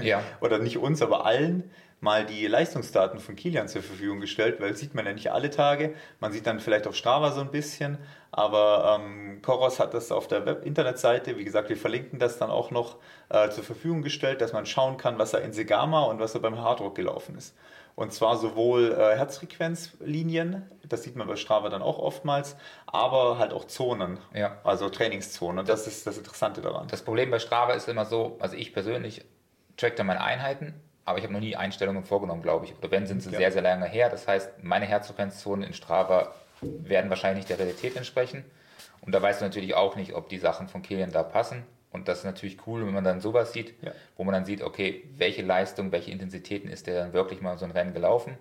ja. 0.00 0.22
oder 0.40 0.58
nicht 0.58 0.78
uns, 0.78 1.00
aber 1.00 1.24
allen, 1.24 1.70
mal 2.00 2.24
die 2.24 2.46
Leistungsdaten 2.46 3.18
von 3.18 3.34
Kilian 3.34 3.68
zur 3.68 3.82
Verfügung 3.82 4.20
gestellt, 4.20 4.60
weil 4.60 4.70
das 4.70 4.78
sieht 4.78 4.94
man 4.94 5.06
ja 5.06 5.12
nicht 5.12 5.32
alle 5.32 5.50
Tage. 5.50 5.94
Man 6.20 6.32
sieht 6.32 6.46
dann 6.46 6.60
vielleicht 6.60 6.86
auf 6.86 6.94
Strava 6.94 7.32
so 7.32 7.40
ein 7.40 7.50
bisschen, 7.50 7.98
aber 8.30 8.98
ähm, 9.00 9.42
Koros 9.42 9.80
hat 9.80 9.94
das 9.94 10.12
auf 10.12 10.28
der 10.28 10.46
Web 10.46 10.64
Internetseite, 10.64 11.36
wie 11.38 11.44
gesagt, 11.44 11.68
wir 11.68 11.76
verlinken 11.76 12.18
das 12.18 12.38
dann 12.38 12.50
auch 12.50 12.70
noch 12.70 12.96
äh, 13.30 13.50
zur 13.50 13.64
Verfügung 13.64 14.02
gestellt, 14.02 14.40
dass 14.40 14.52
man 14.52 14.66
schauen 14.66 14.96
kann, 14.96 15.18
was 15.18 15.32
er 15.32 15.42
in 15.42 15.52
Segama 15.52 16.02
und 16.04 16.20
was 16.20 16.34
er 16.34 16.40
beim 16.40 16.58
Harddruck 16.58 16.94
gelaufen 16.94 17.36
ist. 17.36 17.56
Und 17.96 18.12
zwar 18.12 18.36
sowohl 18.36 18.92
äh, 18.92 19.16
Herzfrequenzlinien, 19.16 20.70
das 20.88 21.02
sieht 21.02 21.16
man 21.16 21.26
bei 21.26 21.34
Strava 21.34 21.68
dann 21.68 21.82
auch 21.82 21.98
oftmals, 21.98 22.56
aber 22.86 23.38
halt 23.38 23.52
auch 23.52 23.64
Zonen, 23.64 24.18
ja. 24.32 24.58
also 24.62 24.88
Trainingszonen. 24.88 25.58
Und 25.58 25.68
das, 25.68 25.84
das 25.84 25.96
ist 25.96 26.06
das 26.06 26.16
Interessante 26.16 26.60
daran. 26.60 26.86
Das 26.86 27.02
Problem 27.02 27.32
bei 27.32 27.40
Strava 27.40 27.72
ist 27.72 27.88
immer 27.88 28.04
so, 28.04 28.36
also 28.38 28.54
ich 28.54 28.72
persönlich 28.72 29.24
track 29.76 29.96
da 29.96 30.04
meine 30.04 30.20
Einheiten 30.20 30.74
aber 31.08 31.18
ich 31.18 31.24
habe 31.24 31.32
noch 31.32 31.40
nie 31.40 31.56
Einstellungen 31.56 32.04
vorgenommen, 32.04 32.42
glaube 32.42 32.66
ich. 32.66 32.76
Oder 32.76 32.90
wenn, 32.90 33.06
sind 33.06 33.22
sie 33.22 33.30
ja. 33.30 33.38
sehr, 33.38 33.52
sehr 33.52 33.62
lange 33.62 33.86
her. 33.86 34.10
Das 34.10 34.28
heißt, 34.28 34.62
meine 34.62 34.84
Herzfrequenzzonen 34.84 35.66
in 35.66 35.72
Strava 35.72 36.34
werden 36.60 37.08
wahrscheinlich 37.08 37.38
nicht 37.38 37.50
der 37.50 37.58
Realität 37.58 37.96
entsprechen. 37.96 38.44
Und 39.00 39.14
da 39.14 39.22
weißt 39.22 39.40
du 39.40 39.46
natürlich 39.46 39.74
auch 39.74 39.96
nicht, 39.96 40.14
ob 40.14 40.28
die 40.28 40.38
Sachen 40.38 40.68
von 40.68 40.82
Kilian 40.82 41.10
da 41.10 41.22
passen. 41.22 41.64
Und 41.90 42.08
das 42.08 42.18
ist 42.18 42.24
natürlich 42.24 42.58
cool, 42.66 42.86
wenn 42.86 42.92
man 42.92 43.04
dann 43.04 43.22
sowas 43.22 43.54
sieht, 43.54 43.74
ja. 43.82 43.92
wo 44.18 44.24
man 44.24 44.34
dann 44.34 44.44
sieht, 44.44 44.62
okay, 44.62 45.04
welche 45.16 45.40
Leistung, 45.40 45.92
welche 45.92 46.10
Intensitäten 46.10 46.68
ist 46.68 46.86
der 46.86 47.00
dann 47.00 47.12
wirklich 47.14 47.40
mal 47.40 47.56
so 47.56 47.64
ein 47.64 47.70
Rennen 47.70 47.94
gelaufen 47.94 48.36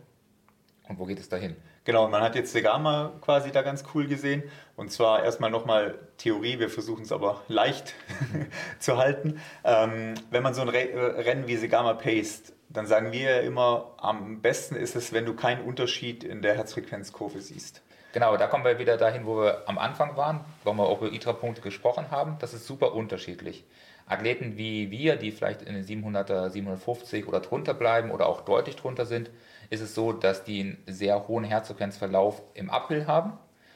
und 0.90 1.00
wo 1.00 1.06
geht 1.06 1.20
es 1.20 1.30
dahin? 1.30 1.56
Genau, 1.84 2.08
man 2.08 2.22
hat 2.22 2.36
jetzt 2.36 2.52
Segama 2.52 3.14
quasi 3.22 3.52
da 3.52 3.62
ganz 3.62 3.84
cool 3.94 4.08
gesehen. 4.08 4.44
Und 4.76 4.92
zwar 4.92 5.24
erstmal 5.24 5.50
nochmal 5.50 5.98
Theorie, 6.18 6.60
wir 6.60 6.70
versuchen 6.70 7.04
es 7.04 7.12
aber 7.12 7.42
leicht 7.48 7.94
zu 8.80 8.98
halten. 8.98 9.40
Ähm, 9.64 10.16
wenn 10.30 10.44
man 10.44 10.54
so 10.54 10.62
ein 10.62 10.70
Rennen 10.70 11.48
wie 11.48 11.56
Segama 11.56 11.94
paced, 11.94 12.54
dann 12.70 12.86
sagen 12.86 13.12
wir 13.12 13.22
ja 13.22 13.40
immer, 13.40 13.94
am 13.98 14.42
besten 14.42 14.76
ist 14.76 14.96
es, 14.96 15.14
wenn 15.14 15.26
du 15.26 15.34
keinen 15.34 15.64
Unterschied 15.64 16.24
in 16.24 16.42
der 16.42 16.56
Herzfrequenzkurve 16.56 17.42
siehst. 17.42 17.82
Genau, 18.14 18.36
da 18.38 18.48
kommen 18.48 18.66
wir 18.66 18.80
wieder 18.80 18.98
dahin, 18.98 19.26
wo 19.26 19.38
wir 19.42 19.64
am 19.68 19.78
Anfang 19.78 20.18
waren, 20.18 20.42
wo 20.64 20.74
wir 20.74 20.84
auch 20.84 21.02
über 21.02 21.12
ITRA-Punkte 21.12 21.62
gesprochen 21.62 22.10
haben. 22.10 22.38
Das 22.40 22.54
ist 22.54 22.66
super 22.66 22.94
unterschiedlich. 22.94 23.66
Athleten 24.08 24.58
wie 24.58 24.90
wir, 24.90 25.18
die 25.18 25.32
vielleicht 25.32 25.62
in 25.62 25.76
den 25.76 25.84
700er, 25.84 26.50
750 26.50 27.28
oder 27.28 27.42
drunter 27.42 27.74
bleiben 27.74 28.12
oder 28.12 28.28
auch 28.28 28.42
deutlich 28.42 28.78
drunter 28.78 29.06
sind, 29.06 29.30
ist 29.70 29.82
es 29.82 29.94
so, 29.94 30.14
dass 30.14 30.44
die 30.46 30.62
einen 30.62 30.84
sehr 30.88 31.28
hohen 31.28 31.44
Herzfrequenzverlauf 31.44 32.42
im 32.54 32.70
Uphill 32.70 33.06
haben. 33.06 33.34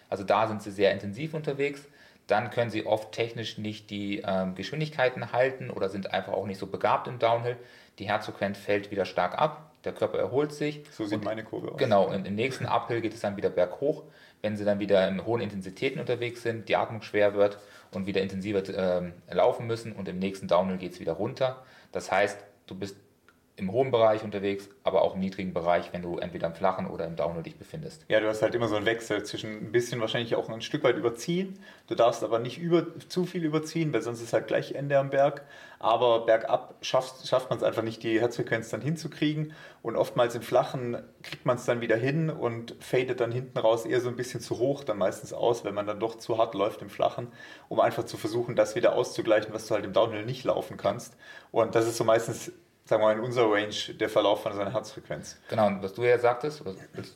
Also 0.10 0.23
da 0.23 0.47
sind 0.47 0.63
sie 0.63 0.71
sehr 0.71 0.91
intensiv 0.91 1.34
unterwegs. 1.34 1.86
Dann 2.27 2.49
können 2.49 2.71
sie 2.71 2.86
oft 2.86 3.12
technisch 3.12 3.58
nicht 3.58 3.89
die 3.89 4.23
ähm, 4.25 4.56
Geschwindigkeiten 4.56 5.34
halten 5.34 5.69
oder 5.69 5.89
sind 5.89 6.13
einfach 6.13 6.34
auch 6.34 6.45
nicht 6.45 6.60
so 6.60 6.67
begabt 6.67 7.08
im 7.08 7.19
Downhill 7.19 7.58
die 8.01 8.07
Herzfrequenz 8.07 8.57
fällt 8.57 8.89
wieder 8.89 9.05
stark 9.05 9.37
ab, 9.37 9.71
der 9.83 9.93
Körper 9.93 10.17
erholt 10.17 10.51
sich. 10.53 10.83
So 10.91 11.05
sieht 11.05 11.23
meine 11.23 11.43
Kurve 11.43 11.71
aus. 11.71 11.77
Genau, 11.77 12.11
und 12.11 12.25
im 12.25 12.33
nächsten 12.33 12.65
Uphill 12.65 12.99
geht 12.99 13.13
es 13.13 13.19
dann 13.19 13.37
wieder 13.37 13.51
berghoch. 13.51 14.03
Wenn 14.41 14.57
sie 14.57 14.65
dann 14.65 14.79
wieder 14.79 15.07
in 15.07 15.23
hohen 15.23 15.39
Intensitäten 15.39 15.99
unterwegs 15.99 16.41
sind, 16.41 16.67
die 16.67 16.75
Atmung 16.75 17.03
schwer 17.03 17.35
wird 17.35 17.59
und 17.91 18.07
wieder 18.07 18.21
intensiver 18.21 18.67
äh, 18.67 19.11
laufen 19.31 19.67
müssen 19.67 19.93
und 19.93 20.09
im 20.09 20.17
nächsten 20.17 20.47
Downhill 20.47 20.77
geht 20.77 20.93
es 20.93 20.99
wieder 20.99 21.13
runter. 21.13 21.63
Das 21.91 22.11
heißt, 22.11 22.39
du 22.65 22.73
bist 22.73 22.95
im 23.57 23.71
hohen 23.71 23.91
Bereich 23.91 24.23
unterwegs, 24.23 24.69
aber 24.83 25.01
auch 25.01 25.13
im 25.13 25.19
niedrigen 25.19 25.53
Bereich, 25.53 25.93
wenn 25.93 26.01
du 26.01 26.17
entweder 26.17 26.47
im 26.47 26.55
flachen 26.55 26.87
oder 26.87 27.05
im 27.05 27.15
Downhill 27.15 27.43
dich 27.43 27.57
befindest. 27.57 28.05
Ja, 28.07 28.19
du 28.19 28.27
hast 28.27 28.41
halt 28.41 28.55
immer 28.55 28.67
so 28.67 28.75
einen 28.75 28.85
Wechsel 28.85 29.23
zwischen 29.23 29.51
ein 29.51 29.71
bisschen 29.71 29.99
wahrscheinlich 30.01 30.35
auch 30.35 30.49
ein 30.49 30.61
Stück 30.61 30.83
weit 30.83 30.97
überziehen. 30.97 31.59
Du 31.87 31.95
darfst 31.95 32.23
aber 32.23 32.39
nicht 32.39 32.57
über, 32.57 32.87
zu 33.09 33.25
viel 33.25 33.43
überziehen, 33.43 33.93
weil 33.93 34.01
sonst 34.01 34.21
ist 34.21 34.33
halt 34.33 34.47
gleich 34.47 34.73
Ende 34.73 34.97
am 34.97 35.09
Berg. 35.09 35.43
Aber 35.79 36.25
bergab 36.25 36.75
schafft, 36.81 37.27
schafft 37.27 37.49
man 37.49 37.57
es 37.57 37.63
einfach 37.63 37.81
nicht, 37.81 38.03
die 38.03 38.21
Herzfrequenz 38.21 38.69
dann 38.69 38.81
hinzukriegen. 38.81 39.53
Und 39.81 39.95
oftmals 39.95 40.35
im 40.35 40.43
Flachen 40.43 40.97
kriegt 41.21 41.45
man 41.45 41.57
es 41.57 41.65
dann 41.65 41.81
wieder 41.81 41.97
hin 41.97 42.29
und 42.29 42.75
fadet 42.79 43.19
dann 43.19 43.31
hinten 43.31 43.57
raus 43.57 43.85
eher 43.85 43.99
so 43.99 44.09
ein 44.09 44.15
bisschen 44.15 44.41
zu 44.41 44.59
hoch 44.59 44.83
dann 44.83 44.97
meistens 44.97 45.33
aus, 45.33 45.65
wenn 45.65 45.73
man 45.73 45.87
dann 45.87 45.99
doch 45.99 46.15
zu 46.15 46.37
hart 46.37 46.53
läuft 46.53 46.81
im 46.81 46.89
Flachen, 46.89 47.27
um 47.67 47.79
einfach 47.79 48.05
zu 48.05 48.17
versuchen, 48.17 48.55
das 48.55 48.75
wieder 48.75 48.93
auszugleichen, 48.93 49.53
was 49.53 49.67
du 49.67 49.75
halt 49.75 49.85
im 49.85 49.93
Downhill 49.93 50.25
nicht 50.25 50.43
laufen 50.43 50.77
kannst. 50.77 51.17
Und 51.51 51.75
das 51.75 51.87
ist 51.87 51.97
so 51.97 52.03
meistens 52.03 52.51
sagen 52.91 53.04
wir 53.04 53.08
mal, 53.08 53.17
in 53.17 53.23
unserer 53.23 53.54
Range 53.54 53.93
der 53.99 54.10
Verlauf 54.10 54.43
von 54.43 54.54
seiner 54.54 54.73
Herzfrequenz. 54.73 55.38
Genau, 55.47 55.67
und 55.67 55.82
was 55.82 55.93
du 55.93 56.04
ja 56.04 56.19
sagtest. 56.19 56.62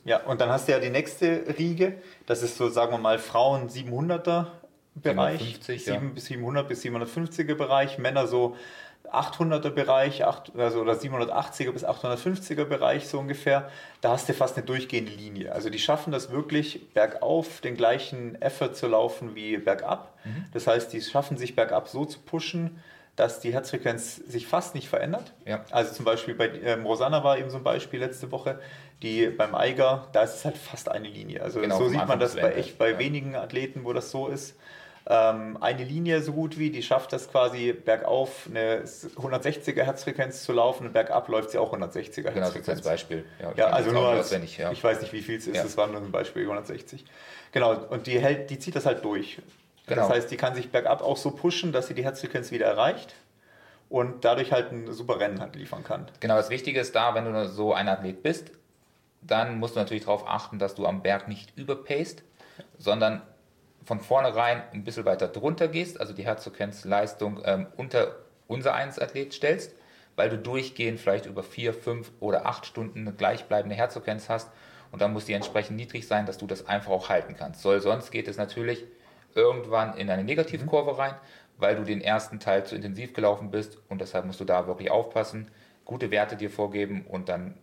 Ja, 0.04 0.22
und 0.24 0.40
dann 0.40 0.48
hast 0.48 0.66
du 0.66 0.72
ja 0.72 0.78
die 0.78 0.88
nächste 0.88 1.54
Riege, 1.58 2.00
das 2.24 2.42
ist 2.42 2.56
so, 2.56 2.70
sagen 2.70 2.92
wir 2.92 2.98
mal, 2.98 3.18
Frauen 3.18 3.68
700er 3.68 4.46
Bereich, 4.94 5.40
750, 5.40 5.84
7 5.84 5.94
ja. 5.94 6.12
bis 6.14 6.24
700 6.26 6.66
bis 6.66 6.82
750er 6.82 7.54
Bereich, 7.54 7.98
Männer 7.98 8.26
so 8.26 8.56
800er 9.12 9.68
Bereich, 9.68 10.24
8, 10.24 10.52
also 10.56 10.80
oder 10.80 10.94
780er 10.94 11.72
bis 11.72 11.84
850er 11.84 12.64
Bereich 12.64 13.06
so 13.06 13.18
ungefähr, 13.18 13.68
da 14.00 14.12
hast 14.12 14.30
du 14.30 14.32
fast 14.32 14.56
eine 14.56 14.64
durchgehende 14.64 15.12
Linie. 15.12 15.52
Also 15.52 15.68
die 15.68 15.78
schaffen 15.78 16.10
das 16.10 16.30
wirklich 16.30 16.88
bergauf 16.94 17.60
den 17.60 17.76
gleichen 17.76 18.40
Effort 18.40 18.72
zu 18.72 18.88
laufen 18.88 19.34
wie 19.34 19.58
bergab. 19.58 20.16
Mhm. 20.24 20.46
Das 20.54 20.66
heißt, 20.66 20.90
die 20.94 21.02
schaffen 21.02 21.36
sich 21.36 21.54
bergab 21.54 21.88
so 21.88 22.06
zu 22.06 22.18
pushen, 22.20 22.82
dass 23.16 23.40
die 23.40 23.52
Herzfrequenz 23.52 24.16
sich 24.16 24.46
fast 24.46 24.74
nicht 24.74 24.88
verändert. 24.88 25.32
Ja. 25.46 25.64
Also 25.70 25.94
zum 25.94 26.04
Beispiel 26.04 26.34
bei 26.34 26.48
ähm, 26.48 26.84
Rosanna 26.84 27.24
war 27.24 27.38
eben 27.38 27.50
so 27.50 27.56
ein 27.56 27.64
Beispiel 27.64 27.98
letzte 27.98 28.30
Woche, 28.30 28.60
die 29.02 29.26
beim 29.28 29.54
Eiger, 29.54 30.08
da 30.12 30.22
ist 30.22 30.36
es 30.36 30.44
halt 30.44 30.56
fast 30.56 30.90
eine 30.90 31.08
Linie. 31.08 31.42
Also 31.42 31.60
genau, 31.60 31.78
so 31.78 31.88
sieht 31.88 32.06
man 32.06 32.20
das 32.20 32.36
bei 32.36 32.52
echt 32.52 32.78
bei 32.78 32.92
ja. 32.92 32.98
wenigen 32.98 33.34
Athleten, 33.34 33.84
wo 33.84 33.92
das 33.92 34.10
so 34.10 34.28
ist. 34.28 34.56
Ähm, 35.08 35.56
eine 35.60 35.84
Linie 35.84 36.20
so 36.20 36.32
gut 36.32 36.58
wie, 36.58 36.70
die 36.70 36.82
schafft 36.82 37.12
das 37.12 37.30
quasi 37.30 37.72
bergauf 37.72 38.48
eine 38.50 38.82
160er 38.82 39.82
Herzfrequenz 39.82 40.42
zu 40.42 40.52
laufen 40.52 40.88
und 40.88 40.92
bergab 40.92 41.28
läuft 41.28 41.50
sie 41.50 41.58
auch 41.58 41.72
160er 41.72 42.22
genau, 42.22 42.34
Herzfrequenz. 42.34 42.66
Genau, 42.66 42.76
als 42.76 42.82
Beispiel. 42.82 43.24
Ja, 43.40 43.52
ja 43.56 43.66
also 43.68 43.92
nur 43.92 44.08
als, 44.08 44.32
ich, 44.32 44.58
ja. 44.58 44.72
ich 44.72 44.82
weiß 44.82 45.00
nicht, 45.00 45.12
wie 45.12 45.22
viel 45.22 45.36
es 45.36 45.46
ist, 45.46 45.64
es 45.64 45.76
war 45.76 45.86
nur 45.86 46.00
ein 46.00 46.10
Beispiel, 46.10 46.42
160. 46.42 47.04
Genau, 47.52 47.76
und 47.88 48.08
die 48.08 48.18
hält, 48.18 48.50
die 48.50 48.58
zieht 48.58 48.74
das 48.74 48.84
halt 48.84 49.04
durch. 49.04 49.38
Genau. 49.86 50.02
Das 50.02 50.10
heißt, 50.10 50.30
die 50.30 50.36
kann 50.36 50.54
sich 50.54 50.70
bergab 50.70 51.02
auch 51.02 51.16
so 51.16 51.30
pushen, 51.30 51.72
dass 51.72 51.86
sie 51.86 51.94
die 51.94 52.04
Herzfrequenz 52.04 52.50
wieder 52.50 52.66
erreicht 52.66 53.14
und 53.88 54.24
dadurch 54.24 54.52
halt 54.52 54.72
ein 54.72 54.92
super 54.92 55.20
Rennen 55.20 55.40
halt 55.40 55.54
liefern 55.54 55.84
kann. 55.84 56.06
Genau, 56.20 56.36
das 56.36 56.50
Wichtige 56.50 56.80
ist 56.80 56.94
da, 56.94 57.14
wenn 57.14 57.24
du 57.24 57.48
so 57.48 57.72
ein 57.72 57.88
Athlet 57.88 58.22
bist, 58.22 58.50
dann 59.22 59.58
musst 59.58 59.76
du 59.76 59.80
natürlich 59.80 60.04
darauf 60.04 60.28
achten, 60.28 60.58
dass 60.58 60.74
du 60.74 60.86
am 60.86 61.02
Berg 61.02 61.28
nicht 61.28 61.56
überpaced, 61.56 62.22
sondern 62.78 63.22
von 63.84 64.00
vornherein 64.00 64.62
ein 64.72 64.82
bisschen 64.82 65.04
weiter 65.04 65.28
drunter 65.28 65.68
gehst, 65.68 66.00
also 66.00 66.12
die 66.12 66.24
Herzfrequenzleistung 66.24 67.40
ähm, 67.44 67.66
unter 67.76 68.16
unser 68.48 68.74
1 68.74 68.98
Athlet 68.98 69.32
stellst, 69.32 69.72
weil 70.16 70.30
du 70.30 70.38
durchgehend 70.38 70.98
vielleicht 70.98 71.26
über 71.26 71.42
vier, 71.42 71.74
fünf 71.74 72.10
oder 72.20 72.46
acht 72.46 72.66
Stunden 72.66 73.00
eine 73.00 73.12
gleichbleibende 73.12 73.76
Herzfrequenz 73.76 74.28
hast 74.28 74.50
und 74.92 75.02
dann 75.02 75.12
muss 75.12 75.26
die 75.26 75.32
entsprechend 75.32 75.76
niedrig 75.76 76.06
sein, 76.06 76.26
dass 76.26 76.38
du 76.38 76.46
das 76.46 76.66
einfach 76.66 76.90
auch 76.90 77.08
halten 77.08 77.36
kannst. 77.36 77.62
Soll 77.62 77.80
sonst 77.80 78.10
geht 78.10 78.28
es 78.28 78.36
natürlich 78.36 78.84
irgendwann 79.36 79.96
in 79.96 80.10
eine 80.10 80.24
Negativkurve 80.24 80.92
mhm. 80.92 80.98
rein, 80.98 81.14
weil 81.58 81.76
du 81.76 81.84
den 81.84 82.00
ersten 82.00 82.40
Teil 82.40 82.64
zu 82.64 82.74
intensiv 82.74 83.14
gelaufen 83.14 83.50
bist 83.50 83.78
und 83.88 84.00
deshalb 84.00 84.24
musst 84.26 84.40
du 84.40 84.44
da 84.44 84.66
wirklich 84.66 84.90
aufpassen, 84.90 85.50
gute 85.84 86.10
Werte 86.10 86.36
dir 86.36 86.50
vorgeben 86.50 87.04
und 87.08 87.28
dann 87.28 87.54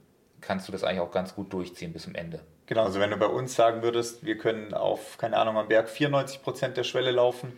kannst 0.41 0.67
du 0.67 0.71
das 0.71 0.83
eigentlich 0.83 1.01
auch 1.01 1.11
ganz 1.11 1.35
gut 1.35 1.51
durchziehen 1.53 1.93
bis 1.93 2.03
zum 2.03 2.15
Ende. 2.15 2.41
Genau, 2.65 2.83
also 2.83 2.99
wenn 2.99 3.09
du 3.09 3.17
bei 3.17 3.27
uns 3.27 3.55
sagen 3.55 3.81
würdest, 3.81 4.25
wir 4.25 4.37
können 4.37 4.73
auf, 4.73 5.17
keine 5.17 5.37
Ahnung, 5.37 5.57
am 5.57 5.67
Berg 5.67 5.89
94 5.89 6.41
Prozent 6.41 6.77
der 6.77 6.83
Schwelle 6.83 7.11
laufen, 7.11 7.53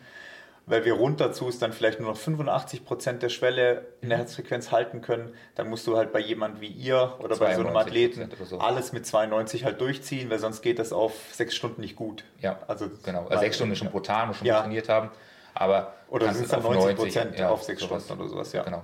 weil 0.67 0.83
wir 0.85 0.93
runter 0.93 1.31
zu 1.31 1.47
ist 1.47 1.61
dann 1.61 1.73
vielleicht 1.73 1.99
nur 1.99 2.09
noch 2.09 2.17
85 2.17 2.85
Prozent 2.85 3.21
der 3.21 3.29
Schwelle 3.29 3.85
in 4.01 4.09
der 4.09 4.17
mhm. 4.17 4.21
Herzfrequenz 4.23 4.71
halten 4.71 5.01
können, 5.01 5.33
dann 5.55 5.69
musst 5.69 5.85
du 5.85 5.95
halt 5.95 6.11
bei 6.11 6.19
jemand 6.19 6.61
wie 6.61 6.67
ihr 6.67 7.15
oder 7.19 7.37
bei 7.37 7.53
so 7.55 7.61
einem 7.61 7.75
Athleten 7.75 8.29
so. 8.43 8.59
alles 8.59 8.91
mit 8.91 9.05
92 9.05 9.63
halt 9.63 9.79
durchziehen, 9.79 10.29
weil 10.29 10.39
sonst 10.39 10.61
geht 10.61 10.79
das 10.79 10.91
auf 10.91 11.13
sechs 11.31 11.55
Stunden 11.55 11.81
nicht 11.81 11.95
gut. 11.95 12.23
Ja, 12.41 12.59
also 12.67 12.89
genau. 13.03 13.27
Also 13.27 13.39
sechs 13.39 13.55
Stunden 13.57 13.73
ist 13.73 13.79
schon 13.79 13.91
brutal, 13.91 14.27
muss 14.27 14.37
schon 14.37 14.47
ja. 14.47 14.61
trainiert 14.61 14.89
haben. 14.89 15.11
Aber 15.53 15.93
oder 16.09 16.33
sind 16.33 16.45
es 16.45 16.51
dann 16.51 16.63
90 16.63 16.95
Prozent 16.95 17.39
ja, 17.39 17.49
auf 17.49 17.63
sechs 17.63 17.81
sowas. 17.81 18.05
Stunden 18.05 18.23
oder 18.23 18.31
sowas, 18.31 18.51
ja. 18.51 18.63
Genau. 18.63 18.83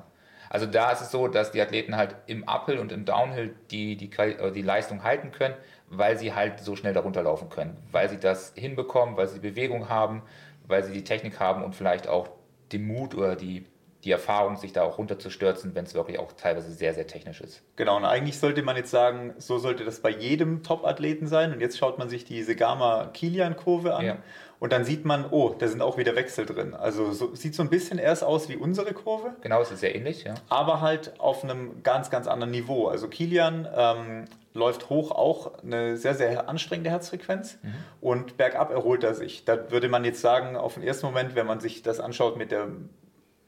Also 0.49 0.65
da 0.65 0.91
ist 0.91 1.01
es 1.01 1.11
so, 1.11 1.29
dass 1.29 1.51
die 1.51 1.61
Athleten 1.61 1.95
halt 1.95 2.15
im 2.27 2.43
Uphill 2.47 2.77
und 2.77 2.91
im 2.91 3.05
Downhill 3.05 3.55
die, 3.71 3.95
die, 3.95 4.09
die 4.09 4.61
Leistung 4.61 5.01
halten 5.01 5.31
können, 5.31 5.55
weil 5.87 6.17
sie 6.17 6.33
halt 6.33 6.59
so 6.59 6.75
schnell 6.75 6.93
darunter 6.93 7.23
laufen 7.23 7.49
können, 7.49 7.77
weil 7.89 8.09
sie 8.09 8.17
das 8.17 8.51
hinbekommen, 8.55 9.15
weil 9.15 9.29
sie 9.29 9.39
Bewegung 9.39 9.87
haben, 9.87 10.23
weil 10.71 10.83
sie 10.83 10.93
die 10.93 11.03
Technik 11.03 11.39
haben 11.39 11.63
und 11.63 11.75
vielleicht 11.75 12.07
auch 12.07 12.29
den 12.71 12.87
Mut 12.87 13.13
oder 13.13 13.35
die, 13.35 13.65
die 14.03 14.11
Erfahrung, 14.11 14.57
sich 14.57 14.73
da 14.73 14.83
auch 14.83 14.97
runterzustürzen, 14.97 15.75
wenn 15.75 15.85
es 15.85 15.93
wirklich 15.93 16.19
auch 16.19 16.31
teilweise 16.33 16.71
sehr, 16.71 16.93
sehr 16.93 17.07
technisch 17.07 17.41
ist. 17.41 17.61
Genau, 17.75 17.97
und 17.97 18.05
eigentlich 18.05 18.39
sollte 18.39 18.63
man 18.63 18.75
jetzt 18.75 18.91
sagen, 18.91 19.33
so 19.37 19.57
sollte 19.57 19.85
das 19.85 19.99
bei 19.99 20.09
jedem 20.09 20.63
Top-Athleten 20.63 21.27
sein. 21.27 21.53
Und 21.53 21.61
jetzt 21.61 21.77
schaut 21.77 21.99
man 21.99 22.09
sich 22.09 22.25
die 22.25 22.41
Segama-Kilian-Kurve 22.41 23.95
an. 23.95 24.05
Ja. 24.05 24.17
Und 24.59 24.71
dann 24.73 24.85
sieht 24.85 25.05
man, 25.05 25.25
oh, 25.31 25.55
da 25.57 25.67
sind 25.67 25.81
auch 25.81 25.97
wieder 25.97 26.15
Wechsel 26.15 26.45
drin. 26.45 26.75
Also 26.75 27.11
so, 27.13 27.33
sieht 27.33 27.55
so 27.55 27.63
ein 27.63 27.69
bisschen 27.69 27.97
erst 27.97 28.23
aus 28.23 28.47
wie 28.47 28.55
unsere 28.55 28.93
Kurve. 28.93 29.35
Genau, 29.41 29.59
es 29.59 29.71
ist 29.71 29.79
sehr 29.79 29.95
ähnlich, 29.95 30.23
ja. 30.23 30.35
Aber 30.49 30.81
halt 30.81 31.19
auf 31.19 31.43
einem 31.43 31.81
ganz, 31.81 32.11
ganz 32.11 32.27
anderen 32.27 32.51
Niveau. 32.51 32.87
Also 32.87 33.07
Kilian 33.07 33.67
ähm, 33.75 34.25
läuft 34.53 34.89
hoch 34.89 35.11
auch 35.11 35.63
eine 35.63 35.97
sehr, 35.97 36.13
sehr 36.13 36.47
anstrengende 36.47 36.91
Herzfrequenz 36.91 37.57
mhm. 37.63 37.73
und 38.01 38.37
bergab 38.37 38.71
erholt 38.71 39.03
er 39.03 39.15
sich. 39.15 39.45
Da 39.45 39.71
würde 39.71 39.89
man 39.89 40.05
jetzt 40.05 40.21
sagen, 40.21 40.55
auf 40.55 40.75
den 40.75 40.83
ersten 40.83 41.07
Moment, 41.07 41.33
wenn 41.35 41.47
man 41.47 41.59
sich 41.59 41.81
das 41.81 41.99
anschaut 41.99 42.37
mit 42.37 42.51
der 42.51 42.67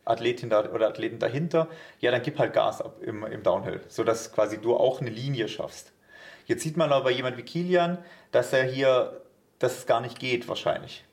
Athletin 0.06 0.50
da, 0.50 0.70
oder 0.72 0.88
Athleten 0.88 1.20
dahinter, 1.20 1.68
ja, 2.00 2.12
dann 2.12 2.22
gib 2.22 2.40
halt 2.40 2.54
Gas 2.54 2.82
ab 2.82 3.02
im, 3.02 3.24
im 3.26 3.44
Downhill, 3.44 3.82
sodass 3.88 4.32
quasi 4.32 4.58
du 4.60 4.76
auch 4.76 5.02
eine 5.02 5.10
Linie 5.10 5.48
schaffst. 5.48 5.92
Jetzt 6.46 6.64
sieht 6.64 6.78
man 6.78 6.92
aber 6.92 7.12
jemand 7.12 7.38
wie 7.38 7.44
Kilian, 7.44 7.98
dass 8.32 8.52
er 8.52 8.64
hier, 8.64 9.22
dass 9.60 9.78
es 9.78 9.86
gar 9.86 10.02
nicht 10.02 10.20
geht 10.20 10.48
wahrscheinlich. 10.48 11.06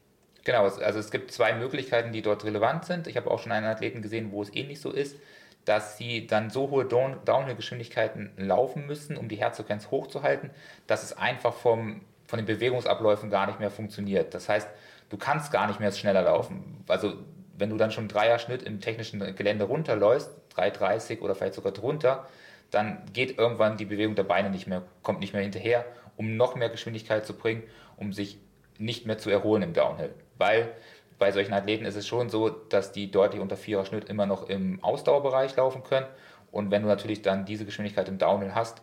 Genau, 0.44 0.64
also 0.64 0.98
es 0.98 1.10
gibt 1.10 1.30
zwei 1.30 1.52
Möglichkeiten, 1.52 2.12
die 2.12 2.22
dort 2.22 2.44
relevant 2.44 2.84
sind. 2.84 3.06
Ich 3.06 3.16
habe 3.16 3.30
auch 3.30 3.38
schon 3.38 3.52
einen 3.52 3.66
Athleten 3.66 4.02
gesehen, 4.02 4.32
wo 4.32 4.42
es 4.42 4.54
ähnlich 4.54 4.80
so 4.80 4.90
ist 4.90 5.16
dass 5.64 5.98
sie 5.98 6.26
dann 6.26 6.50
so 6.50 6.70
hohe 6.70 6.84
Downhill-Geschwindigkeiten 6.84 8.32
laufen 8.36 8.86
müssen, 8.86 9.16
um 9.16 9.28
die 9.28 9.36
Herzfrequenz 9.36 9.90
hochzuhalten, 9.90 10.50
dass 10.86 11.02
es 11.02 11.16
einfach 11.16 11.54
vom, 11.54 12.00
von 12.26 12.38
den 12.38 12.46
Bewegungsabläufen 12.46 13.30
gar 13.30 13.46
nicht 13.46 13.60
mehr 13.60 13.70
funktioniert. 13.70 14.34
Das 14.34 14.48
heißt, 14.48 14.68
du 15.10 15.16
kannst 15.16 15.52
gar 15.52 15.66
nicht 15.66 15.80
mehr 15.80 15.92
schneller 15.92 16.22
laufen. 16.22 16.82
Also 16.88 17.14
wenn 17.60 17.70
du 17.70 17.76
dann 17.76 17.92
schon 17.92 18.08
Dreier-Schnitt 18.08 18.62
im 18.62 18.80
technischen 18.80 19.20
Gelände 19.36 19.64
runterläufst, 19.64 20.30
3,30 20.56 21.20
oder 21.20 21.34
vielleicht 21.34 21.54
sogar 21.54 21.72
drunter, 21.72 22.26
dann 22.70 23.02
geht 23.12 23.38
irgendwann 23.38 23.76
die 23.76 23.84
Bewegung 23.84 24.14
der 24.14 24.24
Beine 24.24 24.50
nicht 24.50 24.66
mehr, 24.66 24.82
kommt 25.02 25.20
nicht 25.20 25.32
mehr 25.32 25.42
hinterher, 25.42 25.84
um 26.16 26.36
noch 26.36 26.54
mehr 26.54 26.68
Geschwindigkeit 26.68 27.26
zu 27.26 27.34
bringen, 27.34 27.62
um 27.96 28.12
sich 28.12 28.38
nicht 28.78 29.06
mehr 29.06 29.18
zu 29.18 29.30
erholen 29.30 29.62
im 29.62 29.72
Downhill. 29.72 30.14
Weil 30.38 30.72
bei 31.18 31.32
solchen 31.32 31.52
Athleten 31.52 31.84
ist 31.84 31.96
es 31.96 32.06
schon 32.06 32.30
so, 32.30 32.48
dass 32.48 32.92
die 32.92 33.10
deutlich 33.10 33.42
unter 33.42 33.56
vierer 33.56 33.84
Schnitt 33.84 34.08
immer 34.08 34.26
noch 34.26 34.48
im 34.48 34.82
Ausdauerbereich 34.82 35.54
laufen 35.56 35.82
können. 35.82 36.06
Und 36.50 36.70
wenn 36.70 36.82
du 36.82 36.88
natürlich 36.88 37.22
dann 37.22 37.44
diese 37.44 37.64
Geschwindigkeit 37.64 38.08
im 38.08 38.18
Downhill 38.18 38.54
hast, 38.54 38.82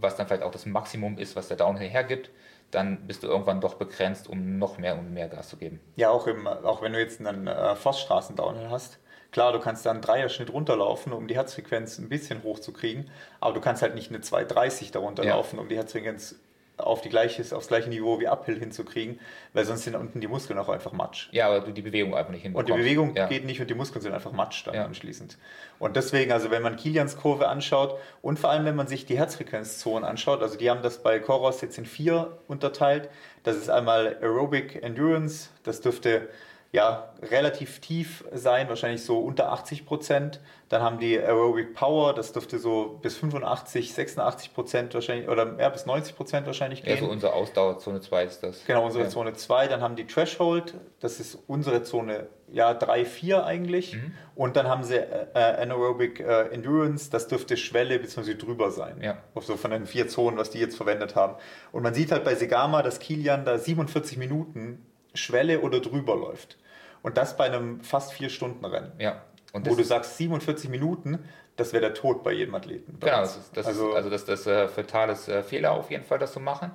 was 0.00 0.16
dann 0.16 0.26
vielleicht 0.26 0.42
auch 0.42 0.50
das 0.50 0.66
Maximum 0.66 1.18
ist, 1.18 1.36
was 1.36 1.48
der 1.48 1.56
Downhill 1.56 1.88
hergibt, 1.88 2.30
dann 2.70 3.06
bist 3.06 3.22
du 3.22 3.28
irgendwann 3.28 3.60
doch 3.60 3.74
begrenzt, 3.74 4.28
um 4.28 4.58
noch 4.58 4.78
mehr 4.78 4.98
und 4.98 5.12
mehr 5.12 5.28
Gas 5.28 5.48
zu 5.48 5.56
geben. 5.56 5.80
Ja, 5.96 6.10
auch, 6.10 6.26
im, 6.26 6.46
auch 6.46 6.82
wenn 6.82 6.92
du 6.92 6.98
jetzt 6.98 7.20
einen 7.20 7.46
äh, 7.46 7.76
Forststraßen-Downhill 7.76 8.70
hast. 8.70 8.98
Klar, 9.32 9.52
du 9.52 9.58
kannst 9.58 9.84
dann 9.84 9.96
einen 9.96 10.02
Dreierschnitt 10.02 10.52
runterlaufen, 10.52 11.12
um 11.12 11.28
die 11.28 11.34
Herzfrequenz 11.34 11.98
ein 11.98 12.08
bisschen 12.08 12.42
hochzukriegen, 12.42 13.10
aber 13.40 13.54
du 13.54 13.60
kannst 13.60 13.82
halt 13.82 13.94
nicht 13.94 14.10
eine 14.10 14.20
230 14.20 14.92
darunter 14.92 15.24
ja. 15.24 15.34
laufen, 15.34 15.58
um 15.58 15.68
die 15.68 15.76
Herzfrequenz 15.76 16.36
auf 16.78 17.00
die 17.00 17.08
gleiches, 17.08 17.52
aufs 17.52 17.68
gleiche 17.68 17.88
Niveau 17.88 18.20
wie 18.20 18.28
Uphill 18.28 18.58
hinzukriegen, 18.58 19.18
weil 19.54 19.64
sonst 19.64 19.84
sind 19.84 19.94
unten 19.94 20.20
die 20.20 20.26
Muskeln 20.26 20.58
auch 20.58 20.68
einfach 20.68 20.92
matsch. 20.92 21.28
Ja, 21.32 21.46
aber 21.46 21.60
du 21.60 21.72
die 21.72 21.82
Bewegung 21.82 22.14
einfach 22.14 22.32
nicht 22.32 22.42
hinbekommst. 22.42 22.70
Und 22.70 22.76
die 22.76 22.82
Bewegung 22.82 23.14
ja. 23.14 23.26
geht 23.26 23.46
nicht 23.46 23.60
und 23.60 23.70
die 23.70 23.74
Muskeln 23.74 24.02
sind 24.02 24.12
einfach 24.12 24.32
matsch 24.32 24.66
dann 24.66 24.74
ja. 24.74 24.84
anschließend. 24.84 25.38
Und 25.78 25.96
deswegen, 25.96 26.32
also 26.32 26.50
wenn 26.50 26.62
man 26.62 26.76
Kilians 26.76 27.16
Kurve 27.16 27.48
anschaut 27.48 27.98
und 28.20 28.38
vor 28.38 28.50
allem, 28.50 28.66
wenn 28.66 28.76
man 28.76 28.88
sich 28.88 29.06
die 29.06 29.16
Herzfrequenzzonen 29.16 30.04
anschaut, 30.04 30.42
also 30.42 30.58
die 30.58 30.68
haben 30.68 30.82
das 30.82 31.02
bei 31.02 31.18
Koros 31.18 31.60
jetzt 31.62 31.78
in 31.78 31.86
vier 31.86 32.38
unterteilt. 32.46 33.08
Das 33.42 33.56
ist 33.56 33.70
einmal 33.70 34.16
Aerobic 34.20 34.82
Endurance, 34.82 35.48
das 35.62 35.80
dürfte 35.80 36.28
ja, 36.72 37.12
relativ 37.30 37.80
tief 37.80 38.24
sein, 38.32 38.68
wahrscheinlich 38.68 39.02
so 39.04 39.18
unter 39.20 39.52
80 39.52 39.86
Prozent. 39.86 40.40
Dann 40.68 40.82
haben 40.82 40.98
die 40.98 41.16
Aerobic 41.18 41.74
Power, 41.74 42.12
das 42.12 42.32
dürfte 42.32 42.58
so 42.58 42.98
bis 43.00 43.16
85, 43.16 43.94
86 43.94 44.52
Prozent 44.52 44.92
wahrscheinlich, 44.94 45.28
oder 45.28 45.44
mehr 45.44 45.70
bis 45.70 45.86
90 45.86 46.16
Prozent 46.16 46.46
wahrscheinlich 46.46 46.82
gehen. 46.82 46.94
Also 46.94 47.06
unsere 47.06 47.32
Ausdauerzone 47.34 48.00
2 48.00 48.24
ist 48.24 48.42
das. 48.42 48.64
Genau, 48.64 48.84
unsere 48.84 49.04
ja. 49.04 49.10
Zone 49.10 49.32
2. 49.32 49.68
Dann 49.68 49.80
haben 49.80 49.94
die 49.94 50.06
Threshold, 50.06 50.74
das 51.00 51.20
ist 51.20 51.38
unsere 51.46 51.82
Zone 51.84 52.26
ja, 52.52 52.74
3, 52.74 53.04
4 53.04 53.46
eigentlich. 53.46 53.94
Mhm. 53.94 54.12
Und 54.34 54.56
dann 54.56 54.68
haben 54.68 54.82
sie 54.82 54.96
äh, 54.96 55.26
Anaerobic 55.34 56.20
äh, 56.20 56.48
Endurance, 56.52 57.10
das 57.10 57.28
dürfte 57.28 57.56
Schwelle 57.56 57.98
bzw. 57.98 58.34
drüber 58.34 58.70
sein. 58.70 59.00
Ja. 59.00 59.18
So 59.40 59.56
von 59.56 59.70
den 59.70 59.86
vier 59.86 60.08
Zonen, 60.08 60.36
was 60.36 60.50
die 60.50 60.58
jetzt 60.58 60.76
verwendet 60.76 61.14
haben. 61.14 61.36
Und 61.72 61.84
man 61.84 61.94
sieht 61.94 62.10
halt 62.12 62.24
bei 62.24 62.34
Segama, 62.34 62.82
dass 62.82 62.98
Kilian 62.98 63.44
da 63.44 63.56
47 63.56 64.18
Minuten 64.18 64.84
Schwelle 65.16 65.60
oder 65.60 65.80
drüber 65.80 66.16
läuft. 66.16 66.58
Und 67.02 67.16
das 67.16 67.36
bei 67.36 67.44
einem 67.44 67.80
fast 67.82 68.12
vier 68.12 68.30
Stunden 68.30 68.64
Rennen. 68.64 68.92
Ja. 68.98 69.22
Und 69.52 69.68
wo 69.68 69.74
du 69.74 69.84
sagst 69.84 70.16
47 70.18 70.68
Minuten, 70.68 71.24
das 71.56 71.72
wäre 71.72 71.80
der 71.80 71.94
Tod 71.94 72.22
bei 72.22 72.32
jedem 72.32 72.54
Athleten. 72.54 72.98
Genau, 73.00 73.20
das 73.20 73.36
ist, 73.36 73.56
das 73.56 73.66
also, 73.66 73.90
ist, 73.90 73.96
also 73.96 74.10
das, 74.10 74.24
das 74.24 74.46
äh, 74.46 74.68
fatales 74.68 75.28
äh, 75.28 75.42
Fehler 75.42 75.72
auf 75.72 75.90
jeden 75.90 76.04
Fall, 76.04 76.18
das 76.18 76.32
zu 76.32 76.40
machen. 76.40 76.70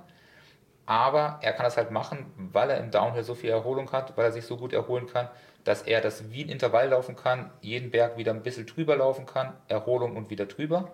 Aber 0.86 1.40
er 1.42 1.54
kann 1.54 1.64
das 1.64 1.78
halt 1.78 1.92
machen, 1.92 2.26
weil 2.36 2.70
er 2.70 2.78
im 2.80 2.92
Downhill 2.92 3.24
so 3.24 3.36
viel 3.36 3.52
Erholung 3.52 3.92
hat, 3.92 4.18
weil 4.18 4.26
er 4.26 4.32
sich 4.32 4.46
so 4.46 4.58
gut 4.58 4.74
erholen 4.74 5.06
kann, 5.06 5.30
dass 5.64 5.84
er 5.84 6.02
das 6.02 6.32
wie 6.32 6.44
ein 6.44 6.50
Intervall 6.50 6.90
laufen 6.90 7.16
kann, 7.16 7.52
jeden 7.62 7.92
Berg 7.92 8.18
wieder 8.18 8.34
ein 8.34 8.42
bisschen 8.42 8.66
drüber 8.66 8.96
laufen 8.96 9.26
kann, 9.26 9.54
Erholung 9.68 10.18
und 10.18 10.30
wieder 10.30 10.48
drüber. 10.48 10.92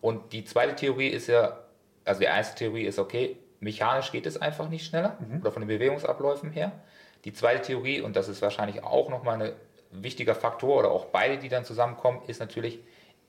Und 0.00 0.32
die 0.32 0.44
zweite 0.44 0.74
Theorie 0.74 1.08
ist 1.08 1.28
ja, 1.28 1.58
also 2.04 2.20
die 2.20 2.26
erste 2.26 2.56
Theorie 2.56 2.84
ist, 2.84 2.98
okay, 2.98 3.36
mechanisch 3.60 4.10
geht 4.10 4.26
es 4.26 4.40
einfach 4.40 4.68
nicht 4.68 4.86
schneller 4.86 5.16
mhm. 5.20 5.40
oder 5.40 5.52
von 5.52 5.62
den 5.62 5.68
Bewegungsabläufen 5.68 6.50
her. 6.50 6.72
Die 7.24 7.32
zweite 7.32 7.62
Theorie, 7.62 8.00
und 8.00 8.16
das 8.16 8.28
ist 8.28 8.42
wahrscheinlich 8.42 8.82
auch 8.82 9.10
nochmal 9.10 9.42
ein 9.42 9.52
wichtiger 10.02 10.34
Faktor 10.34 10.78
oder 10.78 10.90
auch 10.90 11.06
beide, 11.06 11.38
die 11.38 11.48
dann 11.48 11.64
zusammenkommen, 11.64 12.22
ist 12.26 12.40
natürlich, 12.40 12.80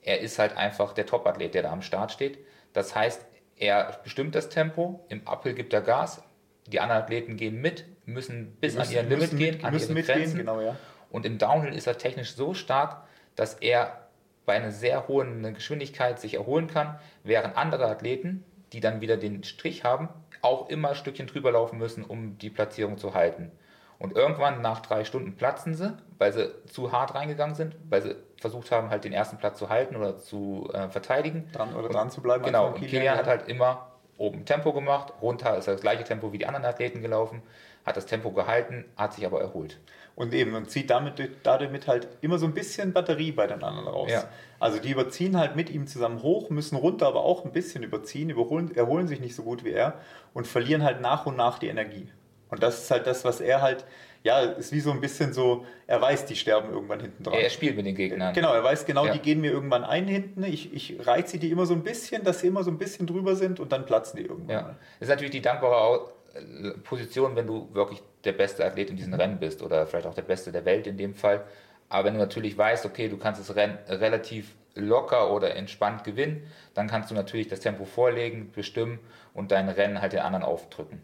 er 0.02 0.20
ist 0.20 0.38
halt 0.38 0.56
einfach 0.56 0.94
der 0.94 1.06
Top-Athlet, 1.06 1.54
der 1.54 1.62
da 1.62 1.72
am 1.72 1.82
Start 1.82 2.10
steht. 2.12 2.38
Das 2.72 2.96
heißt, 2.96 3.24
er 3.56 4.00
bestimmt 4.02 4.34
das 4.34 4.48
Tempo, 4.48 5.04
im 5.08 5.26
Uphill 5.26 5.54
gibt 5.54 5.72
er 5.72 5.82
Gas, 5.82 6.22
die 6.66 6.80
anderen 6.80 7.02
Athleten 7.02 7.36
gehen 7.36 7.60
mit, 7.60 7.84
müssen 8.06 8.56
bis 8.60 8.74
müssen, 8.74 8.88
an 8.88 8.94
ihr 8.94 9.02
Limit 9.02 9.36
gehen, 9.36 9.56
mit, 9.56 9.64
an 9.64 9.78
ihre 9.78 10.02
Grenzen. 10.02 10.38
Genau, 10.38 10.60
ja. 10.60 10.76
Und 11.10 11.26
im 11.26 11.36
Downhill 11.38 11.74
ist 11.74 11.86
er 11.86 11.98
technisch 11.98 12.34
so 12.34 12.54
stark, 12.54 13.04
dass 13.36 13.54
er 13.54 14.08
bei 14.46 14.54
einer 14.54 14.72
sehr 14.72 15.06
hohen 15.08 15.54
Geschwindigkeit 15.54 16.18
sich 16.18 16.34
erholen 16.34 16.66
kann, 16.66 16.98
während 17.22 17.56
andere 17.56 17.86
Athleten, 17.86 18.44
die 18.72 18.80
dann 18.80 19.00
wieder 19.00 19.16
den 19.16 19.44
Strich 19.44 19.84
haben, 19.84 20.08
auch 20.40 20.68
immer 20.68 20.90
ein 20.90 20.94
Stückchen 20.94 21.26
drüber 21.26 21.52
laufen 21.52 21.78
müssen, 21.78 22.04
um 22.04 22.38
die 22.38 22.50
Platzierung 22.50 22.98
zu 22.98 23.14
halten. 23.14 23.52
Und 23.98 24.16
irgendwann 24.16 24.62
nach 24.62 24.80
drei 24.80 25.04
Stunden 25.04 25.36
platzen 25.36 25.74
sie, 25.74 25.96
weil 26.18 26.32
sie 26.32 26.50
zu 26.66 26.90
hart 26.90 27.14
reingegangen 27.14 27.54
sind, 27.54 27.76
weil 27.88 28.02
sie 28.02 28.16
versucht 28.40 28.72
haben, 28.72 28.90
halt 28.90 29.04
den 29.04 29.12
ersten 29.12 29.36
Platz 29.36 29.58
zu 29.58 29.68
halten 29.68 29.94
oder 29.94 30.18
zu 30.18 30.68
äh, 30.72 30.88
verteidigen. 30.88 31.48
Dran 31.52 31.72
oder 31.74 31.86
und, 31.86 31.94
dran 31.94 32.10
zu 32.10 32.20
bleiben. 32.20 32.44
Genau, 32.44 32.68
und 32.68 32.80
Kilian 32.80 33.16
hat 33.16 33.28
halt 33.28 33.46
immer 33.48 33.92
oben 34.18 34.44
Tempo 34.44 34.72
gemacht, 34.72 35.12
runter 35.22 35.56
ist 35.56 35.68
das 35.68 35.80
gleiche 35.80 36.04
Tempo 36.04 36.32
wie 36.32 36.38
die 36.38 36.46
anderen 36.46 36.64
Athleten 36.64 37.00
gelaufen, 37.00 37.42
hat 37.86 37.96
das 37.96 38.06
Tempo 38.06 38.32
gehalten, 38.32 38.84
hat 38.96 39.12
sich 39.14 39.24
aber 39.24 39.40
erholt. 39.40 39.78
Und 40.14 40.34
eben, 40.34 40.54
und 40.54 40.70
zieht 40.70 40.90
damit, 40.90 41.14
damit 41.42 41.86
halt 41.86 42.08
immer 42.20 42.38
so 42.38 42.46
ein 42.46 42.52
bisschen 42.52 42.92
Batterie 42.92 43.32
bei 43.32 43.46
den 43.46 43.62
anderen 43.62 43.88
raus. 43.88 44.10
Ja. 44.10 44.28
Also 44.60 44.78
die 44.78 44.90
überziehen 44.90 45.38
halt 45.38 45.56
mit 45.56 45.70
ihm 45.70 45.86
zusammen 45.86 46.22
hoch, 46.22 46.50
müssen 46.50 46.76
runter 46.76 47.06
aber 47.06 47.24
auch 47.24 47.44
ein 47.44 47.52
bisschen 47.52 47.82
überziehen, 47.82 48.30
überholen, 48.30 48.74
erholen 48.76 49.08
sich 49.08 49.20
nicht 49.20 49.34
so 49.34 49.42
gut 49.42 49.64
wie 49.64 49.72
er 49.72 49.94
und 50.34 50.46
verlieren 50.46 50.82
halt 50.82 51.00
nach 51.00 51.26
und 51.26 51.36
nach 51.36 51.58
die 51.58 51.68
Energie. 51.68 52.08
Und 52.52 52.62
das 52.62 52.82
ist 52.82 52.90
halt 52.90 53.06
das, 53.06 53.24
was 53.24 53.40
er 53.40 53.62
halt, 53.62 53.86
ja, 54.24 54.40
ist 54.40 54.72
wie 54.72 54.80
so 54.80 54.92
ein 54.92 55.00
bisschen 55.00 55.32
so, 55.32 55.64
er 55.86 56.02
weiß, 56.02 56.26
die 56.26 56.36
sterben 56.36 56.70
irgendwann 56.70 57.00
hinten 57.00 57.24
dran. 57.24 57.34
Er 57.34 57.48
spielt 57.48 57.76
mit 57.76 57.86
den 57.86 57.94
Gegnern. 57.94 58.34
Genau, 58.34 58.52
er 58.52 58.62
weiß 58.62 58.84
genau, 58.84 59.06
ja. 59.06 59.12
die 59.14 59.20
gehen 59.20 59.40
mir 59.40 59.50
irgendwann 59.50 59.84
ein 59.84 60.06
hinten. 60.06 60.44
Ich, 60.44 60.72
ich 60.74 61.06
reize 61.06 61.38
die 61.38 61.50
immer 61.50 61.64
so 61.64 61.72
ein 61.72 61.82
bisschen, 61.82 62.22
dass 62.22 62.40
sie 62.40 62.48
immer 62.48 62.62
so 62.62 62.70
ein 62.70 62.76
bisschen 62.76 63.06
drüber 63.06 63.36
sind 63.36 63.58
und 63.58 63.72
dann 63.72 63.86
platzen 63.86 64.18
die 64.18 64.26
irgendwann. 64.26 64.54
Ja. 64.54 64.62
Das 65.00 65.08
ist 65.08 65.08
natürlich 65.08 65.30
die 65.30 65.40
dankbare 65.40 65.74
Position, 66.84 67.36
wenn 67.36 67.46
du 67.46 67.68
wirklich 67.74 68.02
der 68.24 68.32
beste 68.32 68.64
Athlet 68.64 68.90
in 68.90 68.96
diesem 68.96 69.14
Rennen 69.14 69.38
bist 69.38 69.62
oder 69.62 69.86
vielleicht 69.86 70.06
auch 70.06 70.14
der 70.14 70.22
beste 70.22 70.52
der 70.52 70.64
Welt 70.64 70.86
in 70.86 70.96
dem 70.96 71.14
Fall. 71.14 71.44
Aber 71.88 72.04
wenn 72.04 72.14
du 72.14 72.20
natürlich 72.20 72.56
weißt, 72.56 72.86
okay, 72.86 73.08
du 73.08 73.18
kannst 73.18 73.40
das 73.40 73.54
Rennen 73.54 73.78
relativ 73.88 74.54
locker 74.74 75.32
oder 75.32 75.54
entspannt 75.54 76.04
gewinnen, 76.04 76.50
dann 76.74 76.88
kannst 76.88 77.10
du 77.10 77.14
natürlich 77.14 77.48
das 77.48 77.60
Tempo 77.60 77.84
vorlegen, 77.84 78.50
bestimmen 78.52 78.98
und 79.34 79.52
dein 79.52 79.68
Rennen 79.68 80.00
halt 80.00 80.14
den 80.14 80.20
anderen 80.20 80.44
aufdrücken. 80.44 81.02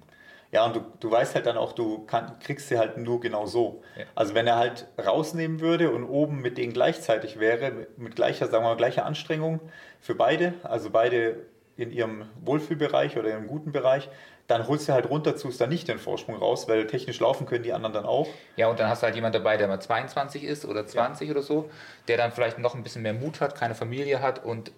Ja, 0.50 0.64
und 0.64 0.76
du, 0.76 0.80
du 1.00 1.10
weißt 1.10 1.34
halt 1.34 1.44
dann 1.44 1.58
auch, 1.58 1.72
du 1.72 2.06
kann, 2.06 2.38
kriegst 2.38 2.68
sie 2.68 2.78
halt 2.78 2.96
nur 2.96 3.20
genau 3.20 3.44
so. 3.44 3.82
Ja. 3.98 4.04
Also 4.14 4.34
wenn 4.34 4.46
er 4.46 4.56
halt 4.56 4.86
rausnehmen 4.98 5.60
würde 5.60 5.90
und 5.90 6.04
oben 6.04 6.40
mit 6.40 6.56
denen 6.56 6.72
gleichzeitig 6.72 7.38
wäre, 7.38 7.70
mit, 7.70 7.98
mit 7.98 8.16
gleicher, 8.16 8.46
sagen 8.46 8.64
wir 8.64 8.70
mal, 8.70 8.76
gleicher 8.76 9.04
Anstrengung 9.04 9.60
für 10.00 10.14
beide, 10.14 10.54
also 10.62 10.88
beide 10.88 11.36
in 11.78 11.92
ihrem 11.92 12.26
Wohlfühlbereich 12.44 13.16
oder 13.16 13.30
ihrem 13.30 13.46
guten 13.46 13.70
Bereich, 13.72 14.10
dann 14.48 14.66
holst 14.66 14.88
du 14.88 14.92
halt 14.92 15.08
runter, 15.08 15.36
tust 15.36 15.60
dann 15.60 15.68
nicht 15.68 15.86
den 15.86 15.98
Vorsprung 15.98 16.36
raus, 16.36 16.68
weil 16.68 16.86
technisch 16.86 17.20
laufen 17.20 17.46
können 17.46 17.62
die 17.62 17.72
anderen 17.72 17.92
dann 17.92 18.04
auch. 18.04 18.26
Ja, 18.56 18.66
und 18.68 18.80
dann 18.80 18.88
hast 18.88 19.02
du 19.02 19.06
halt 19.06 19.14
jemand 19.14 19.34
dabei, 19.34 19.56
der 19.56 19.68
mal 19.68 19.80
22 19.80 20.42
ist 20.42 20.64
oder 20.64 20.86
20 20.86 21.28
ja. 21.28 21.34
oder 21.34 21.42
so, 21.42 21.70
der 22.08 22.16
dann 22.16 22.32
vielleicht 22.32 22.58
noch 22.58 22.74
ein 22.74 22.82
bisschen 22.82 23.02
mehr 23.02 23.14
Mut 23.14 23.40
hat, 23.40 23.54
keine 23.54 23.76
Familie 23.76 24.20
hat 24.20 24.44
und 24.44 24.72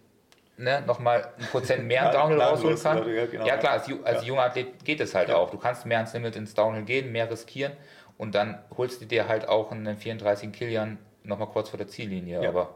ne, 0.59 0.83
nochmal 0.87 1.33
ein 1.39 1.47
Prozent 1.47 1.85
mehr 1.87 2.03
ja, 2.05 2.13
Downhill 2.13 2.41
rausholen 2.41 2.79
kann. 2.79 3.09
Ja, 3.09 3.27
genau. 3.27 3.47
ja, 3.47 3.57
klar, 3.57 3.73
als, 3.73 3.89
als 4.05 4.27
junger 4.27 4.43
Athlet 4.43 4.85
geht 4.85 5.01
es 5.01 5.15
halt 5.15 5.31
auch. 5.31 5.51
Du 5.51 5.57
kannst 5.57 5.87
mehr 5.87 5.99
ans 5.99 6.13
Limit 6.13 6.37
ins 6.37 6.53
Downhill 6.53 6.85
gehen, 6.85 7.13
mehr 7.13 7.31
riskieren 7.31 7.73
und 8.19 8.35
dann 8.35 8.59
holst 8.77 9.01
du 9.01 9.07
dir 9.07 9.27
halt 9.27 9.49
auch 9.49 9.73
einen 9.73 9.97
34 9.97 10.53
Kilian 10.53 10.99
nochmal 11.23 11.49
kurz 11.49 11.71
vor 11.71 11.79
der 11.79 11.89
Ziellinie. 11.89 12.47
Aber 12.47 12.75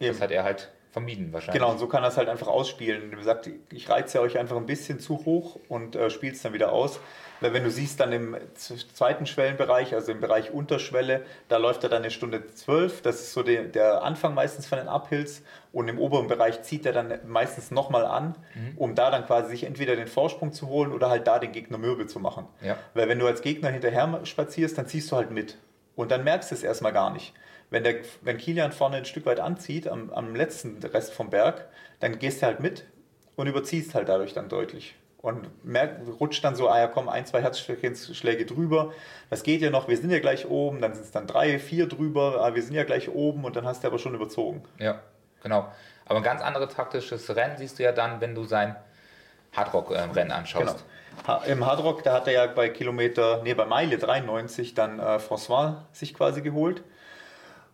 Eben. 0.00 0.12
das 0.12 0.22
hat 0.22 0.30
er 0.30 0.44
halt 0.44 0.70
vermieden 0.96 1.30
wahrscheinlich. 1.30 1.60
Genau, 1.60 1.72
und 1.72 1.78
so 1.78 1.88
kann 1.88 2.02
er 2.04 2.08
es 2.08 2.16
halt 2.16 2.30
einfach 2.30 2.46
ausspielen. 2.46 3.12
Er 3.12 3.22
sagt, 3.22 3.50
ich 3.70 3.90
reize 3.90 4.18
euch 4.22 4.38
einfach 4.38 4.56
ein 4.56 4.64
bisschen 4.64 4.98
zu 4.98 5.26
hoch 5.26 5.60
und 5.68 5.94
äh, 5.94 6.08
spielt 6.08 6.36
es 6.36 6.42
dann 6.42 6.54
wieder 6.54 6.72
aus. 6.72 7.00
Weil 7.42 7.52
wenn 7.52 7.64
du 7.64 7.70
siehst, 7.70 8.00
dann 8.00 8.12
im 8.12 8.34
zweiten 8.54 9.26
Schwellenbereich, 9.26 9.92
also 9.92 10.10
im 10.10 10.22
Bereich 10.22 10.52
Unterschwelle, 10.52 11.26
da 11.48 11.58
läuft 11.58 11.82
er 11.82 11.90
dann 11.90 12.00
eine 12.00 12.10
Stunde 12.10 12.46
zwölf. 12.46 13.02
Das 13.02 13.16
ist 13.16 13.34
so 13.34 13.42
die, 13.42 13.70
der 13.70 14.04
Anfang 14.04 14.32
meistens 14.32 14.66
von 14.66 14.78
den 14.78 14.88
Uphills. 14.88 15.42
Und 15.70 15.88
im 15.88 15.98
oberen 15.98 16.28
Bereich 16.28 16.62
zieht 16.62 16.86
er 16.86 16.94
dann 16.94 17.12
meistens 17.26 17.70
nochmal 17.70 18.06
an, 18.06 18.34
mhm. 18.54 18.78
um 18.78 18.94
da 18.94 19.10
dann 19.10 19.26
quasi 19.26 19.50
sich 19.50 19.64
entweder 19.64 19.96
den 19.96 20.08
Vorsprung 20.08 20.54
zu 20.54 20.68
holen 20.68 20.92
oder 20.92 21.10
halt 21.10 21.26
da 21.26 21.38
den 21.38 21.52
Gegner 21.52 21.76
mürbe 21.76 22.06
zu 22.06 22.20
machen. 22.20 22.46
Ja. 22.62 22.78
Weil 22.94 23.10
wenn 23.10 23.18
du 23.18 23.26
als 23.26 23.42
Gegner 23.42 23.68
hinterher 23.68 24.20
spazierst, 24.24 24.78
dann 24.78 24.86
ziehst 24.86 25.12
du 25.12 25.16
halt 25.16 25.30
mit. 25.30 25.58
Und 25.94 26.10
dann 26.10 26.24
merkst 26.24 26.52
du 26.52 26.54
es 26.54 26.62
erstmal 26.62 26.94
gar 26.94 27.12
nicht 27.12 27.34
wenn, 27.70 27.84
der, 27.84 27.96
wenn 28.22 28.38
Kilian 28.38 28.72
vorne 28.72 28.96
ein 28.96 29.04
Stück 29.04 29.26
weit 29.26 29.40
anzieht, 29.40 29.88
am, 29.88 30.12
am 30.12 30.34
letzten 30.34 30.82
Rest 30.82 31.12
vom 31.12 31.30
Berg, 31.30 31.66
dann 32.00 32.18
gehst 32.18 32.42
du 32.42 32.46
halt 32.46 32.60
mit 32.60 32.84
und 33.34 33.46
überziehst 33.46 33.94
halt 33.94 34.08
dadurch 34.08 34.32
dann 34.32 34.48
deutlich. 34.48 34.94
Und 35.18 35.64
merkt, 35.64 36.02
rutscht 36.20 36.44
dann 36.44 36.54
so, 36.54 36.68
ah 36.68 36.78
ja 36.78 36.86
komm, 36.86 37.08
ein, 37.08 37.26
zwei 37.26 37.42
Herzschläge 37.42 38.46
drüber, 38.46 38.92
das 39.28 39.42
geht 39.42 39.60
ja 39.60 39.70
noch, 39.70 39.88
wir 39.88 39.96
sind 39.96 40.10
ja 40.10 40.20
gleich 40.20 40.48
oben, 40.48 40.80
dann 40.80 40.94
sind 40.94 41.04
es 41.04 41.10
dann 41.10 41.26
drei, 41.26 41.58
vier 41.58 41.88
drüber, 41.88 42.40
ah, 42.40 42.54
wir 42.54 42.62
sind 42.62 42.74
ja 42.74 42.84
gleich 42.84 43.08
oben 43.08 43.44
und 43.44 43.56
dann 43.56 43.66
hast 43.66 43.82
du 43.82 43.88
aber 43.88 43.98
schon 43.98 44.14
überzogen. 44.14 44.62
Ja, 44.78 45.00
genau. 45.42 45.66
Aber 46.04 46.18
ein 46.18 46.22
ganz 46.22 46.42
anderes 46.42 46.72
taktisches 46.72 47.34
Rennen 47.34 47.56
siehst 47.56 47.80
du 47.80 47.82
ja 47.82 47.90
dann, 47.90 48.20
wenn 48.20 48.36
du 48.36 48.44
sein 48.44 48.76
Hardrock-Rennen 49.56 50.30
anschaust. 50.30 50.84
Genau. 51.26 51.42
Im 51.46 51.66
Hardrock, 51.66 52.04
da 52.04 52.12
hat 52.12 52.28
er 52.28 52.32
ja 52.32 52.46
bei 52.46 52.68
Kilometer, 52.68 53.42
nee, 53.42 53.54
bei 53.54 53.64
Meile 53.64 53.98
93 53.98 54.74
dann 54.74 55.00
äh, 55.00 55.16
François 55.16 55.78
sich 55.92 56.14
quasi 56.14 56.42
geholt 56.42 56.84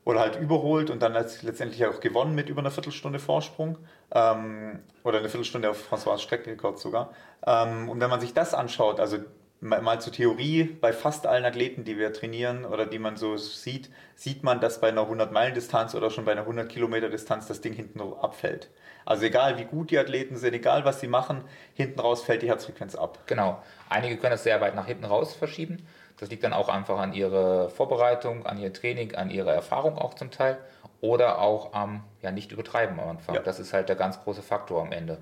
oder 0.04 0.20
halt 0.20 0.40
überholt 0.40 0.90
und 0.90 1.00
dann 1.00 1.12
letztendlich 1.12 1.86
auch 1.86 2.00
gewonnen 2.00 2.34
mit 2.34 2.48
über 2.48 2.60
einer 2.60 2.70
Viertelstunde 2.70 3.18
Vorsprung 3.18 3.78
ähm, 4.12 4.80
oder 5.04 5.18
eine 5.18 5.28
Viertelstunde 5.28 5.70
auf 5.70 5.92
François 5.92 6.18
Streckenrekord 6.18 6.78
sogar. 6.78 7.12
Ähm, 7.46 7.88
und 7.88 8.00
wenn 8.00 8.10
man 8.10 8.20
sich 8.20 8.34
das 8.34 8.52
anschaut, 8.52 8.98
also 8.98 9.18
mal 9.62 10.00
zur 10.00 10.12
Theorie, 10.12 10.64
bei 10.64 10.92
fast 10.92 11.24
allen 11.24 11.44
Athleten, 11.44 11.84
die 11.84 11.96
wir 11.96 12.12
trainieren 12.12 12.64
oder 12.64 12.84
die 12.84 12.98
man 12.98 13.16
so 13.16 13.36
sieht, 13.36 13.90
sieht 14.16 14.42
man, 14.42 14.60
dass 14.60 14.80
bei 14.80 14.88
einer 14.88 15.02
100-Meilen-Distanz 15.02 15.94
oder 15.94 16.10
schon 16.10 16.24
bei 16.24 16.32
einer 16.32 16.48
100-Kilometer-Distanz 16.48 17.46
das 17.46 17.60
Ding 17.60 17.72
hinten 17.72 18.00
abfällt. 18.00 18.70
Also 19.04 19.24
egal 19.24 19.58
wie 19.58 19.64
gut 19.64 19.90
die 19.92 19.98
Athleten 19.98 20.36
sind, 20.36 20.54
egal 20.54 20.84
was 20.84 21.00
sie 21.00 21.06
machen, 21.06 21.44
hinten 21.74 22.00
raus 22.00 22.22
fällt 22.22 22.42
die 22.42 22.48
Herzfrequenz 22.48 22.96
ab. 22.96 23.20
Genau. 23.26 23.62
Einige 23.88 24.16
können 24.16 24.32
das 24.32 24.42
sehr 24.42 24.60
weit 24.60 24.74
nach 24.74 24.86
hinten 24.86 25.04
raus 25.04 25.32
verschieben. 25.34 25.86
Das 26.22 26.30
liegt 26.30 26.44
dann 26.44 26.52
auch 26.52 26.68
einfach 26.68 27.00
an 27.00 27.14
ihrer 27.14 27.68
Vorbereitung, 27.68 28.46
an 28.46 28.56
ihr 28.56 28.72
Training, 28.72 29.16
an 29.16 29.28
ihrer 29.28 29.52
Erfahrung 29.52 29.98
auch 29.98 30.14
zum 30.14 30.30
Teil 30.30 30.56
oder 31.00 31.40
auch 31.40 31.72
am 31.74 32.04
ja, 32.20 32.30
nicht 32.30 32.52
übertreiben 32.52 33.00
am 33.00 33.08
Anfang. 33.08 33.34
Ja. 33.34 33.40
Das 33.40 33.58
ist 33.58 33.72
halt 33.72 33.88
der 33.88 33.96
ganz 33.96 34.22
große 34.22 34.40
Faktor 34.40 34.82
am 34.82 34.92
Ende. 34.92 35.18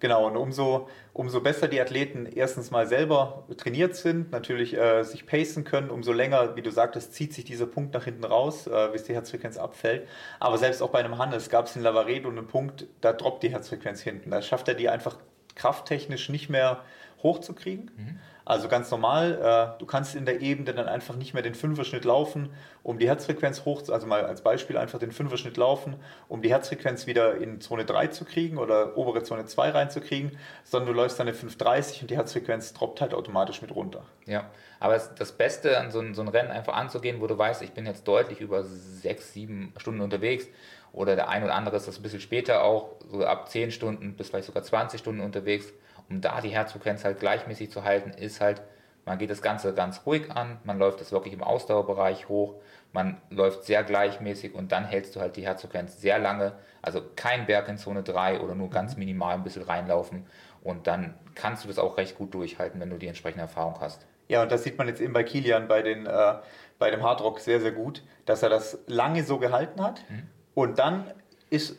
Genau, 0.00 0.26
und 0.26 0.36
umso, 0.36 0.88
umso 1.12 1.40
besser 1.40 1.68
die 1.68 1.80
Athleten 1.80 2.26
erstens 2.26 2.72
mal 2.72 2.88
selber 2.88 3.44
trainiert 3.58 3.94
sind, 3.94 4.32
natürlich 4.32 4.76
äh, 4.76 5.04
sich 5.04 5.24
pacen 5.24 5.62
können, 5.62 5.88
umso 5.88 6.10
länger, 6.10 6.56
wie 6.56 6.62
du 6.62 6.72
sagtest, 6.72 7.14
zieht 7.14 7.32
sich 7.32 7.44
dieser 7.44 7.66
Punkt 7.66 7.94
nach 7.94 8.02
hinten 8.02 8.24
raus, 8.24 8.66
äh, 8.66 8.88
bis 8.90 9.04
die 9.04 9.14
Herzfrequenz 9.14 9.56
abfällt. 9.56 10.08
Aber 10.40 10.58
selbst 10.58 10.82
auch 10.82 10.90
bei 10.90 10.98
einem 10.98 11.16
Hannes 11.16 11.48
gab 11.48 11.66
es 11.66 11.76
in 11.76 11.82
Lavaredo 11.82 12.28
einen 12.28 12.48
Punkt, 12.48 12.88
da 13.02 13.12
droppt 13.12 13.44
die 13.44 13.50
Herzfrequenz 13.50 14.00
hinten. 14.00 14.32
Da 14.32 14.42
schafft 14.42 14.66
er 14.66 14.74
die 14.74 14.88
einfach 14.88 15.16
krafttechnisch 15.54 16.28
nicht 16.28 16.50
mehr 16.50 16.82
hochzukriegen. 17.22 17.92
Mhm. 17.96 18.18
Also 18.46 18.68
ganz 18.68 18.90
normal, 18.90 19.74
äh, 19.74 19.78
du 19.78 19.86
kannst 19.86 20.14
in 20.14 20.26
der 20.26 20.42
Ebene 20.42 20.74
dann 20.74 20.86
einfach 20.86 21.16
nicht 21.16 21.32
mehr 21.32 21.42
den 21.42 21.54
Fünferschnitt 21.54 22.04
laufen, 22.04 22.50
um 22.82 22.98
die 22.98 23.08
Herzfrequenz 23.08 23.64
hoch, 23.64 23.82
also 23.88 24.06
mal 24.06 24.26
als 24.26 24.42
Beispiel 24.42 24.76
einfach 24.76 24.98
den 24.98 25.12
Fünferschnitt 25.12 25.56
laufen, 25.56 25.96
um 26.28 26.42
die 26.42 26.50
Herzfrequenz 26.50 27.06
wieder 27.06 27.36
in 27.36 27.62
Zone 27.62 27.86
3 27.86 28.08
zu 28.08 28.26
kriegen 28.26 28.58
oder 28.58 28.98
obere 28.98 29.22
Zone 29.22 29.46
2 29.46 29.70
reinzukriegen, 29.70 30.38
sondern 30.62 30.88
du 30.88 30.94
läufst 30.94 31.18
dann 31.18 31.26
eine 31.26 31.34
530 31.34 32.02
und 32.02 32.10
die 32.10 32.16
Herzfrequenz 32.16 32.74
droppt 32.74 33.00
halt 33.00 33.14
automatisch 33.14 33.62
mit 33.62 33.74
runter. 33.74 34.04
Ja, 34.26 34.50
aber 34.78 34.98
das 34.98 35.32
Beste 35.32 35.78
an 35.78 35.90
so 35.90 36.00
ein, 36.00 36.14
so 36.14 36.20
ein 36.20 36.28
Rennen 36.28 36.50
einfach 36.50 36.74
anzugehen, 36.74 37.22
wo 37.22 37.26
du 37.26 37.38
weißt, 37.38 37.62
ich 37.62 37.72
bin 37.72 37.86
jetzt 37.86 38.06
deutlich 38.06 38.42
über 38.42 38.64
sechs, 38.64 39.32
sieben 39.32 39.72
Stunden 39.78 40.02
unterwegs 40.02 40.46
oder 40.92 41.16
der 41.16 41.28
ein 41.28 41.42
oder 41.42 41.54
andere 41.54 41.76
ist 41.76 41.88
das 41.88 41.98
ein 41.98 42.02
bisschen 42.02 42.20
später 42.20 42.62
auch, 42.62 42.90
so 43.10 43.24
ab 43.24 43.48
10 43.48 43.70
Stunden 43.70 44.14
bis 44.16 44.28
vielleicht 44.28 44.46
sogar 44.46 44.62
20 44.62 45.00
Stunden 45.00 45.22
unterwegs 45.22 45.72
um 46.08 46.20
da 46.20 46.40
die 46.40 46.50
Herzfrequenz 46.50 47.04
halt 47.04 47.20
gleichmäßig 47.20 47.70
zu 47.70 47.84
halten, 47.84 48.10
ist 48.10 48.40
halt, 48.40 48.62
man 49.04 49.18
geht 49.18 49.30
das 49.30 49.42
Ganze 49.42 49.74
ganz 49.74 50.02
ruhig 50.06 50.30
an, 50.30 50.58
man 50.64 50.78
läuft 50.78 51.00
es 51.00 51.12
wirklich 51.12 51.34
im 51.34 51.42
Ausdauerbereich 51.42 52.28
hoch, 52.28 52.54
man 52.92 53.20
läuft 53.30 53.64
sehr 53.64 53.82
gleichmäßig 53.82 54.54
und 54.54 54.72
dann 54.72 54.84
hältst 54.84 55.16
du 55.16 55.20
halt 55.20 55.36
die 55.36 55.44
Herzfrequenz 55.44 56.00
sehr 56.00 56.18
lange. 56.18 56.52
Also 56.80 57.02
kein 57.16 57.46
Berg 57.46 57.68
in 57.68 57.76
Zone 57.76 58.02
3 58.02 58.40
oder 58.40 58.54
nur 58.54 58.70
ganz 58.70 58.94
mhm. 58.94 59.00
minimal 59.00 59.34
ein 59.34 59.42
bisschen 59.42 59.62
reinlaufen 59.62 60.26
und 60.62 60.86
dann 60.86 61.14
kannst 61.34 61.64
du 61.64 61.68
das 61.68 61.78
auch 61.78 61.96
recht 61.98 62.16
gut 62.16 62.32
durchhalten, 62.34 62.80
wenn 62.80 62.90
du 62.90 62.96
die 62.96 63.08
entsprechende 63.08 63.42
Erfahrung 63.42 63.80
hast. 63.80 64.06
Ja, 64.28 64.42
und 64.42 64.50
das 64.50 64.64
sieht 64.64 64.78
man 64.78 64.88
jetzt 64.88 65.00
eben 65.00 65.12
bei 65.12 65.22
Kilian 65.22 65.68
bei, 65.68 65.82
den, 65.82 66.06
äh, 66.06 66.34
bei 66.78 66.90
dem 66.90 67.02
Hardrock 67.02 67.40
sehr, 67.40 67.60
sehr 67.60 67.72
gut, 67.72 68.02
dass 68.24 68.42
er 68.42 68.48
das 68.48 68.78
lange 68.86 69.22
so 69.22 69.38
gehalten 69.38 69.82
hat. 69.82 70.02
Mhm. 70.08 70.28
Und 70.54 70.78
dann 70.78 71.12
ist 71.50 71.76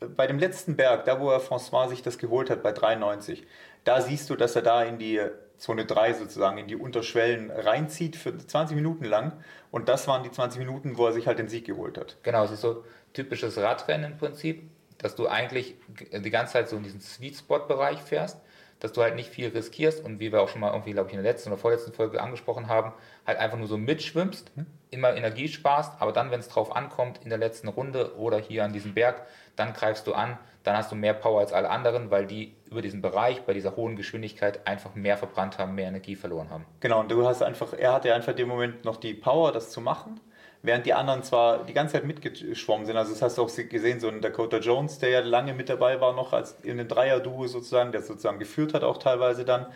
bei 0.00 0.26
dem 0.26 0.38
letzten 0.38 0.76
Berg, 0.76 1.04
da 1.04 1.20
wo 1.20 1.30
er 1.30 1.40
François 1.40 1.88
sich 1.88 2.02
das 2.02 2.18
geholt 2.18 2.50
hat, 2.50 2.62
bei 2.62 2.72
93, 2.72 3.46
da 3.84 4.00
siehst 4.00 4.30
du, 4.30 4.36
dass 4.36 4.56
er 4.56 4.62
da 4.62 4.82
in 4.82 4.98
die 4.98 5.20
Zone 5.58 5.84
3 5.84 6.14
sozusagen, 6.14 6.58
in 6.58 6.68
die 6.68 6.76
Unterschwellen 6.76 7.50
reinzieht 7.50 8.16
für 8.16 8.36
20 8.36 8.74
Minuten 8.74 9.04
lang. 9.04 9.32
Und 9.70 9.88
das 9.88 10.08
waren 10.08 10.22
die 10.22 10.30
20 10.30 10.58
Minuten, 10.58 10.96
wo 10.96 11.06
er 11.06 11.12
sich 11.12 11.26
halt 11.26 11.38
den 11.38 11.48
Sieg 11.48 11.66
geholt 11.66 11.98
hat. 11.98 12.16
Genau, 12.22 12.44
es 12.44 12.50
ist 12.50 12.62
so 12.62 12.84
typisches 13.12 13.58
Radrennen 13.58 14.12
im 14.12 14.18
Prinzip, 14.18 14.62
dass 14.98 15.14
du 15.14 15.28
eigentlich 15.28 15.76
die 16.12 16.30
ganze 16.30 16.54
Zeit 16.54 16.68
so 16.68 16.76
in 16.76 16.82
diesen 16.82 17.00
Sweet 17.00 17.36
Spot 17.36 17.60
Bereich 17.60 18.00
fährst, 18.00 18.40
dass 18.80 18.92
du 18.92 19.02
halt 19.02 19.14
nicht 19.14 19.28
viel 19.28 19.48
riskierst 19.48 20.02
und 20.02 20.18
wie 20.20 20.32
wir 20.32 20.40
auch 20.40 20.48
schon 20.48 20.62
mal 20.62 20.72
irgendwie, 20.72 20.92
glaube 20.92 21.08
ich, 21.08 21.14
in 21.14 21.22
der 21.22 21.30
letzten 21.30 21.50
oder 21.50 21.58
vorletzten 21.58 21.92
Folge 21.92 22.20
angesprochen 22.20 22.68
haben, 22.68 22.92
halt 23.26 23.38
einfach 23.38 23.58
nur 23.58 23.68
so 23.68 23.76
mitschwimmst, 23.76 24.50
hm. 24.54 24.66
immer 24.90 25.14
Energie 25.14 25.48
sparst, 25.48 25.92
aber 26.00 26.12
dann, 26.12 26.30
wenn 26.30 26.40
es 26.40 26.48
drauf 26.48 26.74
ankommt, 26.74 27.20
in 27.22 27.28
der 27.28 27.38
letzten 27.38 27.68
Runde 27.68 28.16
oder 28.16 28.38
hier 28.38 28.64
an 28.64 28.72
diesem 28.72 28.94
Berg, 28.94 29.26
dann 29.60 29.72
greifst 29.74 30.06
du 30.06 30.14
an, 30.14 30.38
dann 30.64 30.76
hast 30.76 30.90
du 30.90 30.96
mehr 30.96 31.14
Power 31.14 31.40
als 31.40 31.52
alle 31.52 31.70
anderen, 31.70 32.10
weil 32.10 32.26
die 32.26 32.54
über 32.70 32.82
diesen 32.82 33.00
Bereich 33.00 33.42
bei 33.42 33.54
dieser 33.54 33.76
hohen 33.76 33.96
Geschwindigkeit 33.96 34.66
einfach 34.66 34.94
mehr 34.94 35.16
verbrannt 35.16 35.58
haben, 35.58 35.74
mehr 35.74 35.88
Energie 35.88 36.16
verloren 36.16 36.50
haben. 36.50 36.66
Genau, 36.80 37.00
und 37.00 37.10
du 37.10 37.26
hast 37.26 37.42
einfach, 37.42 37.72
er 37.72 37.92
hatte 37.92 38.14
einfach 38.14 38.32
in 38.32 38.36
dem 38.36 38.48
Moment 38.48 38.84
noch 38.84 38.96
die 38.96 39.14
Power, 39.14 39.52
das 39.52 39.70
zu 39.70 39.80
machen, 39.80 40.20
während 40.62 40.84
die 40.84 40.92
anderen 40.92 41.22
zwar 41.22 41.64
die 41.64 41.72
ganze 41.72 41.94
Zeit 41.94 42.04
mitgeschwommen 42.04 42.86
sind. 42.86 42.96
Also 42.96 43.12
das 43.12 43.22
hast 43.22 43.38
du 43.38 43.42
auch 43.42 43.50
gesehen, 43.54 44.00
so 44.00 44.08
ein 44.08 44.20
Dakota 44.20 44.58
Jones, 44.58 44.98
der 44.98 45.10
ja 45.10 45.20
lange 45.20 45.54
mit 45.54 45.68
dabei 45.68 46.00
war, 46.00 46.12
noch 46.12 46.32
als 46.32 46.52
in 46.62 46.76
dem 46.76 46.88
Dreier-Duo 46.88 47.46
sozusagen, 47.46 47.92
der 47.92 48.02
sozusagen 48.02 48.38
geführt 48.38 48.74
hat 48.74 48.84
auch 48.84 48.98
teilweise 48.98 49.44
dann, 49.44 49.66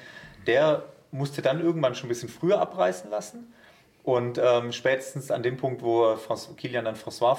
der 0.47 0.85
musste 1.11 1.41
dann 1.41 1.61
irgendwann 1.61 1.95
schon 1.95 2.07
ein 2.07 2.11
bisschen 2.11 2.29
früher 2.29 2.61
abreißen 2.61 3.11
lassen 3.11 3.55
und 4.05 4.39
ähm, 4.39 4.71
spätestens 4.73 5.31
an 5.31 5.43
dem 5.43 5.57
Punkt, 5.57 5.83
wo 5.83 6.15
Kilian 6.59 6.85
dann 6.85 6.95
François 6.95 7.39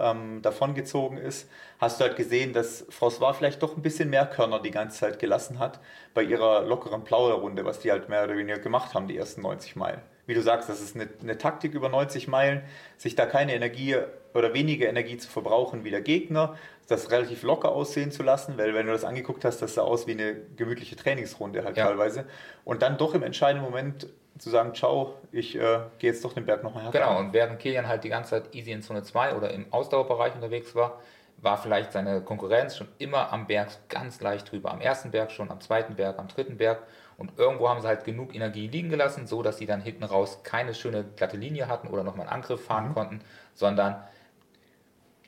ähm, 0.00 0.42
davongezogen 0.42 1.16
ist, 1.16 1.48
hast 1.78 2.00
du 2.00 2.04
halt 2.04 2.16
gesehen, 2.16 2.52
dass 2.52 2.88
François 2.90 3.32
vielleicht 3.34 3.62
doch 3.62 3.76
ein 3.76 3.82
bisschen 3.82 4.10
mehr 4.10 4.26
Körner 4.26 4.60
die 4.60 4.72
ganze 4.72 4.98
Zeit 4.98 5.20
gelassen 5.20 5.60
hat 5.60 5.78
bei 6.12 6.24
ihrer 6.24 6.62
lockeren 6.62 7.04
Plauderrunde, 7.04 7.64
was 7.64 7.78
die 7.78 7.92
halt 7.92 8.08
mehr 8.08 8.24
oder 8.24 8.36
weniger 8.36 8.58
gemacht 8.58 8.94
haben, 8.94 9.06
die 9.06 9.16
ersten 9.16 9.42
90 9.42 9.76
Meilen. 9.76 10.02
Wie 10.26 10.34
du 10.34 10.42
sagst, 10.42 10.68
das 10.68 10.80
ist 10.80 10.96
eine, 10.96 11.08
eine 11.20 11.38
Taktik 11.38 11.72
über 11.72 11.88
90 11.88 12.26
Meilen, 12.26 12.64
sich 12.96 13.14
da 13.14 13.24
keine 13.24 13.54
Energie 13.54 13.96
oder 14.34 14.54
weniger 14.54 14.88
Energie 14.88 15.18
zu 15.18 15.28
verbrauchen 15.28 15.84
wie 15.84 15.90
der 15.90 16.00
Gegner, 16.00 16.56
das 16.88 17.12
relativ 17.12 17.44
locker 17.44 17.70
aussehen 17.70 18.10
zu 18.10 18.24
lassen, 18.24 18.58
weil 18.58 18.74
wenn 18.74 18.86
du 18.86 18.92
das 18.92 19.04
angeguckt 19.04 19.44
hast, 19.44 19.62
das 19.62 19.74
sah 19.74 19.82
aus 19.82 20.08
wie 20.08 20.12
eine 20.12 20.34
gemütliche 20.56 20.96
Trainingsrunde 20.96 21.62
halt 21.62 21.76
ja. 21.76 21.86
teilweise. 21.86 22.24
Und 22.64 22.82
dann 22.82 22.98
doch 22.98 23.14
im 23.14 23.22
entscheidenden 23.22 23.64
Moment 23.64 24.08
zu 24.38 24.50
sagen, 24.50 24.74
ciao, 24.74 25.14
ich 25.30 25.56
äh, 25.56 25.80
gehe 25.98 26.10
jetzt 26.10 26.24
doch 26.24 26.32
den 26.32 26.46
Berg 26.46 26.62
nochmal 26.62 26.84
herunter. 26.84 26.98
Genau, 26.98 27.18
und 27.18 27.32
während 27.32 27.58
Kilian 27.58 27.86
halt 27.86 28.04
die 28.04 28.08
ganze 28.08 28.30
Zeit 28.30 28.54
easy 28.54 28.72
in 28.72 28.82
Zone 28.82 29.02
2 29.02 29.34
oder 29.34 29.50
im 29.50 29.72
Ausdauerbereich 29.72 30.34
unterwegs 30.34 30.74
war, 30.74 31.00
war 31.38 31.58
vielleicht 31.58 31.92
seine 31.92 32.20
Konkurrenz 32.22 32.76
schon 32.76 32.88
immer 32.98 33.32
am 33.32 33.46
Berg 33.46 33.88
ganz 33.88 34.20
leicht 34.20 34.50
drüber. 34.50 34.70
Am 34.70 34.80
ersten 34.80 35.10
Berg 35.10 35.32
schon, 35.32 35.50
am 35.50 35.60
zweiten 35.60 35.96
Berg, 35.96 36.18
am 36.18 36.28
dritten 36.28 36.56
Berg. 36.56 36.82
Und 37.18 37.38
irgendwo 37.38 37.68
haben 37.68 37.80
sie 37.80 37.88
halt 37.88 38.04
genug 38.04 38.34
Energie 38.34 38.68
liegen 38.68 38.88
gelassen, 38.88 39.26
so 39.26 39.42
dass 39.42 39.58
sie 39.58 39.66
dann 39.66 39.80
hinten 39.80 40.04
raus 40.04 40.40
keine 40.44 40.72
schöne 40.72 41.04
glatte 41.16 41.36
Linie 41.36 41.68
hatten 41.68 41.88
oder 41.88 42.04
nochmal 42.04 42.26
einen 42.26 42.36
Angriff 42.36 42.64
fahren 42.64 42.90
mhm. 42.90 42.94
konnten, 42.94 43.20
sondern 43.54 44.02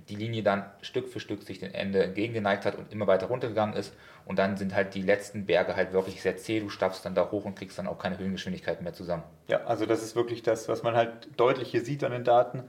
die 0.08 0.16
Linie 0.16 0.42
dann 0.42 0.64
Stück 0.82 1.08
für 1.08 1.20
Stück 1.20 1.42
sich 1.42 1.58
dem 1.58 1.72
Ende 1.72 2.02
entgegengeneigt 2.02 2.64
hat 2.64 2.76
und 2.76 2.92
immer 2.92 3.06
weiter 3.06 3.26
runtergegangen 3.26 3.74
ist. 3.76 3.94
Und 4.26 4.38
dann 4.38 4.56
sind 4.56 4.74
halt 4.74 4.94
die 4.94 5.02
letzten 5.02 5.46
Berge 5.46 5.76
halt 5.76 5.92
wirklich 5.92 6.22
sehr 6.22 6.36
zäh. 6.36 6.60
Du 6.60 6.68
stapfst 6.68 7.00
dann 7.04 7.14
da 7.14 7.30
hoch 7.30 7.44
und 7.44 7.56
kriegst 7.56 7.78
dann 7.78 7.86
auch 7.86 7.98
keine 7.98 8.18
Höhengeschwindigkeit 8.18 8.82
mehr 8.82 8.92
zusammen. 8.92 9.22
Ja, 9.48 9.64
also 9.64 9.86
das 9.86 10.02
ist 10.02 10.16
wirklich 10.16 10.42
das, 10.42 10.68
was 10.68 10.82
man 10.82 10.94
halt 10.94 11.28
deutlich 11.36 11.70
hier 11.70 11.84
sieht 11.84 12.04
an 12.04 12.12
den 12.12 12.24
Daten, 12.24 12.64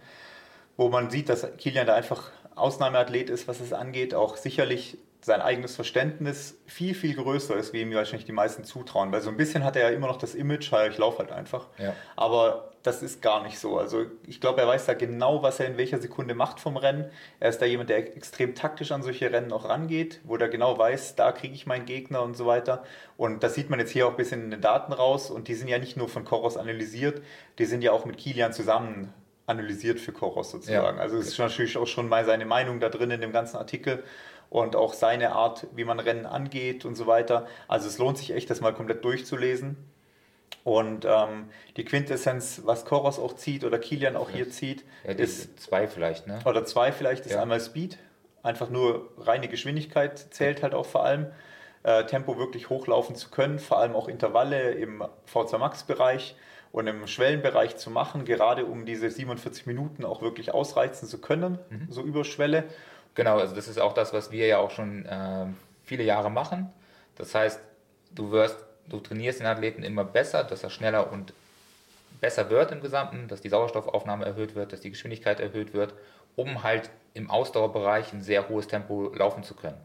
wo 0.77 0.89
man 0.89 1.09
sieht, 1.09 1.29
dass 1.29 1.47
Kilian 1.57 1.87
da 1.87 1.95
einfach 1.95 2.31
Ausnahmeathlet 2.55 3.29
ist, 3.29 3.47
was 3.47 3.59
es 3.59 3.73
angeht. 3.73 4.13
Auch 4.13 4.35
sicherlich 4.37 4.97
sein 5.25 5.41
eigenes 5.41 5.75
Verständnis 5.75 6.59
viel, 6.67 6.93
viel 6.93 7.15
größer 7.15 7.55
ist, 7.55 7.73
wie 7.73 7.81
ihm 7.81 7.91
wahrscheinlich 7.95 8.27
die 8.27 8.31
meisten 8.31 8.63
zutrauen. 8.63 9.11
Weil 9.11 9.21
so 9.21 9.31
ein 9.31 9.37
bisschen 9.37 9.63
hat 9.63 9.75
er 9.75 9.89
ja 9.89 9.95
immer 9.95 10.05
noch 10.05 10.17
das 10.17 10.35
Image, 10.35 10.71
ich 10.71 10.97
laufe 10.99 11.17
halt 11.17 11.31
einfach. 11.31 11.67
Ja. 11.79 11.95
Aber 12.15 12.69
das 12.83 13.01
ist 13.01 13.23
gar 13.23 13.41
nicht 13.41 13.57
so. 13.57 13.79
Also 13.79 14.05
ich 14.27 14.39
glaube, 14.39 14.61
er 14.61 14.67
weiß 14.67 14.85
da 14.85 14.93
genau, 14.93 15.41
was 15.41 15.59
er 15.59 15.65
in 15.65 15.77
welcher 15.77 15.97
Sekunde 15.97 16.35
macht 16.35 16.59
vom 16.59 16.77
Rennen. 16.77 17.09
Er 17.39 17.49
ist 17.49 17.59
da 17.59 17.65
jemand, 17.65 17.89
der 17.89 18.15
extrem 18.15 18.53
taktisch 18.53 18.91
an 18.91 19.01
solche 19.01 19.31
Rennen 19.31 19.51
auch 19.51 19.67
rangeht, 19.67 20.21
wo 20.25 20.35
er 20.35 20.47
genau 20.47 20.77
weiß, 20.77 21.15
da 21.15 21.31
kriege 21.31 21.55
ich 21.55 21.65
meinen 21.65 21.87
Gegner 21.87 22.21
und 22.21 22.37
so 22.37 22.45
weiter. 22.45 22.83
Und 23.17 23.41
das 23.41 23.55
sieht 23.55 23.71
man 23.71 23.79
jetzt 23.79 23.89
hier 23.89 24.05
auch 24.05 24.11
ein 24.11 24.17
bisschen 24.17 24.43
in 24.43 24.51
den 24.51 24.61
Daten 24.61 24.93
raus. 24.93 25.31
Und 25.31 25.47
die 25.47 25.55
sind 25.55 25.69
ja 25.69 25.79
nicht 25.79 25.97
nur 25.97 26.07
von 26.07 26.23
Koros 26.23 26.55
analysiert, 26.55 27.23
die 27.57 27.65
sind 27.65 27.81
ja 27.81 27.93
auch 27.93 28.05
mit 28.05 28.17
Kilian 28.17 28.53
zusammen 28.53 29.11
analysiert 29.47 29.99
für 29.99 30.11
Koros 30.11 30.51
sozusagen. 30.51 30.97
Ja. 30.97 31.01
Also 31.01 31.17
es 31.17 31.29
ist 31.29 31.39
natürlich 31.39 31.77
auch 31.77 31.87
schon 31.87 32.09
mal 32.09 32.25
seine 32.25 32.45
Meinung 32.45 32.79
da 32.79 32.89
drin 32.89 33.11
in 33.11 33.21
dem 33.21 33.31
ganzen 33.31 33.57
Artikel 33.57 34.03
und 34.55 34.77
auch 34.77 34.93
seine 34.93 35.33
Art, 35.33 35.67
wie 35.75 35.83
man 35.83 35.99
Rennen 35.99 36.25
angeht 36.25 36.85
und 36.85 36.95
so 36.95 37.07
weiter. 37.07 37.45
Also 37.67 37.89
es 37.89 37.97
lohnt 37.97 38.17
sich 38.17 38.31
echt, 38.31 38.49
das 38.49 38.61
mal 38.61 38.73
komplett 38.73 39.03
durchzulesen. 39.03 39.75
Und 40.63 41.03
ähm, 41.03 41.49
die 41.75 41.83
Quintessenz, 41.83 42.61
was 42.63 42.85
Koros 42.85 43.19
auch 43.19 43.35
zieht 43.35 43.65
oder 43.65 43.79
Kilian 43.79 44.15
auch 44.15 44.29
hier 44.29 44.49
zieht, 44.49 44.85
ja, 45.03 45.11
ist 45.11 45.59
zwei 45.59 45.87
vielleicht, 45.87 46.25
ne? 46.27 46.39
Oder 46.45 46.63
zwei 46.63 46.93
vielleicht, 46.93 47.25
ist 47.25 47.33
ja. 47.33 47.41
einmal 47.41 47.59
Speed, 47.59 47.97
einfach 48.43 48.69
nur 48.69 49.09
reine 49.17 49.49
Geschwindigkeit 49.49 50.17
zählt 50.17 50.63
halt 50.63 50.73
auch 50.73 50.85
vor 50.85 51.03
allem. 51.03 51.27
Äh, 51.83 52.05
Tempo 52.05 52.37
wirklich 52.39 52.69
hochlaufen 52.69 53.15
zu 53.15 53.29
können, 53.29 53.59
vor 53.59 53.79
allem 53.79 53.93
auch 53.93 54.07
Intervalle 54.07 54.71
im 54.71 55.03
V2 55.31 55.57
Max 55.57 55.83
Bereich 55.83 56.35
und 56.71 56.87
im 56.87 57.05
Schwellenbereich 57.07 57.75
zu 57.75 57.91
machen, 57.91 58.25
gerade 58.25 58.65
um 58.65 58.85
diese 58.85 59.11
47 59.11 59.65
Minuten 59.65 60.03
auch 60.03 60.21
wirklich 60.21 60.53
ausreizen 60.53 61.07
zu 61.07 61.19
können, 61.19 61.59
mhm. 61.69 61.87
so 61.89 62.01
über 62.01 62.23
Schwelle. 62.23 62.63
Genau, 63.15 63.39
also 63.39 63.55
das 63.55 63.67
ist 63.67 63.79
auch 63.79 63.93
das, 63.93 64.13
was 64.13 64.31
wir 64.31 64.45
ja 64.45 64.57
auch 64.59 64.71
schon 64.71 65.05
äh, 65.05 65.45
viele 65.85 66.03
Jahre 66.03 66.29
machen. 66.29 66.71
Das 67.15 67.33
heißt, 67.33 67.59
du 68.13 68.31
wirst, 68.31 68.57
du 68.87 68.99
trainierst 68.99 69.39
den 69.39 69.47
Athleten 69.47 69.83
immer 69.83 70.03
besser, 70.03 70.43
dass 70.43 70.63
er 70.63 70.69
schneller 70.69 71.11
und 71.11 71.33
besser 72.19 72.49
wird 72.49 72.71
im 72.71 72.81
Gesamten, 72.81 73.27
dass 73.27 73.41
die 73.41 73.49
Sauerstoffaufnahme 73.49 74.25
erhöht 74.25 74.55
wird, 74.55 74.73
dass 74.73 74.81
die 74.81 74.89
Geschwindigkeit 74.89 75.39
erhöht 75.39 75.73
wird, 75.73 75.93
um 76.35 76.63
halt 76.63 76.89
im 77.13 77.29
Ausdauerbereich 77.29 78.11
ein 78.13 78.21
sehr 78.21 78.49
hohes 78.49 78.67
Tempo 78.67 79.13
laufen 79.15 79.43
zu 79.43 79.55
können. 79.55 79.77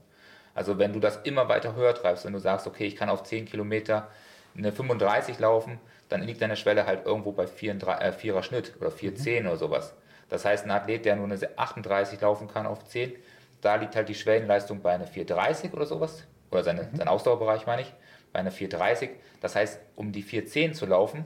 Also 0.55 0.79
wenn 0.79 0.93
du 0.93 0.99
das 0.99 1.19
immer 1.23 1.49
weiter 1.49 1.77
höher 1.77 1.95
treibst, 1.95 2.25
wenn 2.25 2.33
du 2.33 2.41
sagst, 2.41 2.67
okay, 2.67 2.87
ich 2.87 2.97
kann 2.97 3.09
auf 3.09 3.23
10 3.23 3.47
Kilometer 3.47 4.09
eine 4.57 4.73
35 4.73 5.39
laufen, 5.39 5.79
dann 6.09 6.23
liegt 6.23 6.43
deine 6.43 6.57
Schwelle 6.57 6.87
halt 6.87 7.07
irgendwo 7.07 7.31
bei 7.31 7.47
4, 7.47 7.75
äh, 7.75 8.11
4er 8.11 8.43
Schnitt 8.43 8.75
oder 8.81 8.91
4,10 8.91 9.43
mhm. 9.43 9.47
oder 9.47 9.57
sowas. 9.57 9.95
Das 10.31 10.45
heißt, 10.45 10.65
ein 10.65 10.71
Athlet, 10.71 11.05
der 11.05 11.17
nur 11.17 11.27
eine 11.27 11.39
38 11.57 12.21
laufen 12.21 12.49
kann 12.49 12.67
auf 12.67 12.85
10, 12.85 13.13
da 13.61 13.75
liegt 13.75 13.97
halt 13.97 14.09
die 14.09 14.15
Schwellenleistung 14.15 14.81
bei 14.81 14.93
einer 14.93 15.07
430 15.07 15.73
oder 15.75 15.85
sowas. 15.85 16.25
Oder 16.51 16.65
seine, 16.65 16.85
mhm. 16.85 16.97
sein 16.97 17.09
Ausdauerbereich 17.09 17.67
meine 17.67 17.83
ich, 17.83 17.93
bei 18.33 18.41
einer 18.41 18.51
430. 18.51 19.11
Das 19.41 19.57
heißt, 19.57 19.81
um 19.97 20.13
die 20.13 20.23
410 20.23 20.75
zu 20.75 20.87
laufen, 20.87 21.25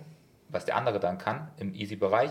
was 0.48 0.64
der 0.64 0.76
andere 0.76 1.00
dann 1.00 1.18
kann 1.18 1.50
im 1.58 1.74
Easy-Bereich, 1.74 2.30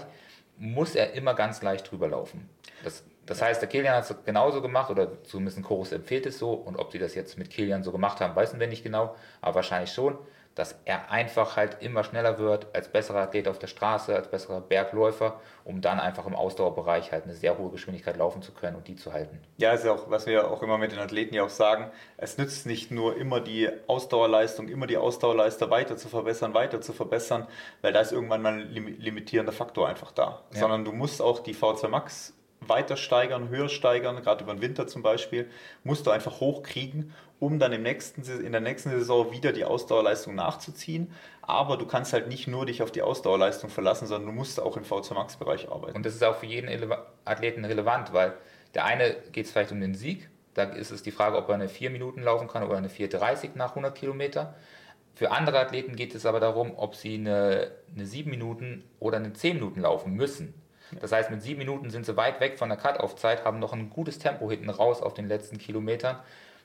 muss 0.58 0.96
er 0.96 1.14
immer 1.14 1.34
ganz 1.34 1.62
leicht 1.62 1.90
drüber 1.90 2.08
laufen. 2.08 2.50
Das, 2.84 3.04
das 3.26 3.42
heißt, 3.42 3.62
der 3.62 3.70
Kilian 3.70 3.96
hat 3.96 4.10
es 4.10 4.16
genauso 4.26 4.62
gemacht, 4.62 4.92
oder 4.92 5.24
zumindest 5.24 5.62
Chorus 5.64 5.92
empfiehlt 5.92 6.26
es 6.26 6.38
so. 6.40 6.54
Und 6.54 6.78
ob 6.78 6.92
sie 6.92 7.00
das 7.00 7.16
jetzt 7.16 7.38
mit 7.38 7.50
Kilian 7.50 7.84
so 7.84 7.92
gemacht 7.92 8.20
haben, 8.20 8.36
wissen 8.36 8.60
wir 8.60 8.68
nicht 8.68 8.84
genau, 8.84 9.16
aber 9.42 9.56
wahrscheinlich 9.56 9.92
schon 9.92 10.18
dass 10.56 10.76
er 10.86 11.10
einfach 11.10 11.58
halt 11.58 11.78
immer 11.82 12.04
schneller 12.04 12.38
wird 12.38 12.68
als 12.74 12.88
besserer 12.88 13.22
Athlet 13.22 13.48
auf 13.48 13.60
der 13.60 13.68
Straße, 13.68 14.16
als 14.16 14.28
besserer 14.28 14.62
Bergläufer, 14.62 15.40
um 15.66 15.82
dann 15.82 16.00
einfach 16.00 16.28
im 16.28 16.36
Ausdauerbereich 16.36 17.12
halt 17.12 17.24
eine 17.24 17.34
sehr 17.34 17.58
hohe 17.58 17.72
Geschwindigkeit 17.72 18.18
laufen 18.18 18.42
zu 18.42 18.52
können 18.52 18.76
und 18.76 18.88
die 18.88 18.96
zu 18.96 19.14
halten. 19.14 19.40
Ja, 19.58 19.72
ist 19.72 19.86
ja 19.86 19.92
auch, 19.92 20.10
was 20.10 20.26
wir 20.28 20.50
auch 20.50 20.62
immer 20.62 20.78
mit 20.78 20.92
den 20.92 21.00
Athleten 21.00 21.34
ja 21.34 21.44
auch 21.44 21.50
sagen, 21.50 21.90
es 22.18 22.38
nützt 22.38 22.66
nicht 22.66 22.92
nur 22.92 23.18
immer 23.18 23.40
die 23.40 23.70
Ausdauerleistung, 23.88 24.68
immer 24.68 24.86
die 24.86 24.98
Ausdauerleister 24.98 25.70
weiter 25.70 25.98
zu 25.98 26.08
verbessern, 26.08 26.54
weiter 26.54 26.82
zu 26.82 26.94
verbessern, 26.94 27.48
weil 27.82 27.94
da 27.94 28.02
ist 28.02 28.12
irgendwann 28.12 28.42
mal 28.42 28.54
ein 28.54 28.70
limitierender 28.70 29.54
Faktor 29.54 29.88
einfach 29.88 30.12
da, 30.12 30.44
ja. 30.54 30.60
sondern 30.60 30.86
du 30.86 30.92
musst 30.92 31.22
auch 31.22 31.40
die 31.40 31.56
V2 31.56 31.88
Max 31.88 32.34
weiter 32.70 32.98
steigern, 32.98 33.50
höher 33.50 33.70
steigern, 33.70 34.22
gerade 34.22 34.44
über 34.44 34.54
den 34.54 34.62
Winter 34.62 34.88
zum 34.88 35.02
Beispiel, 35.02 35.50
musst 35.84 36.06
du 36.06 36.12
einfach 36.12 36.40
hochkriegen, 36.40 37.14
um 37.44 37.60
dann 37.60 37.74
im 37.74 37.84
nächsten, 37.84 38.24
in 38.42 38.54
der 38.54 38.62
nächsten 38.62 38.90
Saison 38.90 39.34
wieder 39.34 39.52
die 39.52 39.66
Ausdauerleistung 39.66 40.34
nachzuziehen. 40.34 41.12
Aber 41.42 41.76
du 41.76 41.86
kannst 41.86 42.14
halt 42.14 42.30
nicht 42.30 42.48
nur 42.48 42.66
dich 42.66 42.82
auf 42.82 42.90
die 42.90 43.02
Ausdauerleistung 43.02 43.70
verlassen, 43.70 44.08
sondern 44.08 44.28
du 44.28 44.34
musst 44.34 44.62
auch 44.62 44.78
im 44.78 44.84
V2 44.84 45.14
Max 45.14 45.36
Bereich 45.36 45.70
arbeiten. 45.70 45.98
Und 45.98 46.06
das 46.06 46.16
ist 46.16 46.24
auch 46.24 46.38
für 46.38 46.46
jeden 46.46 46.70
Athleten 47.26 47.66
relevant, 47.66 48.14
weil 48.14 48.34
der 48.74 48.86
eine 48.86 49.18
geht 49.34 49.46
es 49.46 49.52
vielleicht 49.52 49.74
um 49.74 49.82
den 49.82 49.94
Sieg, 49.94 50.30
da 50.54 50.64
ist 50.64 50.92
es 50.92 51.04
die 51.04 51.12
Frage, 51.12 51.36
ob 51.36 51.50
er 51.50 51.56
eine 51.56 51.68
4 51.68 51.90
Minuten 51.90 52.22
laufen 52.22 52.48
kann 52.48 52.64
oder 52.64 52.78
eine 52.78 52.88
4,30 52.88 53.52
nach 53.56 53.72
100 53.72 53.94
Kilometer. 53.94 54.56
Für 55.14 55.32
andere 55.32 55.60
Athleten 55.60 55.98
geht 55.98 56.16
es 56.16 56.26
aber 56.26 56.40
darum, 56.40 56.74
ob 56.78 56.96
sie 56.96 57.16
eine, 57.16 57.72
eine 57.94 58.06
7 58.06 58.30
Minuten 58.30 58.86
oder 59.00 59.18
eine 59.18 59.34
10 59.34 59.56
Minuten 59.56 59.82
laufen 59.82 60.14
müssen. 60.14 60.54
Das 61.02 61.12
heißt, 61.12 61.32
mit 61.32 61.42
sieben 61.42 61.60
Minuten 61.60 61.90
sind 61.90 62.06
sie 62.06 62.18
weit 62.18 62.40
weg 62.40 62.58
von 62.58 62.70
der 62.70 62.78
Cut-Off-Zeit, 62.78 63.46
haben 63.46 63.60
noch 63.60 63.74
ein 63.74 63.90
gutes 63.90 64.20
Tempo 64.20 64.50
hinten 64.50 64.70
raus 64.70 65.02
auf 65.02 65.14
den 65.14 65.28
letzten 65.28 65.58
Kilometern. 65.58 66.18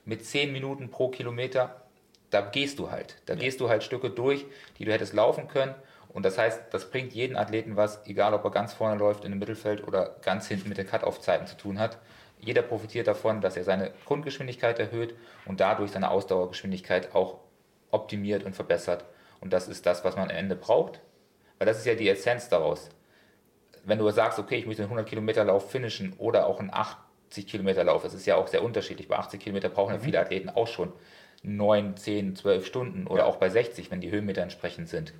Mit 0.05 0.25
zehn 0.25 0.51
Minuten 0.51 0.89
pro 0.89 1.09
Kilometer, 1.09 1.83
da 2.29 2.41
gehst 2.41 2.79
du 2.79 2.91
halt. 2.91 3.15
Da 3.25 3.33
ja. 3.33 3.39
gehst 3.39 3.59
du 3.59 3.69
halt 3.69 3.83
Stücke 3.83 4.09
durch, 4.09 4.45
die 4.77 4.85
du 4.85 4.91
hättest 4.91 5.13
laufen 5.13 5.47
können. 5.47 5.75
Und 6.09 6.23
das 6.25 6.37
heißt, 6.37 6.61
das 6.71 6.89
bringt 6.89 7.13
jeden 7.13 7.37
Athleten 7.37 7.75
was, 7.75 8.05
egal 8.07 8.33
ob 8.33 8.43
er 8.43 8.51
ganz 8.51 8.73
vorne 8.73 8.97
läuft 8.97 9.25
in 9.25 9.31
dem 9.31 9.39
Mittelfeld 9.39 9.87
oder 9.87 10.15
ganz 10.21 10.47
hinten 10.47 10.69
mit 10.69 10.77
den 10.77 10.87
Cut-Off-Zeiten 10.87 11.45
zu 11.45 11.55
tun 11.55 11.79
hat. 11.79 11.99
Jeder 12.39 12.61
profitiert 12.61 13.07
davon, 13.07 13.41
dass 13.41 13.57
er 13.57 13.63
seine 13.63 13.91
Grundgeschwindigkeit 14.05 14.79
erhöht 14.79 15.15
und 15.45 15.59
dadurch 15.59 15.91
seine 15.91 16.09
Ausdauergeschwindigkeit 16.09 17.13
auch 17.13 17.39
optimiert 17.91 18.43
und 18.43 18.55
verbessert. 18.55 19.05
Und 19.41 19.53
das 19.53 19.67
ist 19.67 19.85
das, 19.85 20.03
was 20.03 20.15
man 20.15 20.29
am 20.29 20.35
Ende 20.35 20.55
braucht. 20.55 21.01
Weil 21.57 21.67
das 21.67 21.77
ist 21.77 21.85
ja 21.85 21.95
die 21.95 22.09
Essenz 22.09 22.49
daraus 22.49 22.89
wenn 23.89 23.97
du 23.97 24.09
sagst, 24.11 24.39
okay, 24.39 24.55
ich 24.55 24.65
möchte 24.65 24.83
einen 24.83 24.91
100 24.91 25.07
Kilometer 25.07 25.43
Lauf 25.43 25.71
finishen 25.71 26.13
oder 26.17 26.47
auch 26.47 26.59
einen 26.59 26.69
80 27.29 27.47
Kilometer 27.47 27.83
Lauf, 27.83 28.01
das 28.03 28.13
ist 28.13 28.25
ja 28.25 28.35
auch 28.35 28.47
sehr 28.47 28.63
unterschiedlich. 28.63 29.07
Bei 29.07 29.17
80 29.17 29.39
Kilometer 29.39 29.69
brauchen 29.69 29.93
ja 29.93 29.99
mhm. 29.99 30.03
viele 30.03 30.19
Athleten 30.19 30.49
auch 30.49 30.67
schon 30.67 30.91
9, 31.43 31.95
10, 31.95 32.35
12 32.35 32.65
Stunden 32.65 33.07
oder 33.07 33.21
ja. 33.23 33.25
auch 33.27 33.37
bei 33.37 33.49
60, 33.49 33.91
wenn 33.91 34.01
die 34.01 34.11
Höhenmeter 34.11 34.41
entsprechend 34.41 34.89
sind. 34.89 35.13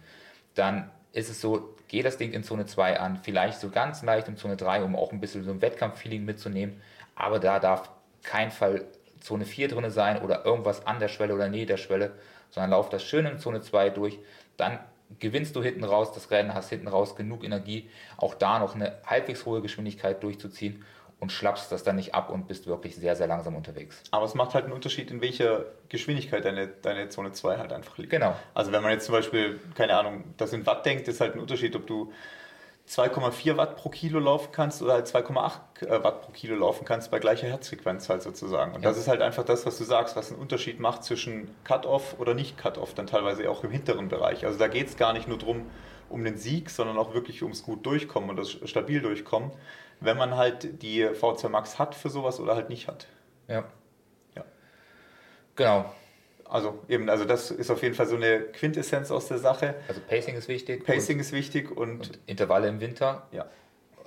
Dann 0.55 0.89
ist 1.13 1.29
es 1.29 1.39
so, 1.39 1.75
geh 1.87 2.01
das 2.01 2.17
Ding 2.17 2.33
in 2.33 2.43
Zone 2.43 2.65
2 2.65 2.99
an, 2.99 3.19
vielleicht 3.21 3.59
so 3.59 3.69
ganz 3.69 4.03
leicht 4.03 4.27
in 4.27 4.37
Zone 4.37 4.57
3, 4.57 4.83
um 4.83 4.95
auch 4.95 5.11
ein 5.11 5.19
bisschen 5.19 5.43
so 5.43 5.51
ein 5.51 5.61
Wettkampffeeling 5.61 6.25
mitzunehmen. 6.25 6.81
Aber 7.15 7.39
da 7.39 7.59
darf 7.59 7.89
kein 8.23 8.51
Fall 8.51 8.85
Zone 9.19 9.45
4 9.45 9.69
drin 9.69 9.89
sein 9.91 10.21
oder 10.21 10.45
irgendwas 10.45 10.85
an 10.85 10.99
der 10.99 11.07
Schwelle 11.07 11.35
oder 11.35 11.47
nähe 11.47 11.65
der 11.65 11.77
Schwelle, 11.77 12.11
sondern 12.49 12.71
lauf 12.71 12.89
das 12.89 13.03
schön 13.03 13.25
in 13.25 13.37
Zone 13.37 13.61
2 13.61 13.91
durch. 13.91 14.17
Dann 14.57 14.79
gewinnst 15.19 15.55
du 15.55 15.63
hinten 15.63 15.83
raus 15.83 16.11
das 16.11 16.31
Rennen, 16.31 16.53
hast 16.53 16.69
hinten 16.69 16.87
raus 16.87 17.15
genug 17.15 17.43
Energie, 17.43 17.89
auch 18.17 18.35
da 18.35 18.59
noch 18.59 18.75
eine 18.75 18.97
halbwegs 19.05 19.45
hohe 19.45 19.61
Geschwindigkeit 19.61 20.21
durchzuziehen 20.23 20.83
und 21.19 21.31
schlappst 21.31 21.71
das 21.71 21.83
dann 21.83 21.97
nicht 21.97 22.15
ab 22.15 22.29
und 22.29 22.47
bist 22.47 22.65
wirklich 22.67 22.95
sehr, 22.95 23.15
sehr 23.15 23.27
langsam 23.27 23.55
unterwegs. 23.55 24.01
Aber 24.11 24.25
es 24.25 24.35
macht 24.35 24.53
halt 24.53 24.65
einen 24.65 24.73
Unterschied, 24.73 25.11
in 25.11 25.21
welcher 25.21 25.65
Geschwindigkeit 25.89 26.45
deine, 26.45 26.67
deine 26.67 27.09
Zone 27.09 27.33
2 27.33 27.57
halt 27.57 27.73
einfach 27.73 27.97
liegt. 27.97 28.11
Genau. 28.11 28.35
Also 28.53 28.71
wenn 28.71 28.81
man 28.81 28.91
jetzt 28.91 29.05
zum 29.05 29.13
Beispiel, 29.13 29.59
keine 29.75 29.97
Ahnung, 29.97 30.23
das 30.37 30.53
in 30.53 30.65
Watt 30.65 30.85
denkt, 30.85 31.07
ist 31.07 31.19
halt 31.19 31.35
ein 31.35 31.39
Unterschied, 31.39 31.75
ob 31.75 31.87
du 31.87 32.13
2,4 32.89 33.55
Watt 33.57 33.75
pro 33.75 33.89
Kilo 33.89 34.19
laufen 34.19 34.49
kannst 34.51 34.81
oder 34.81 34.93
halt 34.93 35.05
2,8 35.05 35.85
äh, 35.85 36.03
Watt 36.03 36.21
pro 36.23 36.31
Kilo 36.31 36.55
laufen 36.55 36.85
kannst 36.85 37.11
bei 37.11 37.19
gleicher 37.19 37.47
Herzfrequenz 37.47 38.09
halt 38.09 38.23
sozusagen. 38.23 38.73
Und 38.73 38.81
ja. 38.81 38.89
das 38.89 38.97
ist 38.97 39.07
halt 39.07 39.21
einfach 39.21 39.43
das, 39.43 39.65
was 39.65 39.77
du 39.77 39.83
sagst, 39.83 40.15
was 40.15 40.31
einen 40.31 40.41
Unterschied 40.41 40.79
macht 40.79 41.03
zwischen 41.03 41.51
Cut-Off 41.65 42.15
oder 42.17 42.33
nicht 42.33 42.57
Cut-Off, 42.57 42.95
dann 42.95 43.05
teilweise 43.05 43.47
auch 43.49 43.63
im 43.63 43.71
hinteren 43.71 44.07
Bereich. 44.07 44.45
Also 44.45 44.57
da 44.57 44.67
geht 44.67 44.87
es 44.87 44.97
gar 44.97 45.13
nicht 45.13 45.27
nur 45.27 45.37
darum, 45.37 45.69
um 46.09 46.23
den 46.23 46.37
Sieg, 46.37 46.71
sondern 46.71 46.97
auch 46.97 47.13
wirklich 47.13 47.43
ums 47.43 47.63
gut 47.63 47.85
durchkommen 47.85 48.31
und 48.31 48.37
das 48.37 48.57
stabil 48.67 49.01
durchkommen, 49.01 49.51
wenn 49.99 50.17
man 50.17 50.35
halt 50.35 50.81
die 50.81 51.05
V2 51.05 51.49
Max 51.49 51.79
hat 51.79 51.95
für 51.95 52.09
sowas 52.09 52.39
oder 52.39 52.55
halt 52.55 52.69
nicht 52.69 52.87
hat. 52.87 53.07
Ja. 53.47 53.63
Ja. 54.35 54.43
Genau. 55.55 55.85
Also 56.45 56.79
eben, 56.87 57.09
also 57.09 57.25
das 57.25 57.51
ist 57.51 57.69
auf 57.69 57.83
jeden 57.83 57.93
Fall 57.93 58.07
so 58.07 58.15
eine 58.15 58.39
Quintessenz 58.41 59.11
aus 59.11 59.27
der 59.27 59.37
Sache. 59.37 59.75
Also 59.87 60.01
Pacing 60.07 60.35
ist 60.35 60.47
wichtig. 60.47 60.83
Pacing 60.83 61.19
ist 61.19 61.31
wichtig 61.31 61.69
und, 61.69 62.07
und, 62.07 62.19
Intervalle 62.25 62.67
im 62.67 62.81
Winter. 62.81 63.27
Ja. 63.31 63.45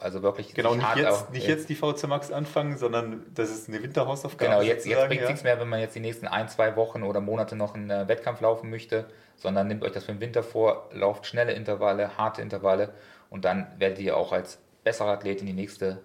Also 0.02 0.22
wirklich. 0.22 0.52
Genau, 0.52 0.74
nicht, 0.74 0.96
jetzt, 0.96 1.30
nicht 1.30 1.46
jetzt 1.46 1.68
die 1.68 1.76
VC 1.76 2.08
Max 2.08 2.32
anfangen, 2.32 2.76
sondern 2.76 3.24
das 3.32 3.50
ist 3.50 3.68
eine 3.68 3.80
Winterhausaufgabe. 3.80 4.50
Genau, 4.50 4.62
jetzt, 4.62 4.84
jetzt 4.84 5.06
bringt 5.06 5.20
es 5.20 5.20
ja. 5.20 5.28
nichts 5.28 5.44
mehr, 5.44 5.60
wenn 5.60 5.68
man 5.68 5.78
jetzt 5.78 5.94
die 5.94 6.00
nächsten 6.00 6.26
ein, 6.26 6.48
zwei 6.48 6.74
Wochen 6.74 7.04
oder 7.04 7.20
Monate 7.20 7.54
noch 7.54 7.76
einen 7.76 7.90
äh, 7.90 8.08
Wettkampf 8.08 8.40
laufen 8.40 8.68
möchte, 8.68 9.06
sondern 9.36 9.68
nehmt 9.68 9.84
euch 9.84 9.92
das 9.92 10.04
für 10.04 10.12
den 10.12 10.20
Winter 10.20 10.42
vor, 10.42 10.88
lauft 10.92 11.26
schnelle 11.26 11.52
Intervalle, 11.52 12.18
harte 12.18 12.42
Intervalle 12.42 12.92
und 13.30 13.44
dann 13.44 13.68
werdet 13.78 14.00
ihr 14.00 14.16
auch 14.16 14.32
als 14.32 14.58
besserer 14.84 15.10
Athlet 15.10 15.40
in 15.40 15.46
die 15.46 15.52
nächste 15.52 16.02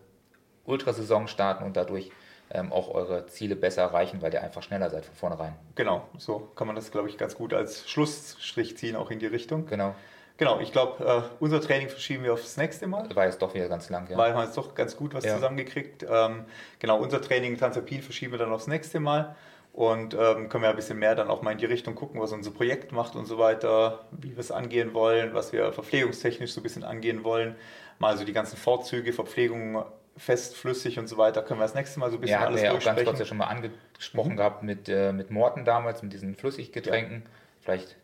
Ultrasaison 0.65 1.27
starten 1.27 1.63
und 1.63 1.77
dadurch 1.77 2.11
ähm, 2.49 2.71
auch 2.71 2.93
eure 2.93 3.27
Ziele 3.27 3.55
besser 3.55 3.81
erreichen, 3.81 4.21
weil 4.21 4.33
ihr 4.33 4.41
einfach 4.41 4.63
schneller 4.63 4.89
seid 4.89 5.05
von 5.05 5.15
vornherein. 5.15 5.55
Genau, 5.75 6.07
so 6.17 6.39
kann 6.55 6.67
man 6.67 6.75
das, 6.75 6.91
glaube 6.91 7.09
ich, 7.09 7.17
ganz 7.17 7.35
gut 7.35 7.53
als 7.53 7.89
Schlussstrich 7.89 8.77
ziehen, 8.77 8.95
auch 8.95 9.11
in 9.11 9.19
die 9.19 9.25
Richtung. 9.25 9.65
Genau. 9.65 9.95
Genau, 10.37 10.59
ich 10.59 10.71
glaube, 10.71 11.03
äh, 11.03 11.21
unser 11.39 11.59
Training 11.59 11.89
verschieben 11.89 12.23
wir 12.23 12.33
aufs 12.33 12.57
nächste 12.57 12.85
Mal. 12.85 13.13
War 13.15 13.25
jetzt 13.25 13.41
doch 13.41 13.55
wieder 13.55 13.67
ganz 13.67 13.89
lang, 13.89 14.07
ja. 14.07 14.17
Weil 14.17 14.35
haben 14.35 14.43
jetzt 14.43 14.55
doch 14.55 14.75
ganz 14.75 14.95
gut 14.95 15.15
was 15.15 15.25
ja. 15.25 15.33
zusammengekriegt. 15.33 16.05
Ähm, 16.07 16.45
genau, 16.77 16.99
unser 16.99 17.21
Training 17.21 17.57
Transalpin 17.57 18.03
verschieben 18.03 18.33
wir 18.33 18.39
dann 18.39 18.51
aufs 18.51 18.67
nächste 18.67 18.99
Mal. 18.99 19.35
Und 19.73 20.15
ähm, 20.15 20.49
können 20.49 20.63
wir 20.63 20.69
ein 20.69 20.75
bisschen 20.75 20.97
mehr 20.97 21.15
dann 21.15 21.29
auch 21.29 21.41
mal 21.43 21.51
in 21.51 21.57
die 21.57 21.65
Richtung 21.65 21.93
gucken, 21.93 22.19
was 22.19 22.31
unser 22.31 22.51
Projekt 22.51 22.91
macht 22.91 23.15
und 23.15 23.25
so 23.25 23.37
weiter, 23.37 24.05
wie 24.11 24.31
wir 24.31 24.39
es 24.39 24.51
angehen 24.51 24.93
wollen, 24.93 25.35
was 25.35 25.53
wir 25.53 25.71
verpflegungstechnisch 25.71 26.51
so 26.51 26.61
ein 26.61 26.63
bisschen 26.63 26.83
angehen 26.83 27.23
wollen. 27.23 27.55
Mal 27.99 28.17
so 28.17 28.25
die 28.25 28.33
ganzen 28.33 28.57
Vorzüge, 28.57 29.13
Verpflegung 29.13 29.83
fest, 30.17 30.55
flüssig 30.55 30.99
und 30.99 31.07
so 31.07 31.17
weiter, 31.17 31.41
können 31.43 31.59
wir 31.59 31.65
das 31.65 31.75
nächste 31.75 31.99
Mal 31.99 32.09
so 32.09 32.17
ein 32.17 32.21
bisschen 32.21 32.39
ja, 32.39 32.45
alles 32.45 32.61
ja 32.61 32.71
auch 32.71 32.83
ganz 32.83 33.03
kurz 33.03 33.19
ja 33.19 33.25
schon 33.25 33.37
mal 33.37 33.45
angesprochen 33.45 34.33
mhm. 34.33 34.37
gehabt 34.37 34.63
mit, 34.63 34.89
äh, 34.89 35.11
mit 35.11 35.31
Morten 35.31 35.63
damals, 35.63 36.01
mit 36.01 36.13
diesen 36.13 36.35
Flüssiggetränken. 36.35 37.23
Ja. 37.23 37.29
Vielleicht 37.61 37.95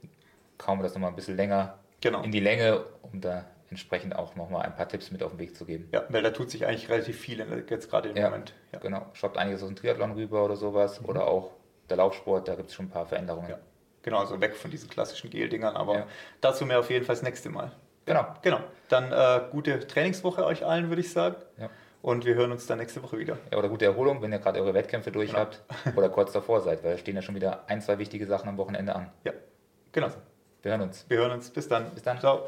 kaum 0.58 0.80
wir 0.80 0.84
das 0.84 0.94
nochmal 0.94 1.10
ein 1.10 1.16
bisschen 1.16 1.36
länger 1.36 1.80
genau. 2.02 2.22
in 2.22 2.32
die 2.32 2.40
Länge, 2.40 2.86
um 3.02 3.20
da 3.20 3.46
entsprechend 3.70 4.16
auch 4.16 4.36
nochmal 4.36 4.64
ein 4.64 4.76
paar 4.76 4.88
Tipps 4.88 5.10
mit 5.10 5.24
auf 5.24 5.32
den 5.32 5.40
Weg 5.40 5.56
zu 5.56 5.66
geben. 5.66 5.90
Ja, 5.92 6.04
weil 6.10 6.22
da 6.22 6.30
tut 6.30 6.52
sich 6.52 6.68
eigentlich 6.68 6.90
relativ 6.90 7.20
viel 7.20 7.44
jetzt 7.70 7.90
gerade 7.90 8.10
im 8.10 8.16
ja, 8.16 8.30
Moment. 8.30 8.54
Ja. 8.72 8.80
Genau, 8.80 9.08
schaut 9.14 9.36
einiges 9.38 9.64
aus 9.64 9.70
dem 9.70 9.76
Triathlon 9.76 10.12
rüber 10.12 10.46
oder 10.46 10.56
sowas 10.56 11.02
mhm. 11.02 11.10
oder 11.10 11.28
auch 11.28 11.52
der 11.90 11.98
Laufsport, 11.98 12.48
da 12.48 12.56
gibt 12.56 12.70
es 12.70 12.76
schon 12.76 12.86
ein 12.86 12.92
paar 12.92 13.08
Veränderungen. 13.08 13.50
Ja. 13.50 13.60
Genau, 14.04 14.20
also 14.20 14.40
weg 14.40 14.56
von 14.56 14.70
diesen 14.70 14.90
klassischen 14.90 15.30
Gel-Dingern, 15.30 15.76
aber 15.76 15.96
ja. 15.96 16.08
dazu 16.42 16.66
mehr 16.66 16.80
auf 16.80 16.90
jeden 16.90 17.06
Fall 17.06 17.16
das 17.16 17.24
nächste 17.24 17.50
Mal. 17.50 17.72
Genau. 18.06 18.26
Genau. 18.42 18.60
Dann 18.90 19.12
äh, 19.12 19.42
gute 19.52 19.88
Trainingswoche 19.88 20.46
euch 20.46 20.66
allen, 20.66 20.90
würde 20.90 21.02
ich 21.02 21.12
sagen. 21.12 21.36
Ja. 21.58 21.70
Und 22.02 22.26
wir 22.26 22.36
hören 22.36 22.52
uns 22.52 22.68
dann 22.68 22.80
nächste 22.80 23.02
Woche 23.02 23.18
wieder. 23.18 23.38
Ja, 23.50 23.58
oder 23.58 23.70
gute 23.70 23.86
Erholung, 23.86 24.22
wenn 24.22 24.32
ihr 24.34 24.40
gerade 24.40 24.60
eure 24.60 24.74
Wettkämpfe 24.74 25.12
durch 25.12 25.30
genau. 25.30 25.40
habt 25.40 25.62
oder 25.96 26.10
kurz 26.10 26.34
davor 26.34 26.60
seid, 26.60 26.84
weil 26.84 26.96
es 26.96 27.00
stehen 27.00 27.16
ja 27.16 27.22
schon 27.22 27.36
wieder 27.36 27.64
ein, 27.68 27.82
zwei 27.82 27.98
wichtige 27.98 28.28
Sachen 28.28 28.50
am 28.50 28.58
Wochenende 28.58 28.94
an. 28.94 29.10
Ja, 29.24 29.32
genau. 29.94 30.08
Also, 30.08 30.18
wir 30.64 30.72
hören 30.72 30.82
uns. 30.82 31.06
Wir 31.08 31.18
hören 31.18 31.32
uns. 31.32 31.50
Bis 31.50 31.68
dann. 31.70 31.90
Bis 31.92 32.04
dann. 32.04 32.20
Ciao. 32.20 32.44